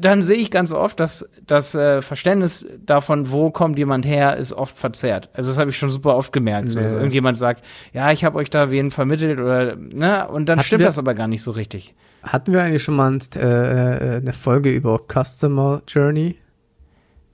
dann 0.00 0.22
sehe 0.22 0.36
ich 0.36 0.50
ganz 0.50 0.72
oft, 0.72 0.98
dass 1.00 1.28
das 1.46 1.74
äh, 1.74 2.00
Verständnis 2.02 2.66
davon, 2.84 3.30
wo 3.30 3.50
kommt 3.50 3.78
jemand 3.78 4.06
her, 4.06 4.36
ist 4.36 4.52
oft 4.52 4.78
verzerrt. 4.78 5.28
Also 5.34 5.50
das 5.50 5.58
habe 5.58 5.70
ich 5.70 5.78
schon 5.78 5.90
super 5.90 6.16
oft 6.16 6.32
gemerkt, 6.32 6.70
so, 6.70 6.80
dass 6.80 6.92
irgendjemand 6.92 7.36
sagt, 7.38 7.64
ja, 7.92 8.10
ich 8.12 8.24
habe 8.24 8.38
euch 8.38 8.50
da 8.50 8.70
wen 8.70 8.90
vermittelt 8.90 9.38
oder 9.40 9.76
ne, 9.76 10.26
und 10.28 10.46
dann 10.48 10.58
Hatten 10.58 10.66
stimmt 10.66 10.80
wir- 10.80 10.86
das 10.86 10.98
aber 10.98 11.14
gar 11.14 11.28
nicht 11.28 11.42
so 11.42 11.50
richtig. 11.50 11.94
Hatten 12.22 12.52
wir 12.52 12.62
eigentlich 12.62 12.82
schon 12.82 12.96
mal 12.96 13.12
ein, 13.12 13.18
äh, 13.36 13.38
äh, 13.38 14.16
eine 14.16 14.32
Folge 14.32 14.70
über 14.72 14.98
Customer 15.12 15.82
Journey? 15.86 16.36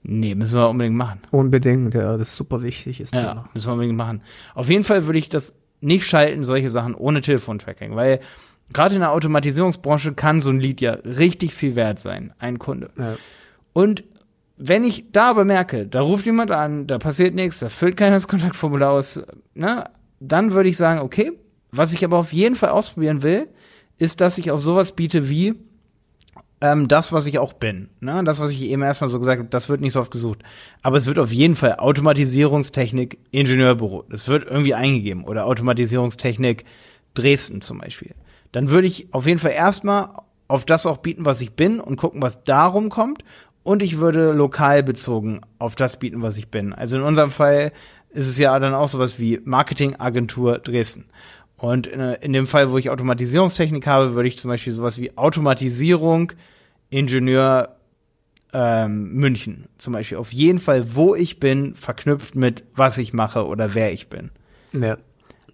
Nee, 0.03 0.35
müssen 0.35 0.59
wir 0.59 0.67
unbedingt 0.67 0.97
machen. 0.97 1.21
Unbedingt, 1.31 1.93
ja, 1.93 2.17
das 2.17 2.29
ist 2.29 2.35
super 2.35 2.61
wichtig 2.63 2.99
ist 2.99 3.13
Ja, 3.13 3.29
Thema. 3.29 3.49
müssen 3.53 3.67
wir 3.67 3.73
unbedingt 3.73 3.97
machen. 3.97 4.21
Auf 4.55 4.67
jeden 4.67 4.83
Fall 4.83 5.05
würde 5.05 5.19
ich 5.19 5.29
das 5.29 5.55
nicht 5.79 6.05
schalten, 6.05 6.43
solche 6.43 6.69
Sachen 6.69 6.95
ohne 6.95 7.21
Telefontracking, 7.21 7.95
weil 7.95 8.19
gerade 8.73 8.95
in 8.95 9.01
der 9.01 9.11
Automatisierungsbranche 9.11 10.13
kann 10.13 10.41
so 10.41 10.49
ein 10.49 10.59
Lied 10.59 10.81
ja 10.81 10.93
richtig 10.93 11.53
viel 11.53 11.75
wert 11.75 11.99
sein, 11.99 12.33
ein 12.39 12.59
Kunde. 12.59 12.89
Ja. 12.97 13.15
Und 13.73 14.03
wenn 14.57 14.83
ich 14.83 15.05
da 15.11 15.29
aber 15.29 15.45
merke, 15.45 15.87
da 15.87 16.01
ruft 16.01 16.25
jemand 16.25 16.51
an, 16.51 16.85
da 16.87 16.99
passiert 16.99 17.33
nichts, 17.33 17.59
da 17.59 17.69
füllt 17.69 17.97
keiner 17.97 18.15
das 18.15 18.27
Kontaktformular 18.27 18.91
aus, 18.91 19.23
ne, 19.55 19.85
dann 20.19 20.51
würde 20.51 20.69
ich 20.69 20.77
sagen, 20.77 20.99
okay, 20.99 21.31
was 21.71 21.93
ich 21.93 22.05
aber 22.05 22.17
auf 22.17 22.33
jeden 22.33 22.55
Fall 22.55 22.69
ausprobieren 22.69 23.23
will, 23.23 23.47
ist, 23.97 24.21
dass 24.21 24.37
ich 24.37 24.51
auf 24.51 24.61
sowas 24.61 24.91
biete 24.91 25.29
wie 25.29 25.55
ähm, 26.61 26.87
das, 26.87 27.11
was 27.11 27.25
ich 27.25 27.39
auch 27.39 27.53
bin. 27.53 27.89
Ne? 27.99 28.23
Das, 28.23 28.39
was 28.39 28.51
ich 28.51 28.61
eben 28.61 28.83
erstmal 28.83 29.09
so 29.09 29.19
gesagt 29.19 29.39
habe, 29.39 29.49
das 29.49 29.67
wird 29.67 29.81
nicht 29.81 29.93
so 29.93 29.99
oft 29.99 30.11
gesucht. 30.11 30.39
Aber 30.81 30.97
es 30.97 31.07
wird 31.07 31.17
auf 31.17 31.31
jeden 31.31 31.55
Fall 31.55 31.75
Automatisierungstechnik 31.77 33.17
Ingenieurbüro. 33.31 34.05
Das 34.09 34.27
wird 34.27 34.47
irgendwie 34.47 34.75
eingegeben. 34.75 35.23
Oder 35.23 35.45
Automatisierungstechnik 35.45 36.65
Dresden 37.13 37.61
zum 37.61 37.79
Beispiel. 37.79 38.13
Dann 38.51 38.69
würde 38.69 38.87
ich 38.87 39.13
auf 39.13 39.25
jeden 39.25 39.39
Fall 39.39 39.51
erstmal 39.51 40.09
auf 40.47 40.65
das 40.65 40.85
auch 40.85 40.97
bieten, 40.97 41.25
was 41.25 41.41
ich 41.41 41.53
bin 41.53 41.79
und 41.79 41.95
gucken, 41.95 42.21
was 42.21 42.43
darum 42.43 42.89
kommt. 42.89 43.23
Und 43.63 43.81
ich 43.81 43.99
würde 43.99 44.31
lokal 44.31 44.83
bezogen 44.83 45.41
auf 45.59 45.75
das 45.75 45.97
bieten, 45.97 46.21
was 46.21 46.37
ich 46.37 46.49
bin. 46.49 46.73
Also 46.73 46.97
in 46.97 47.03
unserem 47.03 47.31
Fall 47.31 47.71
ist 48.09 48.27
es 48.27 48.37
ja 48.37 48.57
dann 48.59 48.73
auch 48.73 48.87
sowas 48.87 49.19
wie 49.19 49.39
Marketingagentur 49.43 50.59
Dresden. 50.59 51.05
Und 51.57 51.85
in, 51.87 51.99
in 51.99 52.33
dem 52.33 52.47
Fall, 52.47 52.71
wo 52.71 52.77
ich 52.77 52.89
Automatisierungstechnik 52.89 53.85
habe, 53.85 54.15
würde 54.15 54.27
ich 54.27 54.39
zum 54.39 54.49
Beispiel 54.49 54.73
sowas 54.73 54.97
wie 54.97 55.15
Automatisierung, 55.15 56.33
Ingenieur 56.89 57.77
ähm, 58.51 59.11
München 59.13 59.67
zum 59.77 59.93
Beispiel. 59.93 60.17
Auf 60.17 60.33
jeden 60.33 60.59
Fall, 60.59 60.95
wo 60.95 61.15
ich 61.15 61.39
bin, 61.39 61.75
verknüpft 61.75 62.35
mit 62.35 62.63
was 62.75 62.97
ich 62.97 63.13
mache 63.13 63.45
oder 63.45 63.73
wer 63.75 63.93
ich 63.93 64.09
bin. 64.09 64.31
ja. 64.73 64.97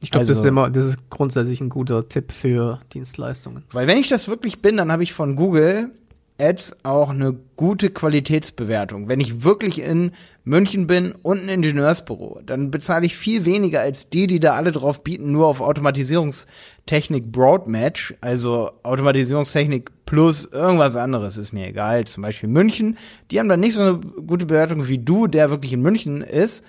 Ich 0.01 0.11
glaube, 0.11 0.25
das 0.25 0.33
ist 0.33 0.37
Also- 0.39 0.49
immer, 0.49 0.69
das 0.69 0.85
ist 0.85 1.09
grundsätzlich 1.09 1.61
ein 1.61 1.69
guter 1.69 2.07
Tipp 2.07 2.31
für 2.31 2.79
Dienstleistungen. 2.93 3.63
Weil 3.71 3.87
wenn 3.87 3.97
ich 3.97 4.09
das 4.09 4.27
wirklich 4.27 4.61
bin, 4.61 4.77
dann 4.77 4.91
habe 4.91 5.03
ich 5.03 5.13
von 5.13 5.35
Google 5.35 5.91
Ads 6.39 6.77
auch 6.83 7.09
eine 7.09 7.35
gute 7.55 7.89
Qualitätsbewertung. 7.89 9.07
Wenn 9.07 9.19
ich 9.19 9.43
wirklich 9.43 9.79
in 9.81 10.11
München 10.43 10.85
bin 10.85 11.13
und 11.23 11.39
ein 11.41 11.49
Ingenieursbüro, 11.49 12.41
dann 12.45 12.69
bezahle 12.69 13.07
ich 13.07 13.17
viel 13.17 13.43
weniger 13.43 13.81
als 13.81 14.09
die, 14.09 14.27
die 14.27 14.39
da 14.39 14.53
alle 14.53 14.71
drauf 14.71 15.03
bieten, 15.03 15.31
nur 15.31 15.47
auf 15.47 15.61
Automatisierungstechnik 15.61 17.31
Broadmatch, 17.31 18.13
also 18.21 18.71
Automatisierungstechnik 18.83 19.89
plus 20.05 20.45
irgendwas 20.45 20.95
anderes, 20.95 21.37
ist 21.37 21.53
mir 21.53 21.67
egal. 21.67 22.05
Zum 22.05 22.23
Beispiel 22.23 22.49
München, 22.49 22.97
die 23.31 23.39
haben 23.39 23.49
dann 23.49 23.59
nicht 23.59 23.73
so 23.75 23.81
eine 23.81 23.97
gute 23.97 24.45
Bewertung 24.45 24.87
wie 24.87 24.99
du, 24.99 25.27
der 25.27 25.49
wirklich 25.49 25.73
in 25.73 25.81
München 25.81 26.21
ist. 26.21 26.63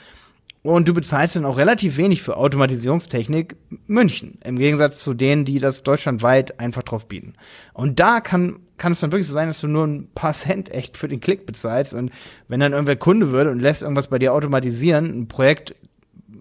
Und 0.62 0.88
du 0.88 0.92
bezahlst 0.92 1.36
dann 1.36 1.44
auch 1.44 1.56
relativ 1.56 1.96
wenig 1.96 2.22
für 2.22 2.36
Automatisierungstechnik 2.36 3.56
München. 3.86 4.38
Im 4.44 4.58
Gegensatz 4.58 5.00
zu 5.00 5.14
denen, 5.14 5.44
die 5.44 5.60
das 5.60 5.82
deutschlandweit 5.82 6.58
einfach 6.58 6.82
drauf 6.82 7.06
bieten. 7.06 7.34
Und 7.72 8.00
da 8.00 8.20
kann, 8.20 8.60
kann 8.76 8.92
es 8.92 9.00
dann 9.00 9.12
wirklich 9.12 9.28
so 9.28 9.34
sein, 9.34 9.48
dass 9.48 9.60
du 9.60 9.68
nur 9.68 9.86
ein 9.86 10.08
paar 10.14 10.34
Cent 10.34 10.70
echt 10.72 10.96
für 10.96 11.08
den 11.08 11.20
Klick 11.20 11.46
bezahlst. 11.46 11.94
Und 11.94 12.10
wenn 12.48 12.60
dann 12.60 12.72
irgendwer 12.72 12.96
Kunde 12.96 13.30
wird 13.30 13.46
und 13.46 13.60
lässt 13.60 13.82
irgendwas 13.82 14.08
bei 14.08 14.18
dir 14.18 14.34
automatisieren, 14.34 15.20
ein 15.20 15.28
Projekt, 15.28 15.76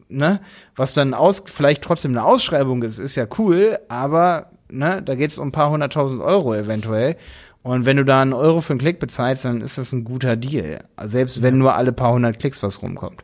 ne, 0.10 0.42
was 0.76 0.94
dann 0.94 1.14
aus, 1.14 1.44
vielleicht 1.46 1.84
trotzdem 1.84 2.12
eine 2.12 2.26
Ausschreibung 2.26 2.82
ist, 2.84 2.98
ist 2.98 3.16
ja 3.16 3.28
cool, 3.38 3.78
aber, 3.88 4.52
ne, 4.70 5.02
da 5.04 5.16
geht's 5.16 5.38
um 5.38 5.50
ein 5.50 5.52
paar 5.52 5.70
hunderttausend 5.70 6.22
Euro 6.22 6.56
eventuell. 6.56 7.18
Und 7.62 7.86
wenn 7.86 7.98
du 7.98 8.06
da 8.06 8.22
einen 8.22 8.34
Euro 8.34 8.62
für 8.62 8.74
einen 8.74 8.80
Klick 8.80 9.00
bezahlst, 9.00 9.46
dann 9.46 9.62
ist 9.62 9.78
das 9.78 9.92
ein 9.92 10.06
guter 10.06 10.36
Deal. 10.38 10.86
Selbst 11.04 11.42
wenn 11.42 11.58
nur 11.58 11.76
alle 11.76 11.92
paar 11.92 12.14
hundert 12.14 12.40
Klicks 12.40 12.64
was 12.64 12.82
rumkommt. 12.82 13.24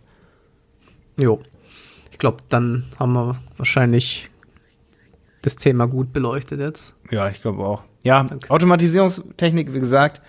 Jo. 1.17 1.41
Ich 2.12 2.19
glaube, 2.19 2.43
dann 2.49 2.86
haben 2.99 3.13
wir 3.13 3.36
wahrscheinlich 3.58 4.30
das 5.41 5.56
Thema 5.56 5.88
gut 5.88 6.13
beleuchtet 6.13 6.60
jetzt. 6.60 6.95
Ja, 7.12 7.30
ich 7.30 7.41
glaube 7.41 7.63
auch. 7.65 7.84
Ja, 8.04 8.23
Danke. 8.23 8.49
Automatisierungstechnik, 8.49 9.73
wie 9.73 9.80
gesagt, 9.80 10.21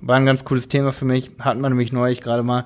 war 0.00 0.16
ein 0.16 0.26
ganz 0.26 0.44
cooles 0.44 0.68
Thema 0.68 0.92
für 0.92 1.04
mich. 1.04 1.30
Hatten 1.38 1.60
wir 1.60 1.68
nämlich 1.68 1.92
neulich 1.92 2.20
gerade 2.20 2.42
mal. 2.42 2.64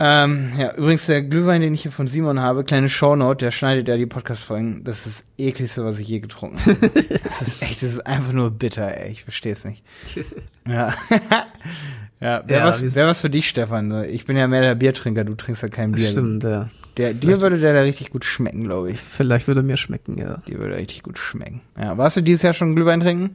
Ähm, 0.00 0.52
ja, 0.58 0.74
übrigens 0.74 1.06
der 1.06 1.22
Glühwein, 1.22 1.60
den 1.60 1.72
ich 1.72 1.82
hier 1.82 1.92
von 1.92 2.08
Simon 2.08 2.40
habe, 2.40 2.64
kleine 2.64 2.88
Shownote, 2.88 3.44
der 3.44 3.52
schneidet 3.52 3.86
ja 3.86 3.96
die 3.96 4.06
Podcast-Folgen. 4.06 4.82
Das 4.82 5.06
ist 5.06 5.20
das 5.20 5.24
ekligste, 5.38 5.84
was 5.84 6.00
ich 6.00 6.08
je 6.08 6.18
getrunken 6.18 6.58
habe. 6.58 6.90
das 7.24 7.42
ist 7.42 7.62
echt, 7.62 7.82
das 7.82 7.92
ist 7.92 8.06
einfach 8.06 8.32
nur 8.32 8.50
bitter, 8.50 8.96
ey. 8.98 9.12
Ich 9.12 9.22
verstehe 9.22 9.52
es 9.52 9.64
nicht. 9.64 9.82
Ja. 10.66 10.94
ja, 12.24 12.42
wäre 12.48 12.60
Ja, 12.60 12.66
was, 12.66 12.94
wär 12.94 13.06
was 13.06 13.20
für 13.20 13.30
dich, 13.30 13.48
Stefan. 13.48 14.04
Ich 14.04 14.24
bin 14.26 14.36
ja 14.36 14.46
mehr 14.48 14.62
der 14.62 14.74
Biertrinker, 14.74 15.24
du 15.24 15.34
trinkst 15.34 15.62
ja 15.62 15.68
kein 15.68 15.92
Bier. 15.92 16.08
stimmt, 16.08 16.42
ja. 16.44 16.68
Der, 16.96 17.12
dir 17.12 17.40
würde 17.40 17.58
der 17.58 17.74
da 17.74 17.80
richtig 17.82 18.10
gut 18.10 18.24
schmecken, 18.24 18.64
glaube 18.64 18.90
ich. 18.92 19.00
Vielleicht 19.00 19.46
würde 19.48 19.62
mir 19.62 19.76
schmecken, 19.76 20.16
ja. 20.16 20.38
Dir 20.48 20.58
würde 20.58 20.76
richtig 20.76 21.02
gut 21.02 21.18
schmecken. 21.18 21.60
Ja, 21.78 21.98
warst 21.98 22.16
du 22.16 22.20
dieses 22.22 22.42
Jahr 22.42 22.54
schon 22.54 22.74
Glühwein 22.76 23.00
trinken? 23.00 23.34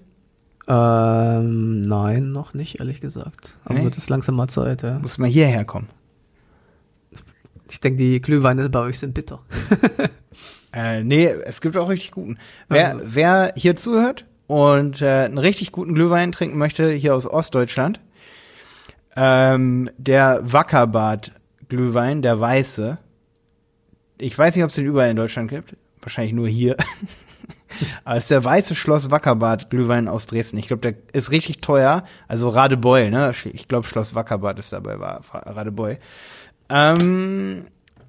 Ähm, 0.67 1.82
nein, 1.82 2.32
noch 2.32 2.54
nicht, 2.54 2.80
ehrlich 2.80 3.02
gesagt. 3.02 3.58
Aber 3.65 3.75
Nee? 3.80 3.84
wird 3.84 3.97
es 3.97 4.10
langsam 4.10 4.36
mal 4.36 4.47
Zeit, 4.47 4.84
ja. 4.84 4.99
Muss 4.99 5.17
mal 5.17 5.28
hierher 5.30 5.65
kommen. 5.65 5.89
Ich 7.69 7.80
denke, 7.82 7.97
die 7.97 8.21
Glühweine 8.21 8.69
bei 8.69 8.80
euch 8.80 8.99
sind 8.99 9.13
bitter. 9.13 9.41
Äh, 10.71 11.04
nee, 11.04 11.25
es 11.25 11.62
gibt 11.62 11.75
auch 11.78 11.89
richtig 11.89 12.12
guten. 12.12 12.38
Wer, 12.69 12.91
Also. 12.91 13.04
wer 13.08 13.54
hier 13.58 13.75
zuhört 13.75 14.25
und 14.45 15.02
äh, 15.02 15.08
einen 15.25 15.39
richtig 15.39 15.71
guten 15.71 15.95
Glühwein 15.95 16.32
trinken 16.32 16.60
möchte, 16.60 16.91
hier 16.91 17.15
aus 17.15 17.25
Ostdeutschland, 17.25 17.99
ähm, 19.21 19.89
der 19.97 20.39
Wackerbad 20.43 21.34
Glühwein, 21.67 22.21
der 22.21 22.39
weiße. 22.39 22.97
Ich 24.17 24.38
weiß 24.38 24.55
nicht, 24.55 24.63
ob 24.63 24.69
es 24.69 24.75
den 24.75 24.86
überall 24.86 25.12
in 25.12 25.17
Deutschland 25.17 25.49
gibt. 25.49 25.75
Wahrscheinlich 26.01 26.34
nur 26.34 26.47
hier. 26.47 26.77
Aber 28.05 28.15
es 28.15 28.23
ist 28.23 28.32
der 28.32 28.43
weiße 28.43 28.75
Schloss 28.75 29.12
Wackerbad 29.12 29.69
Glühwein 29.69 30.08
aus 30.08 30.25
Dresden. 30.25 30.58
Ich 30.58 30.67
glaube, 30.67 30.82
der 30.82 30.95
ist 31.12 31.32
richtig 31.32 31.60
teuer. 31.60 32.03
Also 32.29 32.47
Radebeul, 32.47 33.12
ne? 33.12 33.34
Ich 33.51 33.67
glaube, 33.67 33.88
Schloss 33.88 34.15
Wackerbad 34.15 34.58
ist 34.58 34.71
dabei, 34.71 34.99
war 34.99 35.21
Radebeul. 35.34 35.97
Ähm, 36.69 37.65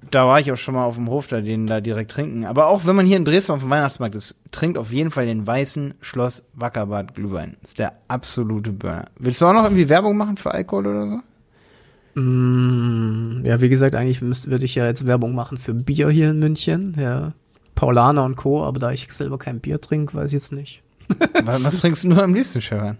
da 0.09 0.25
war 0.25 0.39
ich 0.39 0.51
auch 0.51 0.57
schon 0.57 0.73
mal 0.73 0.85
auf 0.85 0.95
dem 0.95 1.09
Hof, 1.09 1.27
da 1.27 1.41
den 1.41 1.67
da 1.67 1.79
direkt 1.79 2.11
trinken. 2.11 2.45
Aber 2.45 2.67
auch 2.67 2.85
wenn 2.85 2.95
man 2.95 3.05
hier 3.05 3.17
in 3.17 3.25
Dresden 3.25 3.53
auf 3.53 3.59
dem 3.59 3.69
Weihnachtsmarkt 3.69 4.15
ist, 4.15 4.35
trinkt 4.51 4.77
auf 4.77 4.91
jeden 4.91 5.11
Fall 5.11 5.27
den 5.27 5.45
weißen 5.45 5.93
Schloss 6.01 6.43
Wackerbad 6.53 7.13
Glühwein. 7.15 7.57
ist 7.63 7.79
der 7.79 7.93
absolute 8.07 8.71
Burner. 8.71 9.05
Willst 9.19 9.41
du 9.41 9.45
auch 9.45 9.53
noch 9.53 9.63
irgendwie 9.63 9.89
Werbung 9.89 10.17
machen 10.17 10.37
für 10.37 10.51
Alkohol 10.51 10.87
oder 10.87 11.07
so? 11.07 12.19
Mm, 12.19 13.45
ja, 13.45 13.61
wie 13.61 13.69
gesagt, 13.69 13.95
eigentlich 13.95 14.21
müsste, 14.21 14.49
würde 14.49 14.65
ich 14.65 14.75
ja 14.75 14.85
jetzt 14.85 15.05
Werbung 15.05 15.35
machen 15.35 15.57
für 15.57 15.73
Bier 15.73 16.09
hier 16.09 16.31
in 16.31 16.39
München, 16.39 16.95
ja. 16.99 17.33
Paulaner 17.75 18.25
und 18.25 18.35
Co., 18.35 18.63
aber 18.63 18.79
da 18.79 18.91
ich 18.91 19.11
selber 19.11 19.37
kein 19.37 19.61
Bier 19.61 19.79
trinke, 19.79 20.13
weiß 20.13 20.27
ich 20.27 20.33
jetzt 20.33 20.51
nicht. 20.51 20.83
was, 21.43 21.63
was 21.63 21.81
trinkst 21.81 22.03
du 22.03 22.09
nur 22.09 22.23
am 22.23 22.33
liebsten, 22.33 22.61
Stefan? 22.61 22.99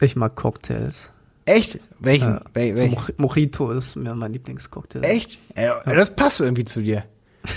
Ich 0.00 0.16
mag 0.16 0.34
Cocktails. 0.34 1.10
Echt? 1.46 1.78
Welchen? 2.00 2.34
Ja, 2.34 2.42
Wel 2.52 2.76
so 2.76 2.82
welchen? 2.82 2.96
Mo 3.16 3.28
Mojito 3.28 3.70
ist 3.70 3.96
mir 3.96 4.14
mein 4.14 4.32
Lieblingscocktail. 4.32 5.04
Echt? 5.04 5.38
Ja, 5.56 5.80
das 5.84 6.14
passt 6.14 6.40
irgendwie 6.40 6.64
zu 6.64 6.82
dir. 6.82 7.04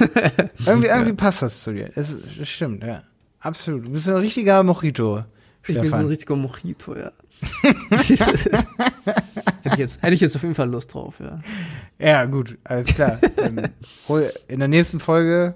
irgendwie, 0.65 0.87
irgendwie 0.87 1.13
passt 1.13 1.41
das 1.41 1.63
zu 1.63 1.73
dir. 1.73 1.91
Das, 1.95 2.11
ist, 2.11 2.23
das 2.39 2.47
stimmt, 2.47 2.83
ja. 2.83 3.03
Absolut. 3.39 3.85
Du 3.85 3.89
bist 3.89 4.07
ein 4.07 4.15
richtiger 4.15 4.63
Mojito. 4.63 5.23
Ich 5.67 5.79
bin 5.79 5.89
so 5.89 5.95
ein 5.95 6.05
richtiger 6.05 6.35
Mojito, 6.35 6.95
ja. 6.95 7.11
hätte, 7.61 8.13
ich 9.63 9.75
jetzt, 9.77 10.01
hätte 10.01 10.13
ich 10.13 10.21
jetzt 10.21 10.35
auf 10.35 10.43
jeden 10.43 10.55
Fall 10.55 10.69
Lust 10.69 10.93
drauf, 10.93 11.19
ja. 11.19 11.39
Ja, 11.97 12.25
gut, 12.25 12.57
alles 12.63 12.93
klar. 12.93 13.19
Dann 13.37 13.69
hol, 14.07 14.31
in 14.47 14.59
der 14.59 14.67
nächsten 14.67 14.99
Folge 14.99 15.55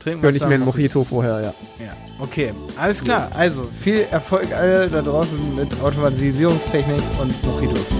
trinken 0.00 0.22
Gönn 0.22 0.34
ich 0.34 0.42
mir 0.44 0.54
einen 0.54 0.64
Mojito 0.64 1.04
vorher, 1.04 1.40
ja. 1.40 1.84
Ja, 1.84 1.92
okay. 2.18 2.52
Alles 2.76 3.02
klar. 3.04 3.30
Also, 3.36 3.62
viel 3.78 4.06
Erfolg 4.10 4.52
alle 4.52 4.88
da 4.88 5.02
draußen 5.02 5.54
mit 5.54 5.68
Automatisierungstechnik 5.80 7.02
und 7.20 7.46
Mojitos. 7.46 7.94